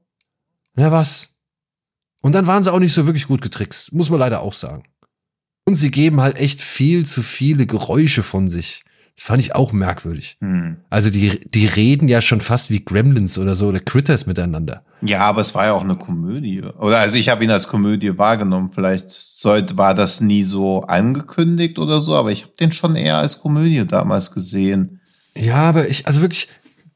[0.74, 1.36] Na was?
[2.20, 4.84] Und dann waren sie auch nicht so wirklich gut getrickst, muss man leider auch sagen.
[5.64, 8.84] Und sie geben halt echt viel zu viele Geräusche von sich.
[9.14, 10.38] Das fand ich auch merkwürdig.
[10.40, 10.78] Hm.
[10.88, 14.84] Also die, die reden ja schon fast wie Gremlins oder so oder Critters miteinander.
[15.02, 16.62] Ja, aber es war ja auch eine Komödie.
[16.62, 18.70] Oder also ich habe ihn als Komödie wahrgenommen.
[18.70, 23.18] Vielleicht sollte, war das nie so angekündigt oder so, aber ich habe den schon eher
[23.18, 25.00] als Komödie damals gesehen.
[25.36, 26.48] Ja, aber ich, also wirklich,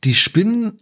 [0.04, 0.80] die Spinnen,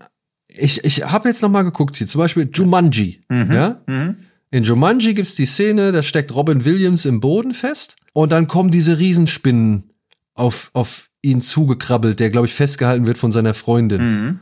[0.48, 3.81] ich, ich habe jetzt noch mal geguckt hier, zum Beispiel Jumanji, ja?
[3.86, 4.16] Mhm.
[4.55, 8.70] In Jumanji gibt's die Szene, da steckt Robin Williams im Boden fest und dann kommen
[8.70, 9.90] diese Riesenspinnen
[10.35, 14.02] auf, auf ihn zugekrabbelt, der, glaube ich, festgehalten wird von seiner Freundin.
[14.02, 14.40] Mhm.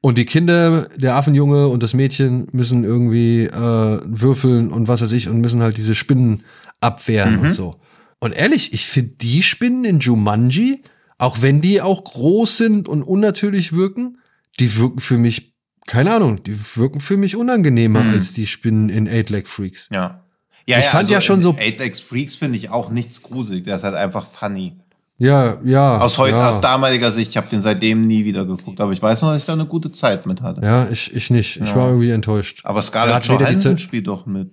[0.00, 5.10] Und die Kinder, der Affenjunge und das Mädchen müssen irgendwie äh, würfeln und was weiß
[5.10, 6.44] ich und müssen halt diese Spinnen
[6.80, 7.74] abwehren und so.
[8.20, 10.82] Und ehrlich, ich finde die Spinnen in Jumanji,
[11.18, 14.18] auch wenn die auch groß sind und unnatürlich wirken,
[14.60, 15.57] die wirken für mich
[15.88, 18.10] keine Ahnung, die wirken für mich unangenehmer Mhm.
[18.14, 19.88] als die Spinnen in Eight Leg Freaks.
[19.90, 20.22] Ja.
[20.66, 23.64] Ja, Ich fand ja schon so- Eight Legs Freaks finde ich auch nichts gruselig.
[23.64, 24.76] Der ist halt einfach funny.
[25.16, 25.98] Ja, ja.
[25.98, 26.48] Aus heute, ja.
[26.50, 29.40] aus damaliger Sicht, ich habe den seitdem nie wieder geguckt, aber ich weiß noch, dass
[29.40, 30.60] ich da eine gute Zeit mit hatte.
[30.62, 31.56] Ja, ich, ich nicht.
[31.56, 32.60] Ich war irgendwie enttäuscht.
[32.64, 34.52] Aber Scarlett Johansson spielt doch mit.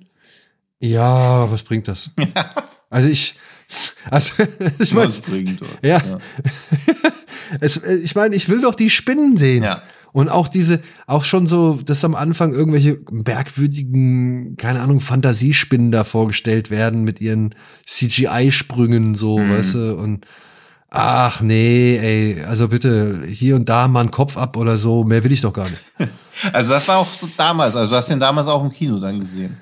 [0.80, 2.10] Ja, was bringt das?
[2.90, 3.34] Also ich,
[4.10, 4.44] also
[4.80, 5.22] ich meine, das?
[5.82, 6.02] ja,
[7.60, 9.64] es, äh, ich meine, ich will doch die Spinnen sehen.
[9.64, 9.82] Ja.
[10.16, 16.06] Und auch diese, auch schon so, dass am Anfang irgendwelche merkwürdigen, keine Ahnung, Fantasiespinnen da
[16.06, 17.54] vorgestellt werden mit ihren
[17.86, 19.50] CGI-Sprüngen, so, Mhm.
[19.52, 20.26] weißt du, und
[20.90, 25.24] ach nee, ey, also bitte, hier und da mal einen Kopf ab oder so, mehr
[25.26, 25.84] will ich doch gar nicht.
[26.52, 29.20] Also das war auch so damals, also du hast den damals auch im Kino dann
[29.22, 29.56] gesehen.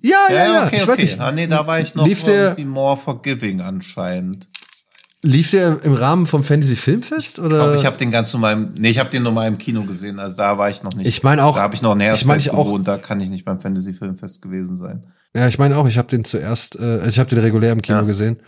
[0.00, 0.92] Ja, ja, ja, okay, ich okay.
[0.92, 1.20] weiß nicht.
[1.20, 4.46] Ah, nee, da war ich noch Lief der- irgendwie more forgiving anscheinend.
[5.24, 7.56] Lief der im Rahmen vom Fantasy Filmfest Ich oder?
[7.58, 10.18] glaube, ich habe den ganz normal, im- nee, ich habe den normal im Kino gesehen,
[10.18, 11.06] also da war ich noch nicht.
[11.06, 13.20] Ich meine auch- Da habe ich noch Hersfeld ich meine, ich auch- gewohnt, da kann
[13.20, 15.06] ich nicht beim Fantasy Filmfest gewesen sein.
[15.34, 17.82] Ja, ich meine auch, ich habe den zuerst, äh, also ich habe den regulär im
[17.82, 18.04] Kino Ja.
[18.04, 18.40] gesehen.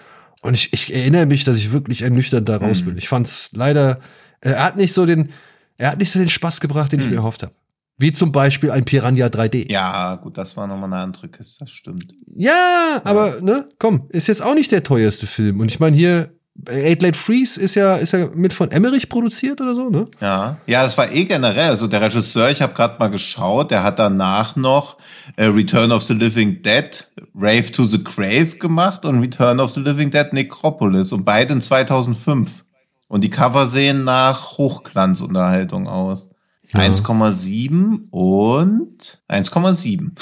[0.43, 2.87] Und ich, ich erinnere mich, dass ich wirklich ernüchtert da raus Mhm.
[2.87, 2.97] bin.
[2.99, 4.01] Ich fand's leider,
[4.41, 5.31] äh, er hat nicht so den,
[5.79, 7.53] er hat nicht so den Spaß gebracht, den ich mir erhofft habe.
[7.97, 9.65] Wie zum Beispiel ein Piranha 3D.
[9.67, 9.71] Mhm.
[9.71, 12.13] Ja, gut, das war nochmal eine andere Kiste, das stimmt.
[12.35, 15.61] Ja, aber ne, komm, ist jetzt auch nicht der teuerste Film.
[15.61, 16.34] Und ich meine hier,
[16.69, 20.07] Eight Late Freeze ist ja, ist ja mit von Emmerich produziert oder so, ne?
[20.21, 21.71] Ja, ja, das war eh generell.
[21.71, 24.97] Also der Regisseur, ich habe gerade mal geschaut, der hat danach noch
[25.37, 29.81] äh, Return of the Living Dead, Rave to the Grave gemacht und Return of the
[29.81, 32.65] Living Dead Necropolis und beide in 2005.
[33.09, 36.31] Und die Cover sehen nach Hochglanzunterhaltung aus.
[36.73, 40.11] 1,7 und 1,7.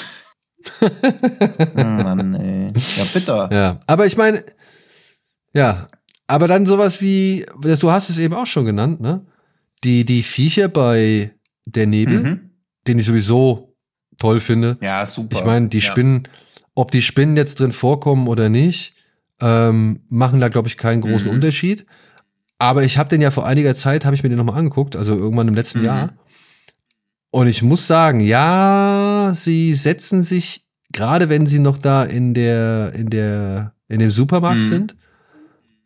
[0.79, 2.67] Hm, Mann, ey.
[2.97, 3.49] Ja, bitter.
[3.51, 4.45] Ja, aber ich meine,
[5.53, 5.87] ja,
[6.33, 9.25] aber dann sowas wie, du hast es eben auch schon genannt, ne?
[9.83, 11.31] Die, die Viecher bei
[11.65, 12.39] der Nebel, Mhm.
[12.87, 13.75] den ich sowieso
[14.17, 14.77] toll finde.
[14.81, 15.37] Ja, super.
[15.37, 15.83] Ich meine, die ja.
[15.91, 16.27] Spinnen,
[16.75, 18.93] ob die Spinnen jetzt drin vorkommen oder nicht,
[19.41, 21.35] ähm, machen da, glaube ich, keinen großen Mhm.
[21.35, 21.85] Unterschied.
[22.59, 25.15] Aber ich habe den ja vor einiger Zeit, habe ich mir den nochmal angeguckt, also
[25.17, 25.85] irgendwann im letzten Mhm.
[25.85, 26.13] Jahr.
[27.31, 32.93] Und ich muss sagen, ja, sie setzen sich, gerade wenn sie noch da in der,
[32.95, 34.65] in der, in dem Supermarkt Mhm.
[34.65, 34.95] sind,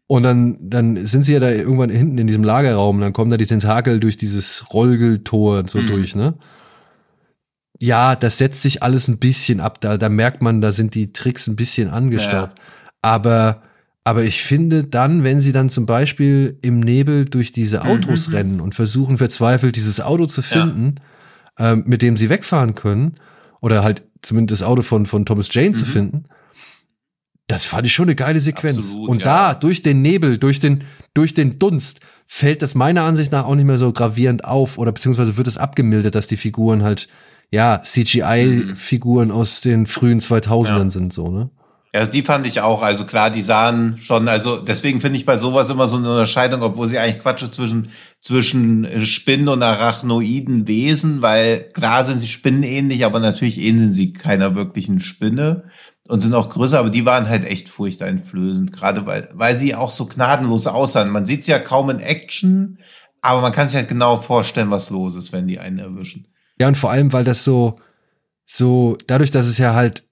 [0.08, 3.38] und dann, dann sind sie ja da irgendwann hinten in diesem Lagerraum, dann kommen da
[3.38, 5.88] die Tentakel durch dieses Rollgeltor so Mhm.
[5.88, 6.34] durch, ne?
[7.80, 9.80] Ja, das setzt sich alles ein bisschen ab.
[9.82, 12.60] Da, da merkt man, da sind die Tricks ein bisschen angestaubt.
[13.04, 13.62] Aber,
[14.04, 18.34] aber ich finde dann, wenn sie dann zum Beispiel im Nebel durch diese Autos Mhm.
[18.34, 20.96] rennen und versuchen verzweifelt dieses Auto zu finden,
[21.60, 23.14] ähm, mit dem sie wegfahren können,
[23.62, 26.24] oder halt zumindest das Auto von, von Thomas Jane zu finden,
[27.48, 28.90] das fand ich schon eine geile Sequenz.
[28.90, 29.26] Absolut, und ja.
[29.26, 30.84] da, durch den Nebel, durch den,
[31.14, 34.92] durch den Dunst, fällt das meiner Ansicht nach auch nicht mehr so gravierend auf oder
[34.92, 37.08] beziehungsweise wird es abgemildert, dass die Figuren halt,
[37.50, 40.90] ja, CGI-Figuren aus den frühen 2000ern Ja.
[40.90, 41.50] sind, so, ne?
[41.94, 42.82] Ja, die fand ich auch.
[42.82, 46.62] Also klar, die sahen schon, also deswegen finde ich bei sowas immer so eine Unterscheidung,
[46.62, 47.90] obwohl sie eigentlich Quatsch ist zwischen,
[48.20, 54.14] zwischen äh, Spinnen und arachnoiden Wesen, weil klar sind sie spinnenähnlich, aber natürlich ähneln sie
[54.14, 55.70] keiner wirklichen Spinne
[56.08, 59.92] und sind auch größer, aber die waren halt echt furchteinflößend, gerade weil, weil sie auch
[59.92, 61.10] so gnadenlos aussahen.
[61.10, 62.80] Man sieht sie ja kaum in Action,
[63.22, 66.28] aber man kann sich halt genau vorstellen, was los ist, wenn die einen erwischen.
[66.60, 67.80] Ja, und vor allem, weil das so,
[68.46, 70.07] so, dadurch, dass es ja halt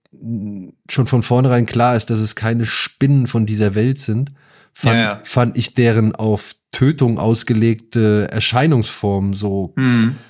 [0.89, 4.31] schon von vornherein klar ist, dass es keine Spinnen von dieser Welt sind,
[4.73, 5.19] fand, Ja, ja.
[5.23, 9.73] fand ich deren auf Tötung ausgelegte Erscheinungsform so.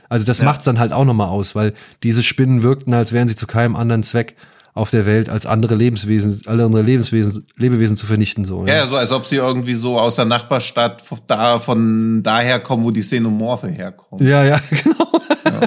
[0.10, 0.46] Also das Ja.
[0.46, 3.76] macht's dann halt auch nochmal aus, weil diese Spinnen wirkten, als wären sie zu keinem
[3.76, 4.36] anderen Zweck
[4.76, 8.66] auf der Welt als andere Lebenswesen, alle andere Lebenswesen, Lebewesen zu vernichten, so.
[8.68, 12.60] Ja, ja, so als ob sie irgendwie so aus der Nachbarstadt von da, von daher
[12.60, 14.28] kommen, wo die Xenomorphe herkommen.
[14.28, 15.20] Ja, ja, genau.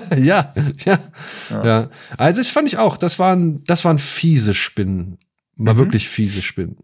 [0.18, 0.52] Ja.
[0.84, 0.98] ja,
[1.64, 5.18] ja, Also das fand ich auch, das waren, das waren fiese Spinnen.
[5.56, 5.78] Mal Mhm.
[5.78, 6.76] wirklich fiese Spinnen.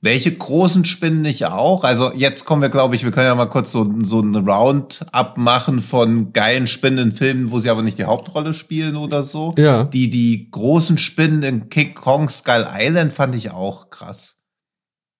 [0.00, 1.82] Welche großen Spinnen nicht auch?
[1.82, 5.36] Also jetzt kommen wir, glaube ich, wir können ja mal kurz so, so ein Roundup
[5.36, 9.54] machen von geilen Spinnen in Filmen, wo sie aber nicht die Hauptrolle spielen oder so.
[9.58, 9.84] Ja.
[9.84, 14.38] Die, die großen Spinnen in King Kong Skull Island fand ich auch krass.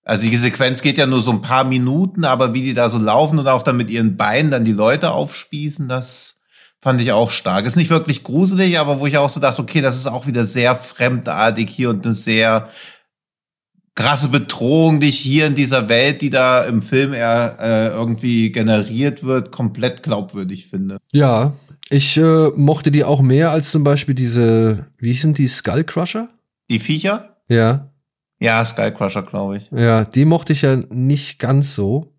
[0.05, 2.99] Also die Sequenz geht ja nur so ein paar Minuten, aber wie die da so
[2.99, 6.41] laufen und auch dann mit ihren Beinen dann die Leute aufspießen, das
[6.83, 7.65] fand ich auch stark.
[7.65, 10.45] Ist nicht wirklich gruselig, aber wo ich auch so dachte, okay, das ist auch wieder
[10.45, 12.69] sehr fremdartig hier und eine sehr
[13.95, 18.51] krasse Bedrohung, die ich hier in dieser Welt, die da im Film eher äh, irgendwie
[18.51, 20.99] generiert wird, komplett glaubwürdig finde.
[21.13, 21.53] Ja,
[21.89, 26.31] ich äh, mochte die auch mehr als zum Beispiel diese, wie hießen die, Skullcrusher?
[26.69, 27.37] Die Viecher?
[27.49, 27.91] Ja,
[28.41, 29.71] Ja, Skycrusher, glaube ich.
[29.71, 32.13] ja, die mochte ich ja nicht ganz so.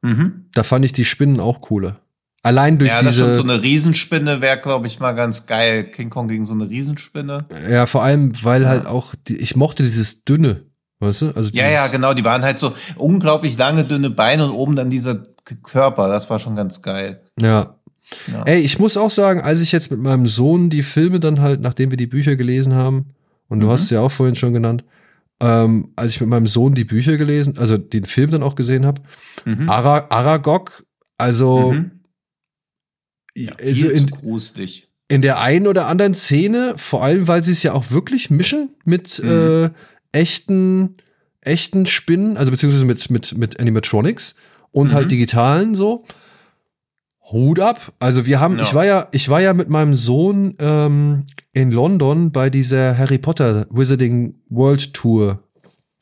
[0.00, 0.46] Mhm.
[0.54, 2.00] Da fand ich die Spinnen auch cooler.
[2.46, 3.34] Allein durch Ja, das diese.
[3.36, 5.84] so eine Riesenspinne wäre, glaube ich, mal ganz geil.
[5.90, 7.46] King Kong gegen so eine Riesenspinne.
[7.68, 10.62] ja, vor allem, weil halt auch, die, ich mochte dieses dünne,
[11.00, 11.26] weißt du?
[11.34, 12.14] Also Ja, ja, genau.
[12.14, 15.22] Die waren halt so unglaublich lange, dünne Beine und oben dann dieser
[15.64, 16.08] Körper.
[16.08, 17.20] Das war schon ganz geil.
[17.40, 17.76] Ja.
[18.32, 18.44] Ja.
[18.44, 21.60] Ey, ich muss auch sagen, als ich jetzt mit meinem Sohn die Filme dann halt,
[21.60, 23.06] nachdem wir die Bücher gelesen haben,
[23.48, 23.70] und du Mhm.
[23.72, 24.84] hast es ja auch vorhin schon genannt,
[25.40, 28.86] ähm, als ich mit meinem Sohn die Bücher gelesen, also den Film dann auch gesehen
[28.86, 29.02] habe,
[29.44, 29.68] Mhm.
[29.68, 30.82] Ara Aragog,
[31.18, 31.90] also, Mhm.
[33.36, 34.88] Ja, also viel in, gruselig.
[35.08, 38.70] in der einen oder anderen Szene, vor allem, weil sie es ja auch wirklich mischen
[38.84, 39.30] mit Mhm.
[39.30, 39.70] äh,
[40.12, 40.94] echten,
[41.42, 44.34] echten Spinnen, also beziehungsweise mit, mit, mit Animatronics
[44.72, 44.94] und Mhm.
[44.94, 46.04] halt digitalen so.
[47.32, 47.92] Hut ab.
[47.98, 48.62] Also wir haben, Ja.
[48.62, 53.18] ich war ja, ich war ja mit meinem Sohn ähm, in London bei dieser Harry
[53.18, 55.42] Potter Wizarding World Tour.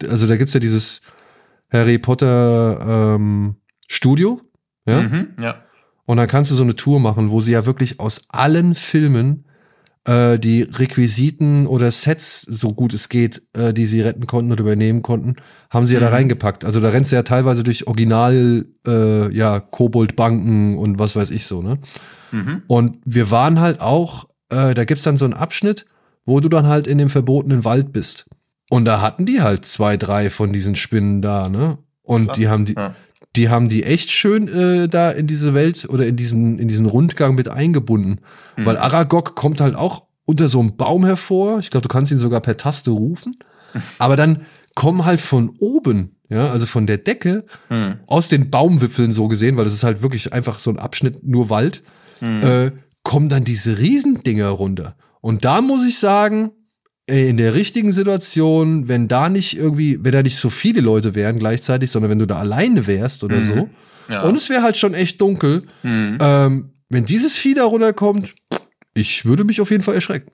[0.06, 1.01] Also da gibt's ja dieses
[1.70, 3.56] Harry Potter ähm,
[3.89, 4.40] Studio.
[4.86, 5.01] Ja.
[5.02, 5.28] Mhm.
[5.40, 5.64] ja.
[6.06, 9.44] Und dann kannst du so eine Tour machen, wo sie ja wirklich aus allen Filmen
[10.06, 14.60] äh, die Requisiten oder Sets, so gut es geht, äh, die sie retten konnten oder
[14.60, 15.36] übernehmen konnten,
[15.70, 16.14] haben sie ja da Mhm.
[16.14, 16.62] reingepackt.
[16.66, 21.47] Also da rennst du ja teilweise durch Original, äh, ja, Kobold-Banken und was weiß ich
[21.47, 21.78] so, ne?
[22.32, 22.62] Mhm.
[22.66, 25.86] Und wir waren halt auch, äh, da gibt's dann so einen Abschnitt,
[26.26, 28.26] wo du dann halt in dem verbotenen Wald bist.
[28.70, 31.78] Und da hatten die halt zwei, drei von diesen Spinnen da, ne?
[32.02, 32.36] Und Krass.
[32.36, 32.94] die haben die, Ja.
[33.36, 36.86] Die haben die echt schön äh, da in diese Welt oder in diesen, in diesen
[36.86, 38.20] Rundgang mit eingebunden.
[38.56, 38.66] Mhm.
[38.66, 41.59] Weil Aragog kommt halt auch unter so einem Baum hervor.
[41.59, 43.36] Ich glaube, du kannst ihn sogar per Taste rufen.
[43.98, 44.43] Aber dann
[44.74, 47.97] kommen halt von oben, ja, also von der Decke, Mhm.
[48.06, 51.51] aus den Baumwipfeln so gesehen, weil das ist halt wirklich einfach so ein Abschnitt nur
[51.51, 51.82] Wald,
[52.20, 52.43] Mhm.
[52.43, 52.70] äh,
[53.02, 54.97] kommen dann diese Riesendinger runter.
[55.20, 56.51] Und da muss ich sagen,
[57.06, 61.39] in der richtigen Situation, wenn da nicht irgendwie, wenn da nicht so viele Leute wären
[61.39, 63.43] gleichzeitig, sondern wenn du da alleine wärst oder Mhm.
[63.43, 63.68] so,
[64.09, 64.22] Ja.
[64.22, 66.18] und es wäre halt schon echt dunkel, Mhm.
[66.20, 68.35] ähm, wenn dieses Vieh da runterkommt,
[68.94, 70.31] ich würde mich auf jeden Fall erschrecken.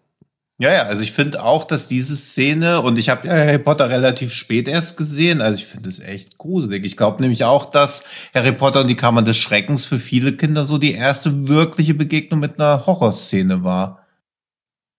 [0.58, 3.88] Ja, ja, also ich finde auch, dass diese Szene, und ich habe ja Harry Potter
[3.88, 6.84] relativ spät erst gesehen, also ich finde es echt gruselig.
[6.84, 10.64] Ich glaube nämlich auch, dass Harry Potter und die Kammer des Schreckens für viele Kinder
[10.64, 14.06] so die erste wirkliche Begegnung mit einer Horrorszene war.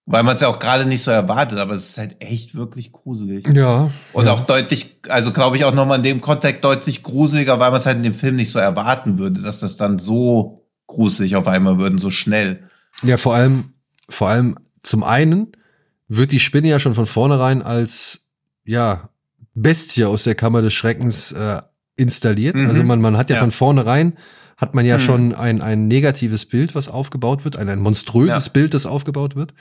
[0.07, 2.91] Weil man es ja auch gerade nicht so erwartet, aber es ist halt echt wirklich
[2.91, 3.47] gruselig.
[3.53, 3.91] Ja.
[4.13, 4.33] Und ja.
[4.33, 7.85] auch deutlich, also glaube ich auch nochmal in dem Kontext deutlich gruseliger, weil man es
[7.85, 11.77] halt in dem Film nicht so erwarten würde, dass das dann so gruselig auf einmal
[11.77, 12.63] würden, so schnell.
[13.03, 13.73] Ja, vor allem,
[14.09, 15.51] vor allem zum einen
[16.07, 18.27] wird die Spinne ja schon von vornherein als,
[18.65, 19.09] ja,
[19.53, 21.61] Bestie aus der Kammer des Schreckens äh,
[21.95, 22.55] installiert.
[22.55, 22.67] Mhm.
[22.67, 23.41] Also man, man hat ja, Ja.
[23.41, 24.17] von vornherein,
[24.57, 25.01] hat man ja Mhm.
[25.01, 28.51] schon ein, ein negatives Bild, was aufgebaut wird, ein, ein monströses Ja.
[28.51, 29.53] Bild, das aufgebaut wird.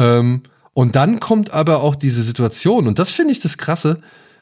[0.00, 4.00] Ähm, und dann kommt aber auch diese Situation, und das finde ich das Krasse,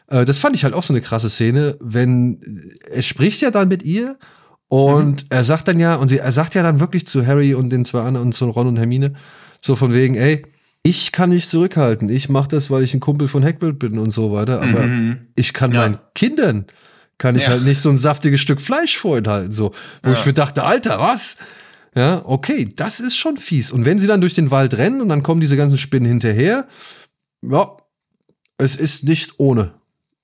[0.08, 2.40] äh, das fand ich halt auch so eine krasse Szene, wenn
[2.90, 4.16] er spricht ja dann mit ihr
[4.68, 7.70] und er sagt dann ja, und sie, er sagt ja dann wirklich zu Harry und
[7.70, 9.14] den zwei anderen und zu Ron und Hermine,
[9.60, 10.44] so von wegen, ey,
[10.82, 14.10] ich kann mich zurückhalten, ich mache das, weil ich ein Kumpel von Hagrid bin und
[14.10, 15.18] so weiter, aber Mhm.
[15.34, 15.80] ich kann Ja.
[15.80, 16.66] meinen Kindern,
[17.16, 17.50] kann ich Ja.
[17.50, 19.72] halt nicht so ein saftiges Stück Fleisch vorenthalten, so,
[20.02, 20.18] wo Ja.
[20.18, 21.36] ich mir dachte, Alter, was?
[21.98, 23.72] Ja, okay, das ist schon fies.
[23.72, 26.68] Und wenn sie dann durch den Wald rennen und dann kommen diese ganzen Spinnen hinterher,
[27.42, 27.76] ja,
[28.56, 29.72] es ist nicht ohne.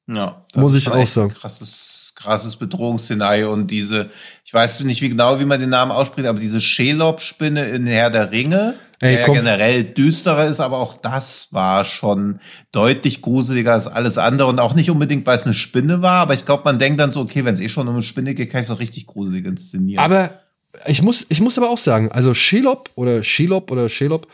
[0.06, 1.30] Ja, Muss ich auch sagen.
[1.30, 4.08] ein Krasses, krasses Bedrohungsszenario und diese,
[4.44, 8.10] ich weiß nicht wie genau, wie man den Namen ausspricht, aber diese Shelob-Spinne in Herr
[8.10, 12.38] der Ringe, Ey, der ja generell düsterer ist, aber auch das war schon
[12.70, 16.34] deutlich gruseliger als alles andere und auch nicht unbedingt, weil es eine Spinne war, aber
[16.34, 18.50] ich glaube, man denkt dann so, okay, wenn es eh schon um eine Spinne geht,
[18.50, 20.04] kann ich es auch richtig gruselig inszenieren.
[20.04, 20.43] Aber
[20.86, 24.26] ich muss, ich muss aber auch sagen, also Shelob oder Shelob oder Shelob,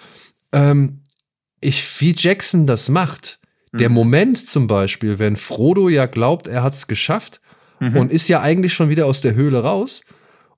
[0.53, 1.01] ähm,
[1.61, 3.39] ich, wie Jackson das macht,
[3.73, 3.95] der Mhm.
[3.95, 7.41] Moment zum Beispiel, wenn Frodo ja glaubt, er hat es geschafft
[7.81, 7.97] Mhm.
[7.97, 10.03] und ist ja eigentlich schon wieder aus der Höhle raus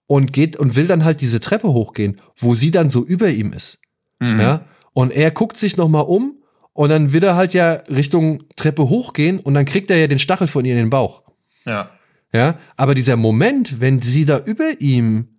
[0.06, 3.52] und geht und will dann halt diese Treppe hochgehen, wo sie dann so über ihm
[3.52, 3.78] ist.
[4.20, 4.40] Mhm.
[4.40, 4.64] Ja?
[4.92, 6.42] Und er guckt sich noch mal um
[6.72, 10.18] und dann will er halt ja Richtung Treppe hochgehen und dann kriegt er ja den
[10.18, 11.22] Stachel von ihr in den Bauch.
[11.66, 11.90] ja.
[12.34, 15.31] Ja, aber dieser Moment, wenn sie da über ihm,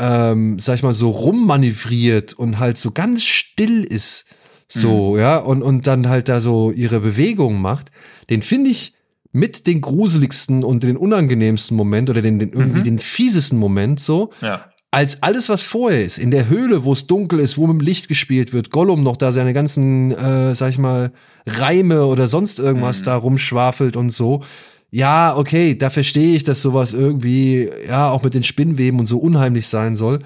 [0.00, 4.24] ähm, sag ich mal, so rummanövriert und halt so ganz still ist,
[4.72, 7.90] so, ja, und, und dann halt da so ihre Bewegungen macht,
[8.30, 8.94] den finde ich
[9.32, 12.84] mit den gruseligsten und den unangenehmsten Moment oder den, den irgendwie Mhm.
[12.84, 14.66] den fiesesten Moment so, Ja.
[14.92, 16.18] als alles, was vorher ist.
[16.18, 19.16] In der Höhle, wo es dunkel ist, wo mit dem Licht gespielt wird, Gollum noch
[19.16, 21.12] da seine ganzen, äh, sag ich mal,
[21.46, 23.04] Reime oder sonst irgendwas Mhm.
[23.06, 24.42] da rumschwafelt und so.
[24.90, 29.18] Ja, okay, da verstehe ich, dass sowas irgendwie, ja, auch mit den Spinnweben und so
[29.18, 30.24] unheimlich sein soll.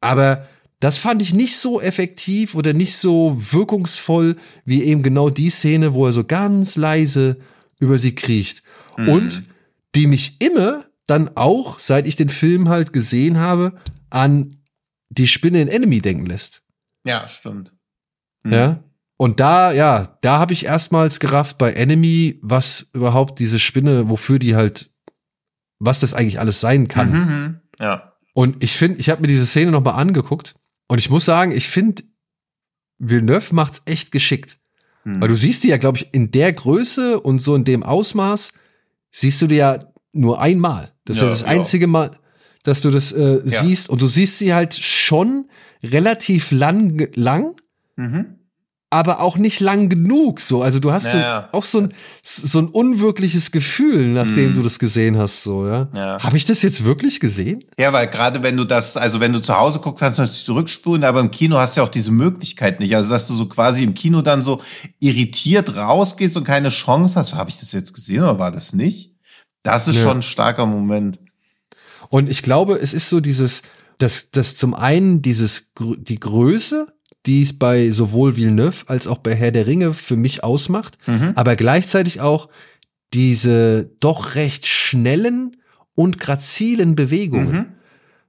[0.00, 0.46] Aber
[0.78, 5.94] das fand ich nicht so effektiv oder nicht so wirkungsvoll wie eben genau die Szene,
[5.94, 7.38] wo er so ganz leise
[7.80, 8.62] über sie kriecht.
[8.96, 9.42] Und
[9.94, 13.72] die mich immer dann auch, seit ich den Film halt gesehen habe,
[14.10, 14.58] an
[15.10, 16.62] die Spinne in Enemy denken lässt.
[17.04, 17.72] Ja, stimmt.
[18.44, 18.52] Hm.
[18.52, 18.82] Ja.
[19.18, 24.38] Und da, ja, da habe ich erstmals gerafft bei Enemy, was überhaupt diese Spinne, wofür
[24.38, 24.90] die halt,
[25.78, 27.10] was das eigentlich alles sein kann.
[27.10, 27.60] Mhm, mhm.
[27.80, 28.12] Ja.
[28.34, 30.54] Und ich finde, ich habe mir diese Szene noch mal angeguckt
[30.88, 32.02] und ich muss sagen, ich finde,
[32.98, 34.58] Villeneuve macht's echt geschickt.
[35.04, 35.20] Hm.
[35.20, 38.52] Weil du siehst die ja, glaube ich, in der Größe und so in dem Ausmaß,
[39.10, 39.80] siehst du die ja
[40.12, 40.92] nur einmal.
[41.06, 41.46] Das ist Ja, ja das ja.
[41.48, 42.10] einzige Mal,
[42.64, 43.62] dass du das äh, Ja.
[43.62, 43.88] siehst.
[43.88, 45.48] Und du siehst sie halt schon
[45.82, 47.54] relativ lang, lang
[47.96, 48.40] Mhm.
[48.88, 50.40] Aber auch nicht lang genug.
[50.40, 51.48] So, also du hast so, Ja, ja.
[51.52, 51.92] auch so ein,
[52.22, 54.54] so ein unwirkliches Gefühl, nachdem Mhm.
[54.54, 55.42] du das gesehen hast.
[55.42, 55.88] So, ja.
[55.92, 56.22] Ja.
[56.22, 57.64] Habe ich das jetzt wirklich gesehen?
[57.78, 60.44] Ja, weil gerade wenn du das, also wenn du zu Hause guckst, kannst du natürlich
[60.44, 62.94] zurückspulen, aber im Kino hast du ja auch diese Möglichkeit nicht.
[62.94, 64.62] Also, dass du so quasi im Kino dann so
[65.00, 67.34] irritiert rausgehst und keine Chance hast.
[67.34, 69.14] Habe ich das jetzt gesehen oder war das nicht?
[69.64, 70.02] Das ist Ja.
[70.02, 71.18] schon ein starker Moment.
[72.08, 73.62] Und ich glaube, es ist so dieses,
[73.98, 76.86] dass, dass zum einen dieses, die Größe,
[77.26, 81.32] die es bei sowohl Villeneuve als auch bei Herr der Ringe für mich ausmacht, Mhm.
[81.34, 82.48] aber gleichzeitig auch
[83.14, 85.56] diese doch recht schnellen
[85.94, 87.52] und grazilen Bewegungen.
[87.52, 87.64] Mhm.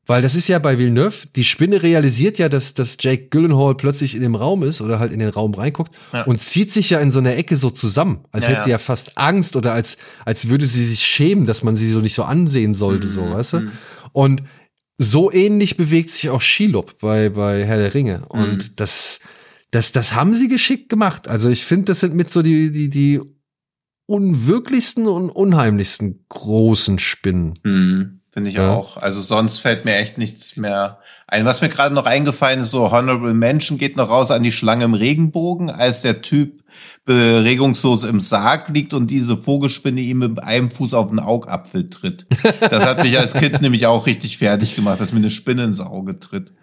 [0.09, 4.15] Weil das ist ja bei Villeneuve, die Spinne realisiert ja, dass, dass Jake Gyllenhaal plötzlich
[4.15, 6.23] in dem Raum ist oder halt in den Raum reinguckt Ja.
[6.23, 8.75] und zieht sich ja in so einer Ecke so zusammen, als Ja, hätte sie ja.
[8.75, 12.15] ja fast Angst oder als, als würde sie sich schämen, dass man sie so nicht
[12.15, 13.11] so ansehen sollte, Mhm.
[13.11, 13.61] so, weißt du?
[14.13, 14.43] Und
[14.97, 18.25] so ähnlich bewegt sich auch Shelob bei, bei Herr der Ringe.
[18.29, 18.75] Und Mhm.
[18.77, 19.19] das,
[19.71, 21.27] das, das haben sie geschickt gemacht.
[21.27, 23.21] Also ich finde, das sind mit so die, die, die
[24.07, 27.53] unwirklichsten und unheimlichsten großen Spinnen.
[27.63, 28.21] Mhm.
[28.31, 28.71] Finde ich Ja.
[28.71, 28.97] auch.
[28.97, 31.43] Also sonst fällt mir echt nichts mehr ein.
[31.45, 34.85] Was mir gerade noch eingefallen ist, so Honorable Mention geht noch raus an die Schlange
[34.85, 36.63] im Regenbogen, als der Typ
[37.07, 42.25] regungslos im Sarg liegt und diese Vogelspinne ihm mit einem Fuß auf den Augapfel tritt.
[42.59, 45.79] Das hat mich als Kind nämlich auch richtig fertig gemacht, dass mir eine Spinne ins
[45.79, 46.53] Auge tritt.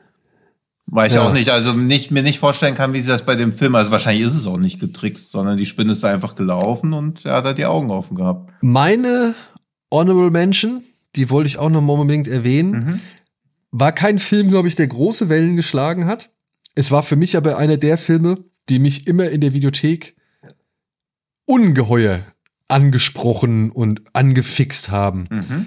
[0.87, 1.27] Weil ich Ja.
[1.27, 3.91] auch nicht, also nicht, mir nicht vorstellen kann, wie sie das bei dem Film, also
[3.91, 7.37] wahrscheinlich ist es auch nicht getrickst, sondern die Spinne ist da einfach gelaufen und er
[7.37, 8.53] hat halt die Augen offen gehabt.
[8.61, 9.35] Meine
[9.91, 10.83] Honorable Mention,
[11.17, 13.01] die wollte ich auch noch mal unbedingt erwähnen, Mhm.
[13.71, 16.31] war kein Film, glaube ich, der große Wellen geschlagen hat.
[16.75, 20.17] Es war für mich aber einer der Filme, die mich immer in der Videothek
[21.47, 22.21] ungeheuer
[22.69, 25.27] angesprochen und angefixt haben.
[25.31, 25.67] Mhm.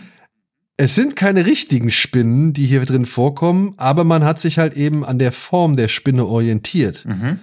[0.78, 5.04] Es sind keine richtigen Spinnen, die hier drin vorkommen, aber man hat sich halt eben
[5.04, 7.06] an der Form der Spinne orientiert.
[7.06, 7.40] Mhm.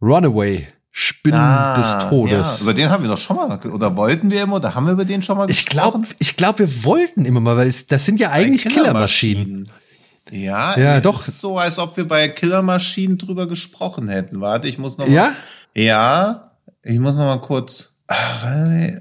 [0.00, 2.58] Runaway, Spinnen Ah, des Todes.
[2.58, 4.92] Ja, über den haben wir doch schon mal, oder wollten wir immer, oder haben wir
[4.92, 8.04] über den schon mal ich glaube, ich glaube, wir wollten immer mal, weil es, das
[8.04, 9.70] sind ja eigentlich Killermaschinen.
[10.32, 11.26] Ja, Ja, doch.
[11.26, 14.40] Ist so, als ob wir bei Killermaschinen drüber gesprochen hätten.
[14.40, 15.12] Warte, ich muss noch mal.
[15.12, 15.32] Ja?
[15.74, 16.52] Ja,
[16.82, 17.92] ich muss noch mal kurz.
[18.06, 18.98] Ach, ey,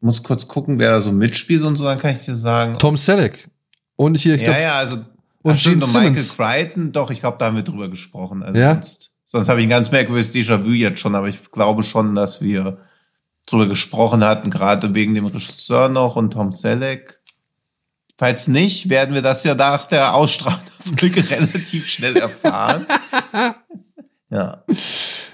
[0.00, 2.78] muss kurz gucken, wer da so mitspielt und so, dann kann ich dir sagen.
[2.78, 3.48] Tom Selleck.
[3.96, 4.98] Und hier, ich ja, glaube, ja, also.
[5.42, 6.14] und Gene Michael.
[6.14, 8.42] Crichton, doch, ich glaube, da haben wir drüber gesprochen.
[8.42, 8.74] Also Ja?
[8.74, 12.40] sonst sonst habe ich ein ganz merkwürdiges Déjà-vu jetzt schon, aber ich glaube schon, dass
[12.40, 12.78] wir
[13.46, 17.15] drüber gesprochen hatten, gerade wegen dem Regisseur noch und Tom Selleck.
[18.18, 20.60] Falls nicht, werden wir das ja nach der Ausstrahlung
[21.00, 22.86] relativ schnell erfahren.
[24.30, 24.64] ja.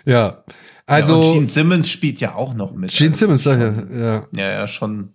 [0.04, 0.44] ja.
[0.86, 2.90] Also, ja, Gene Simmons spielt ja auch noch mit.
[2.90, 4.26] Gene Also Simmons, sag ja, ja.
[4.32, 5.12] Ja, ja, schon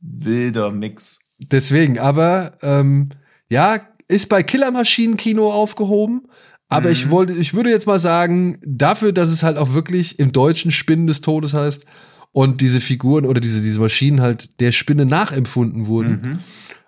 [0.00, 1.20] wilder Mix.
[1.38, 3.08] Deswegen, aber ähm,
[3.48, 6.28] ja, ist bei Killermaschinenkino aufgehoben.
[6.68, 6.92] Aber Mhm.
[6.92, 10.70] ich wollte, ich würde jetzt mal sagen, dafür, dass es halt auch wirklich im Deutschen
[10.70, 11.86] Spinnen des Todes heißt
[12.32, 16.38] und diese Figuren oder diese, diese Maschinen halt der Spinne nachempfunden wurden,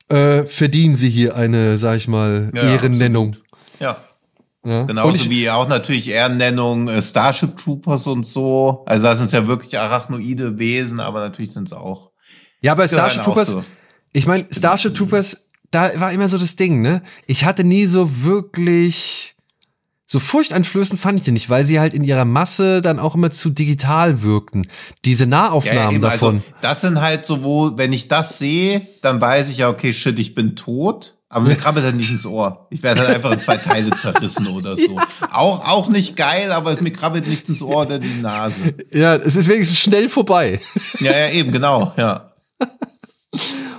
[0.09, 2.51] äh, verdienen sie hier eine, sag ich mal.
[2.55, 3.37] Ja, Ehrennennung.
[3.81, 3.99] Ja.
[4.65, 4.83] Ja.
[4.85, 8.83] Genauso ich- wie auch natürlich Ehrennennung äh, Starship Troopers und so.
[8.87, 12.11] Also das sind ja wirklich arachnoide Wesen, aber natürlich sind es auch.
[12.61, 13.55] Ja, bei gehören Starship Troopers,
[14.13, 17.03] ich meine, Starship Troopers, da war immer so das Ding, ne?
[17.27, 19.37] Ich hatte nie so wirklich
[20.11, 23.31] so furchteinflößend fand ich die nicht, weil sie halt in ihrer Masse dann auch immer
[23.31, 24.67] zu digital wirkten.
[25.05, 26.37] Diese Nahaufnahmen eben, davon.
[26.37, 29.93] Also, das sind halt so, wo, wenn ich das sehe, dann weiß ich ja, okay,
[29.93, 31.15] shit, ich bin tot.
[31.31, 32.69] Aber mir krabbelt dann nicht ins Ohr.
[32.71, 34.99] Ich werde halt einfach in zwei Teile zerrissen oder so.
[35.31, 38.75] Auch, auch nicht geil, aber mir krabbelt nicht ins Ohr oder die Nase.
[38.91, 40.59] ja, es ist wenigstens schnell vorbei.
[41.01, 42.33] Ja, ja, eben, genau, ja.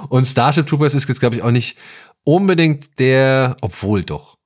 [0.09, 1.75] Und Starship Troopers ist jetzt, glaube ich, auch nicht
[2.23, 4.38] unbedingt der, obwohl doch.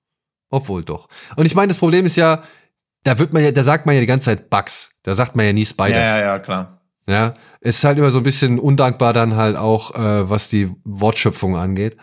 [0.53, 1.09] Obwohl doch.
[1.35, 2.43] Und ich meine, das Problem ist ja,
[3.01, 4.99] da wird man ja, da sagt man ja die ganze Zeit Bugs.
[5.01, 5.97] Da sagt man ja nie Spiders.
[5.97, 6.81] Ja, ja, ja, klar.
[7.07, 10.69] Ja, es ist halt immer so ein bisschen undankbar dann halt auch, äh, was die
[10.83, 11.97] Wortschöpfung angeht.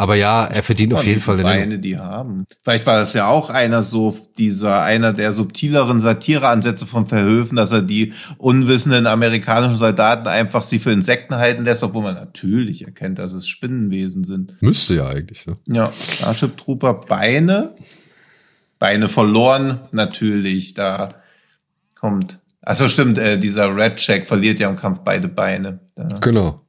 [0.00, 2.46] Aber ja, er verdient auf jeden Fall eine Beine die haben.
[2.62, 7.72] Vielleicht war das ja auch einer so, dieser, einer der subtileren Satireansätze von Verhöfen, dass
[7.72, 13.18] er die unwissenden amerikanischen Soldaten einfach sie für Insekten halten lässt, obwohl man natürlich erkennt,
[13.18, 14.54] dass es Spinnenwesen sind.
[14.62, 15.44] Müsste ja eigentlich.
[15.48, 15.56] Ne?
[15.66, 17.74] Ja, Starship Trooper Beine.
[18.78, 21.14] Beine verloren, natürlich, da
[21.96, 22.38] kommt.
[22.62, 25.80] Also stimmt, äh, dieser Red Jack verliert ja im Kampf beide Beine.
[25.96, 26.06] Da.
[26.20, 26.67] Genau.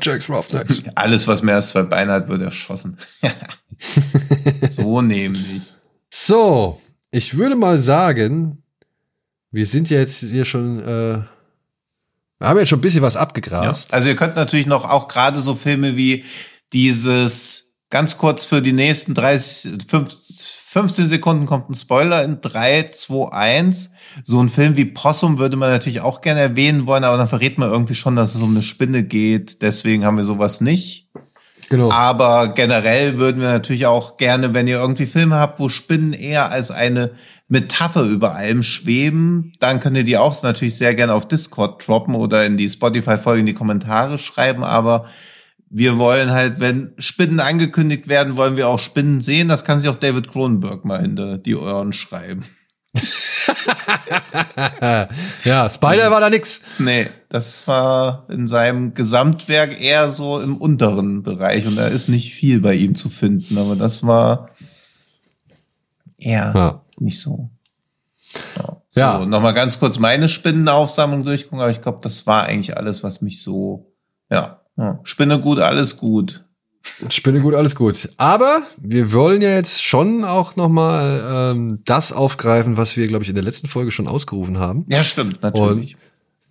[0.00, 0.80] Jacks Roughnecks.
[0.94, 2.98] Alles, was mehr als zwei Beine hat, wird erschossen.
[4.68, 5.72] so nämlich.
[6.10, 6.80] So,
[7.10, 8.62] ich würde mal sagen,
[9.50, 11.18] wir sind ja jetzt hier schon, äh,
[12.38, 13.20] wir haben jetzt schon ein bisschen was Ja.
[13.20, 13.92] abgegrast.
[13.92, 16.24] Also ihr könnt natürlich noch auch gerade so Filme wie
[16.72, 22.90] dieses ganz kurz für die nächsten 30, 50, 15 Sekunden kommt ein Spoiler in 3,
[22.92, 23.90] 2, 1.
[24.22, 27.56] So ein Film wie Possum würde man natürlich auch gerne erwähnen wollen, aber dann verrät
[27.56, 29.62] man irgendwie schon, dass es um eine Spinne geht.
[29.62, 31.08] Deswegen haben wir sowas nicht.
[31.70, 31.90] Genau.
[31.90, 36.50] Aber generell würden wir natürlich auch gerne, wenn ihr irgendwie Filme habt, wo Spinnen eher
[36.50, 37.12] als eine
[37.48, 42.14] Metapher über allem schweben, dann könnt ihr die auch natürlich sehr gerne auf Discord droppen
[42.14, 44.64] oder in die Spotify-Folge in die Kommentare schreiben.
[44.64, 45.06] Aber
[45.70, 49.48] wir wollen halt, wenn Spinnen angekündigt werden, wollen wir auch Spinnen sehen.
[49.48, 52.44] Das kann sich auch David Cronenberg mal hinter die Ohren schreiben.
[55.44, 56.62] ja, Spider war da nix.
[56.78, 62.32] Nee, das war in seinem Gesamtwerk eher so im unteren Bereich und da ist nicht
[62.34, 64.48] viel bei ihm zu finden, aber das war
[66.18, 66.82] eher Ja.
[66.98, 67.50] nicht so.
[68.56, 68.82] Ja.
[68.90, 69.24] So, Ja.
[69.26, 73.42] nochmal ganz kurz meine Spinnenaufsammlung durchgucken, aber ich glaube, das war eigentlich alles, was mich
[73.42, 73.92] so,
[74.30, 75.00] ja, ja.
[75.02, 76.44] Spinne gut, alles gut.
[77.10, 78.08] Spinne gut, alles gut.
[78.16, 83.24] Aber wir wollen ja jetzt schon auch noch mal ähm, das aufgreifen, was wir, glaube
[83.24, 84.84] ich, in der letzten Folge schon ausgerufen haben.
[84.88, 85.96] Ja, stimmt, natürlich.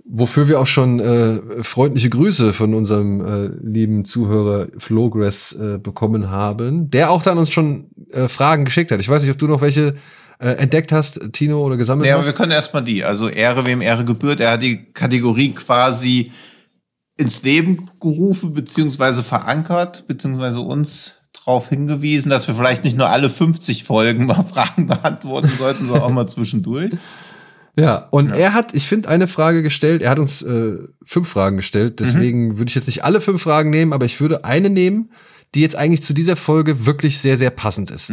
[0.10, 6.30] Wofür wir auch schon äh, freundliche Grüße von unserem äh, lieben Zuhörer Flogress äh, bekommen
[6.30, 9.02] haben, der auch dann uns schon äh, Fragen geschickt hat.
[9.02, 9.96] Ich weiß nicht, ob du noch welche
[10.40, 12.28] äh, entdeckt hast, Tino, oder gesammelt Ja, aber hast.
[12.28, 13.04] wir können erstmal die.
[13.04, 14.40] Also Ehre, wem Ehre gebührt.
[14.40, 16.32] Er hat die Kategorie quasi
[17.18, 23.30] ins Leben gerufen, beziehungsweise verankert, beziehungsweise uns darauf hingewiesen, dass wir vielleicht nicht nur alle
[23.30, 26.92] 50 Folgen mal Fragen beantworten sollten, sondern auch mal zwischendurch.
[27.80, 30.02] Ja, und er hat, ich finde, eine Frage gestellt.
[30.02, 32.00] Er hat uns äh, fünf Fragen gestellt.
[32.00, 35.12] Deswegen würde ich jetzt nicht alle fünf Fragen nehmen, aber ich würde eine nehmen,
[35.54, 38.10] die jetzt eigentlich zu dieser Folge wirklich sehr, sehr passend ist.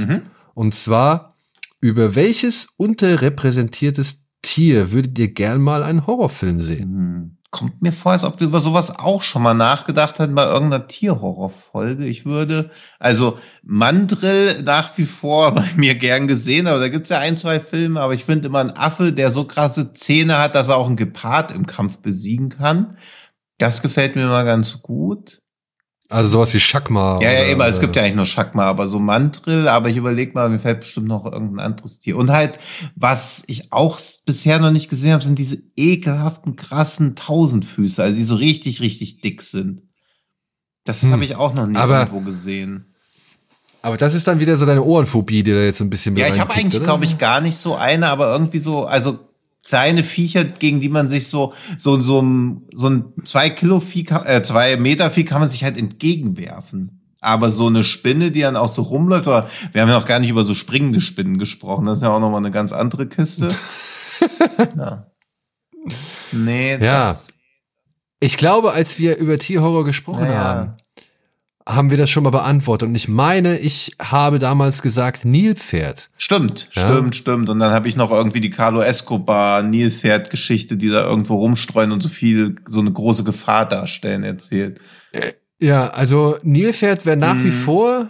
[0.52, 1.38] Und zwar,
[1.80, 6.82] über welches unterrepräsentiertes Tier würdet ihr gern mal einen Horrorfilm sehen?
[6.82, 7.36] Hm.
[7.54, 10.88] Kommt mir vor, als ob wir über sowas auch schon mal nachgedacht hatten bei irgendeiner
[10.88, 12.04] Tierhorrorfolge.
[12.04, 17.20] Ich würde, also Mandrill nach wie vor bei mir gern gesehen, aber da gibt's ja
[17.20, 20.68] ein, zwei Filme, aber ich finde immer ein Affe, der so krasse Zähne hat, dass
[20.68, 22.98] er auch einen Gepard im Kampf besiegen kann.
[23.58, 25.40] Das gefällt mir mal ganz gut.
[26.14, 27.18] Also sowas wie Schakma.
[27.20, 30.32] Ja, ja, eben, es gibt ja eigentlich nur Schakma, aber so Mandrill, aber ich überlege
[30.32, 32.16] mal, mir fällt bestimmt noch irgendein anderes Tier.
[32.16, 32.58] Und halt,
[32.94, 38.22] was ich auch bisher noch nicht gesehen habe, sind diese ekelhaften, krassen Tausendfüße, also die
[38.22, 39.82] so richtig, richtig dick sind.
[40.84, 41.10] Das Hm.
[41.10, 42.94] habe ich auch noch nie Aber- irgendwo gesehen.
[43.82, 46.38] Aber das ist dann wieder so deine Ohrenphobie, die da jetzt ein bisschen Ja, ich
[46.38, 49.18] habe eigentlich, glaube ich, gar nicht so eine, aber irgendwie so, also
[49.64, 54.04] kleine Viecher, gegen die man sich so, so, so, ein- so ein zwei Kilo Vieh,
[54.04, 57.00] kann- äh, zwei Meter Vieh kann man sich halt entgegenwerfen.
[57.20, 60.18] Aber so eine Spinne, die dann auch so rumläuft, oder wir haben ja noch gar
[60.20, 63.48] nicht über so springende Spinnen gesprochen, das ist ja auch nochmal eine ganz andere Kiste.
[64.76, 65.06] ja.
[66.32, 67.08] Nee, Ja.
[67.08, 67.28] das,
[68.20, 70.38] Ich glaube, als wir über Tierhorror gesprochen Naja.
[70.44, 70.76] haben,
[71.66, 72.88] haben wir das schon mal beantwortet.
[72.88, 76.10] Und ich meine, ich habe damals gesagt Nilpferd.
[76.18, 76.82] Stimmt, Ja.
[76.82, 77.48] stimmt, stimmt.
[77.48, 82.02] Und dann habe ich noch irgendwie die Carlo Escobar Nilpferd-Geschichte, die da irgendwo rumstreuen und
[82.02, 84.78] so viel, so eine große Gefahr darstellen, erzählt.
[85.58, 87.52] Ja, also Nilpferd wäre nach wie Mhm.
[87.52, 88.08] vor,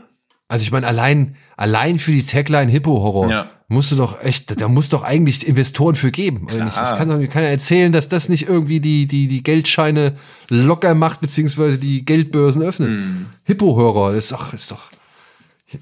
[0.48, 3.50] also ich meine, allein, allein für die Tagline Hippo-Horror Ja.
[3.74, 6.44] Musst du doch echt, da muss doch eigentlich Investoren für geben.
[6.44, 6.76] Oder nicht?
[6.76, 6.98] Das Klar.
[6.98, 10.14] kann doch keiner erzählen, dass das nicht irgendwie die, die, die Geldscheine
[10.48, 12.90] locker macht, beziehungsweise die Geldbörsen öffnet.
[12.90, 13.26] Mhm.
[13.44, 14.90] Hippo-Horror ist doch, ist doch,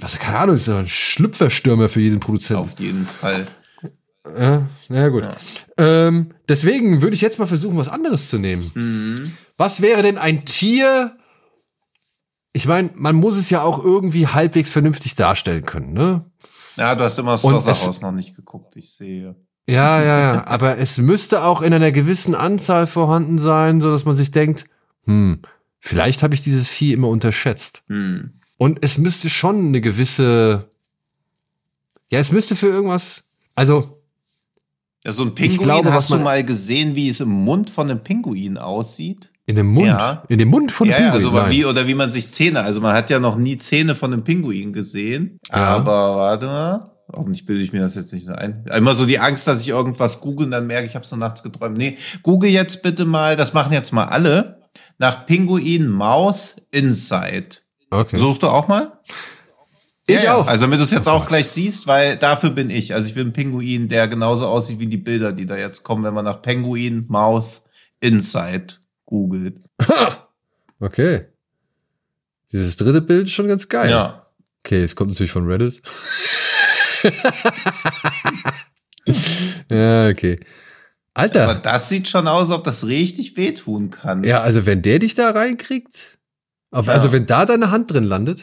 [0.00, 2.62] was, keine Ahnung, ist doch ein Schlüpferstürmer für jeden Produzenten.
[2.62, 3.46] Auf jeden Fall.
[4.38, 5.28] Ja, na gut.
[5.76, 8.70] Ähm, deswegen würde ich jetzt mal versuchen, was anderes zu nehmen.
[8.74, 9.32] Mhm.
[9.56, 11.16] Was wäre denn ein Tier?
[12.52, 16.24] Ich meine, man muss es ja auch irgendwie halbwegs vernünftig darstellen können, ne?
[16.76, 17.42] Ja, du hast immer das
[17.96, 19.34] es- noch nicht geguckt, ich sehe.
[19.66, 20.46] Ja, ja, ja.
[20.46, 24.64] Aber es müsste auch in einer gewissen Anzahl vorhanden sein, so dass man sich denkt,
[25.04, 25.40] hm,
[25.78, 27.82] vielleicht habe ich dieses Vieh immer unterschätzt.
[27.88, 28.32] Hm.
[28.58, 30.68] Und es müsste schon eine gewisse,
[32.10, 33.24] ja, es müsste für irgendwas,
[33.54, 34.00] also
[35.04, 38.02] Ja, so ein Pinguin, glaube, hast du mal gesehen, wie es im Mund von einem
[38.02, 39.31] Pinguin aussieht?
[39.46, 39.86] In dem Mund?
[39.88, 40.22] Ja.
[40.28, 41.14] In dem Mund von Ja, ja, Pinguin?
[41.16, 41.50] also aber Nein.
[41.50, 44.22] wie oder wie man sich Zähne, also man hat ja noch nie Zähne von einem
[44.24, 45.56] Pinguin gesehen, Ja.
[45.76, 48.64] aber warte mal, hoffentlich bilde ich mir das jetzt nicht so ein.
[48.72, 51.18] Immer so die Angst, dass ich irgendwas google und dann merke ich, habe es nur
[51.18, 51.76] nachts geträumt.
[51.76, 54.60] Nee, google jetzt bitte mal, das machen jetzt mal alle,
[54.98, 57.56] nach Pinguin Maus Inside.
[57.90, 58.18] Okay.
[58.18, 58.92] Suchst du auch mal?
[60.06, 60.34] Ich ja, ja.
[60.36, 60.46] auch.
[60.46, 62.94] Also damit du es jetzt Oh auch gleich siehst, weil dafür bin ich.
[62.94, 66.04] Also ich will einen Pinguin, der genauso aussieht wie die Bilder, die da jetzt kommen,
[66.04, 67.62] wenn man nach Pinguin Mouth
[68.00, 68.74] Inside
[69.12, 69.56] googelt.
[70.80, 71.26] Okay.
[72.50, 73.88] Dieses dritte Bild ist schon ganz geil.
[73.88, 74.26] Ja.
[74.64, 75.80] Okay, es kommt natürlich von Reddit.
[79.70, 80.40] ja, okay.
[81.14, 81.44] Alter.
[81.44, 84.24] Aber das sieht schon aus, ob das richtig wehtun kann.
[84.24, 86.18] Ja, also wenn der dich da reinkriegt,
[86.72, 86.92] aber Ja.
[86.94, 88.42] also wenn da deine Hand drin landet,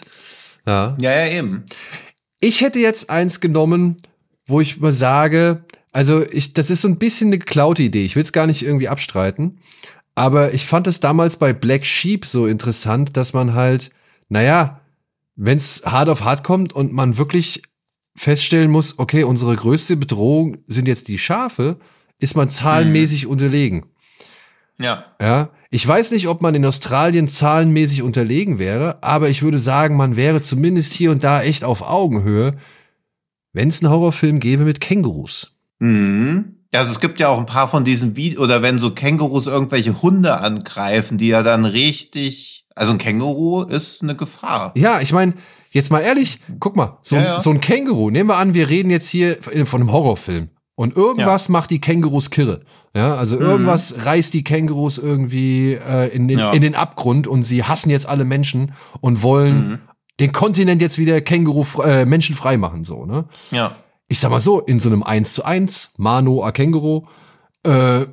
[0.66, 0.96] ja.
[1.02, 1.66] Ja, ja, eben.
[2.40, 3.98] Ich hätte jetzt eins genommen,
[4.48, 8.06] wo ich mal sage, also ich, das ist so ein bisschen eine geklaute Idee.
[8.06, 9.60] Ich will es gar nicht irgendwie abstreiten.
[10.20, 13.90] Aber ich fand es damals bei Black Sheep so interessant, dass man halt,
[14.28, 14.82] naja,
[15.38, 17.62] wenn es hart auf hart kommt und man wirklich
[18.18, 21.80] feststellen muss, okay, unsere größte Bedrohung sind jetzt die Schafe,
[22.18, 23.86] ist man zahlenmäßig unterlegen.
[24.78, 25.06] Ja.
[25.22, 29.96] Ja, ich weiß nicht, ob man in Australien zahlenmäßig unterlegen wäre, aber ich würde sagen,
[29.96, 32.58] man wäre zumindest hier und da echt auf Augenhöhe,
[33.54, 35.56] wenn es einen Horrorfilm gäbe mit Kängurus.
[35.80, 36.59] Mhm.
[36.74, 39.48] Ja, Also es gibt ja auch ein paar von diesen Videos, oder wenn so Kängurus
[39.48, 44.72] irgendwelche Hunde angreifen, die ja dann richtig, also ein Känguru ist eine Gefahr.
[44.76, 45.34] Ja, ich meine,
[45.72, 47.40] jetzt mal ehrlich, guck mal, so, Ja, ja.
[47.40, 51.50] so ein Känguru, nehmen wir an, wir reden jetzt hier von einem Horrorfilm und irgendwas
[51.50, 52.62] macht die Kängurus kirre.
[52.96, 56.41] Ja, also irgendwas reißt die Kängurus irgendwie äh, in, den, Mhm.
[56.44, 56.52] Ja.
[56.54, 58.72] in den Abgrund und sie hassen jetzt alle Menschen
[59.02, 59.80] und wollen Mhm.
[60.20, 63.26] den Kontinent jetzt wieder Känguru äh, menschenfrei machen, so, ne?
[63.52, 63.76] Ja.
[64.10, 67.06] Ich sag mal so, in so einem 1 zu 1, Mano a Känguru,
[67.64, 68.06] äh,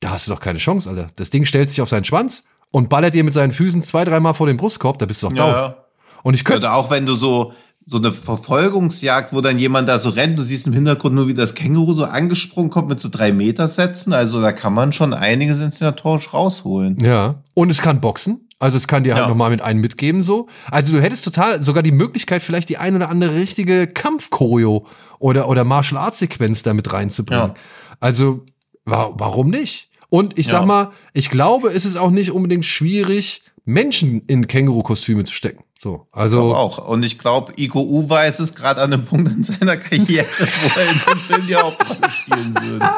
[0.00, 1.08] da hast du doch keine Chance, Alter.
[1.16, 4.34] Das Ding stellt sich auf seinen Schwanz und ballert dir mit seinen Füßen zwei, dreimal
[4.34, 5.54] vor den Brustkorb, da bist du doch Ja, down.
[5.54, 5.76] ja.
[6.22, 7.52] Und ich könnte, Oder auch wenn du so,
[7.86, 11.34] so eine Verfolgungsjagd, wo dann jemand da so rennt, du siehst im Hintergrund nur, wie
[11.34, 14.12] das Känguru so angesprungen kommt mit so drei Meter Sätzen.
[14.12, 16.98] Also da kann man schon einiges inszenatorisch rausholen.
[17.02, 18.40] ja, und es kann boxen.
[18.60, 19.28] Also es kann dir halt Ja.
[19.28, 20.46] nochmal mit einem mitgeben, so.
[20.70, 24.86] Also du hättest total sogar die Möglichkeit, vielleicht die ein oder andere richtige Kampfchoreo
[25.18, 27.48] oder, oder Martial Arts Sequenz da mit reinzubringen.
[27.48, 27.54] Ja.
[28.00, 28.44] Also,
[28.84, 29.90] wa warum nicht?
[30.08, 30.66] Und ich sag Ja.
[30.66, 35.63] mal, ich glaube, es ist auch nicht unbedingt schwierig, Menschen in Känguru-Kostüme zu stecken.
[35.78, 36.50] So, also.
[36.50, 36.78] Aber auch.
[36.88, 40.80] Und ich glaube, Iko Uwe ist es gerade an einem Punkt in seiner Karriere, wo
[40.80, 42.88] er in dem Film die Hauptrolle spielen würde.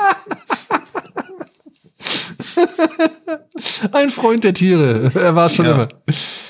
[3.93, 5.11] Ein Freund der Tiere.
[5.15, 5.73] Er war schon Ja.
[5.73, 5.89] immer.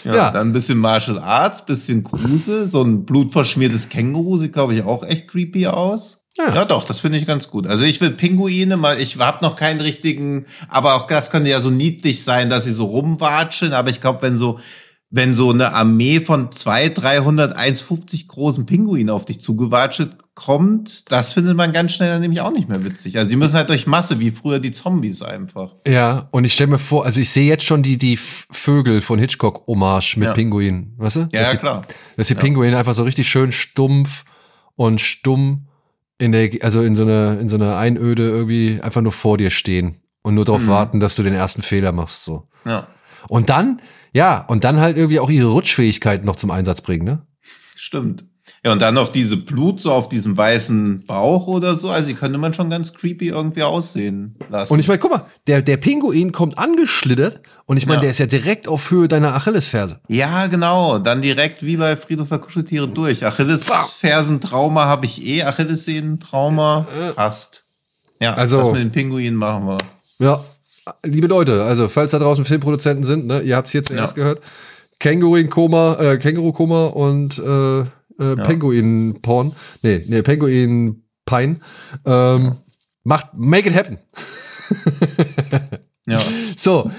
[0.05, 0.31] Ja, Ja.
[0.31, 5.03] Dann ein bisschen Martial Arts, bisschen Kruse, so ein blutverschmiertes Känguru sieht, glaube ich, auch
[5.05, 6.21] echt creepy aus.
[6.37, 6.55] Ja.
[6.55, 7.67] Ja, doch, das finde ich ganz gut.
[7.67, 11.61] Also ich will Pinguine mal, ich habe noch keinen richtigen, aber auch das könnte ja
[11.61, 14.61] so niedlich sein, dass sie so rumwatschen, aber ich glaube, wenn so,
[15.11, 21.33] wenn so eine Armee von 200, 300, 1,50 großen Pinguinen auf dich zugewatscht kommt, das
[21.33, 23.17] findet man ganz schnell dann nämlich auch nicht mehr witzig.
[23.17, 25.75] Also die müssen halt durch Masse, wie früher die Zombies einfach.
[25.87, 29.19] Ja, und ich stelle mir vor, also ich sehe jetzt schon die, die Vögel von
[29.19, 30.35] Hitchcock-Hommage mit Ja.
[30.35, 30.93] Pinguinen.
[30.99, 31.21] Weißt du?
[31.21, 31.83] Ja, dass ja die, klar.
[32.17, 34.25] Dass die Pinguine einfach so richtig schön stumpf
[34.75, 35.69] und stumm
[36.19, 39.51] in der, also in so einer, in so einer Einöde irgendwie einfach nur vor dir
[39.51, 40.69] stehen und nur darauf Mhm.
[40.69, 42.49] warten, dass du den ersten Fehler machst, so.
[42.65, 42.89] Ja,
[43.29, 43.81] Und dann,
[44.13, 47.23] ja, und dann halt irgendwie auch ihre Rutschfähigkeit noch zum Einsatz bringen, ne?
[47.75, 48.25] stimmt.
[48.65, 51.91] Ja, und dann noch diese Blut so auf diesem weißen Bauch oder so.
[51.91, 54.73] Also die könnte man schon ganz creepy irgendwie aussehen lassen.
[54.73, 58.01] Und ich meine, guck mal, der, der Pinguin kommt angeschlittert und ich meine, Ja.
[58.03, 60.01] der ist ja direkt auf Höhe deiner Achillesferse.
[60.09, 60.99] ja, genau.
[60.99, 63.25] Dann direkt wie bei Friedhof der Kuscheltiere durch.
[63.27, 65.43] Achillesfersen-Trauma habe ich eh.
[65.43, 67.63] Achillessehnen-Trauma passt.
[68.21, 69.79] Ja, Also- das mit den Pinguinen machen wir.
[70.19, 70.43] Ja,
[71.05, 74.23] liebe Leute, also falls da draußen Filmproduzenten sind, ne, ihr habt es hier zuerst Ja.
[74.23, 74.41] gehört.
[75.01, 79.53] Känguru-Koma, äh, Känguru-Koma und äh, äh, Penguin-Porn.
[79.83, 81.61] Nee, nee, Penguin-Pein.
[82.07, 82.57] Ähm,
[83.05, 83.99] Macht, make it happen.
[86.07, 86.21] Ja.
[86.57, 86.91] So.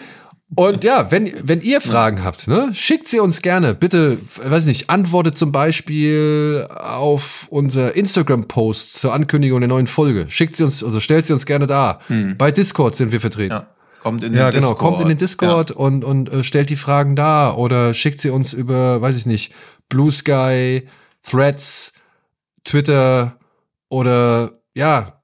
[0.56, 3.74] Und ja, wenn, wenn ihr Fragen habt, ne, schickt sie uns gerne.
[3.76, 10.26] Bitte, weiß nicht, antwortet zum Beispiel auf unser Instagram-Post zur Ankündigung der neuen Folge.
[10.30, 12.00] Schickt sie uns, also stellt sie uns gerne da.
[12.38, 13.54] Bei Discord sind wir vertreten.
[13.56, 13.68] ja.
[14.00, 14.70] Kommt in Ja, den genau.
[14.70, 14.80] Discord.
[14.80, 18.54] Kommt in den Discord und, und äh, stellt die Fragen da oder schickt sie uns
[18.54, 19.54] über, weiß ich nicht,
[19.90, 20.88] Blue Sky,
[21.24, 21.94] Threads,
[22.64, 23.38] Twitter
[23.90, 25.22] oder ja,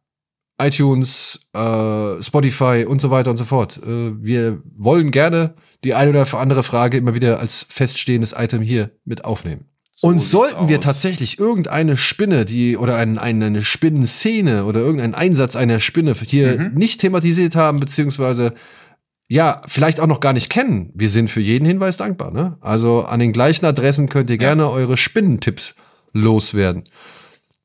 [0.59, 3.77] iTunes, äh, Spotify und so weiter und so fort.
[3.77, 8.91] Äh, wir wollen gerne die eine oder andere Frage immer wieder als feststehendes Item hier
[9.03, 9.65] mit aufnehmen.
[9.95, 10.83] So und sollten wir aus.
[10.85, 16.59] tatsächlich irgendeine Spinne, die oder ein, ein, eine Spinnenszene oder irgendeinen Einsatz einer Spinne hier
[16.59, 16.71] Mhm.
[16.73, 18.53] nicht thematisiert haben, beziehungsweise
[19.29, 20.91] ja, vielleicht auch noch gar nicht kennen.
[20.95, 22.31] Wir sind für jeden Hinweis dankbar.
[22.31, 22.57] Ne?
[22.61, 25.75] Also an den gleichen Adressen könnt ihr gerne eure Spinnentipps
[26.11, 26.83] loswerden.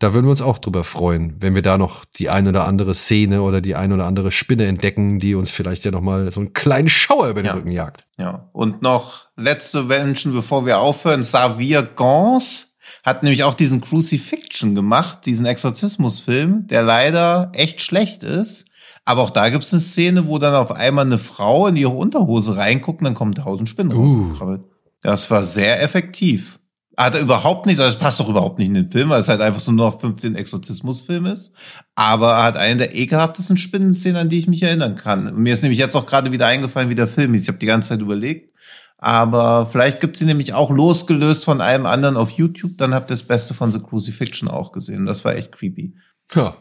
[0.01, 2.95] Da würden wir uns auch drüber freuen, wenn wir da noch die ein oder andere
[2.95, 6.41] Szene oder die ein oder andere Spinne entdecken, die uns vielleicht ja noch mal so
[6.41, 7.55] einen kleinen Schauer über den Ja.
[7.55, 8.07] Rücken jagt.
[8.17, 8.49] Ja.
[8.53, 11.23] Und noch letzte Menschen, bevor wir aufhören.
[11.23, 18.67] Xavier Gans hat nämlich auch diesen Crucifixion gemacht, diesen Exorzismusfilm, der leider echt schlecht ist.
[19.05, 21.91] Aber auch da gibt es eine Szene, wo dann auf einmal eine Frau in ihre
[21.93, 24.03] Unterhose reinguckt und dann kommen tausend Spinnen Uh.
[24.27, 24.63] rausgekrabbelt.
[25.03, 26.58] Das war sehr effektiv.
[26.99, 29.29] Hat er überhaupt nichts, also es passt doch überhaupt nicht in den Film, weil es
[29.29, 31.55] halt einfach so nur noch 15 Exorzismusfilm ist.
[31.95, 35.33] Aber er hat eine der ekelhaftesten Spinnenszenen, an die ich mich erinnern kann.
[35.37, 37.43] Mir ist nämlich jetzt auch gerade wieder eingefallen, wie der Film ist.
[37.43, 38.53] Ich habe die ganze Zeit überlegt.
[38.97, 42.77] Aber vielleicht gibt sie nämlich auch losgelöst von einem anderen auf YouTube.
[42.79, 45.07] Dann habt ihr das Beste von The Crucifixion auch gesehen.
[45.07, 45.95] Das war echt creepy.
[46.35, 46.57] Ja.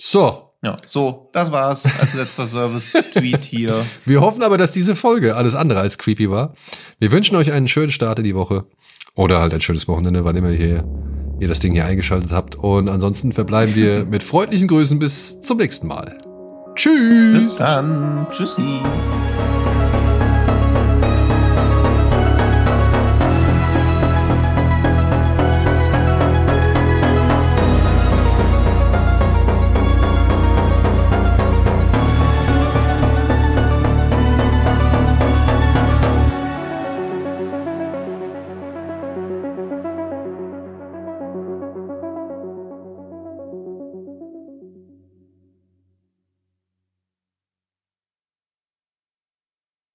[0.00, 3.84] So, Ja, so, das war's als letzter Service-Tweet hier.
[4.04, 6.54] Wir hoffen aber, dass diese Folge alles andere als creepy war.
[7.00, 8.66] Wir wünschen euch einen schönen Start in die Woche.
[9.14, 10.84] Oder halt ein schönes Wochenende, wann immer ihr,
[11.38, 12.54] ihr das Ding hier eingeschaltet habt.
[12.54, 16.16] Und ansonsten verbleiben wir mit freundlichen Grüßen bis zum nächsten Mal.
[16.74, 17.48] Tschüss!
[17.48, 18.26] Bis dann.
[18.30, 18.80] Tschüssi.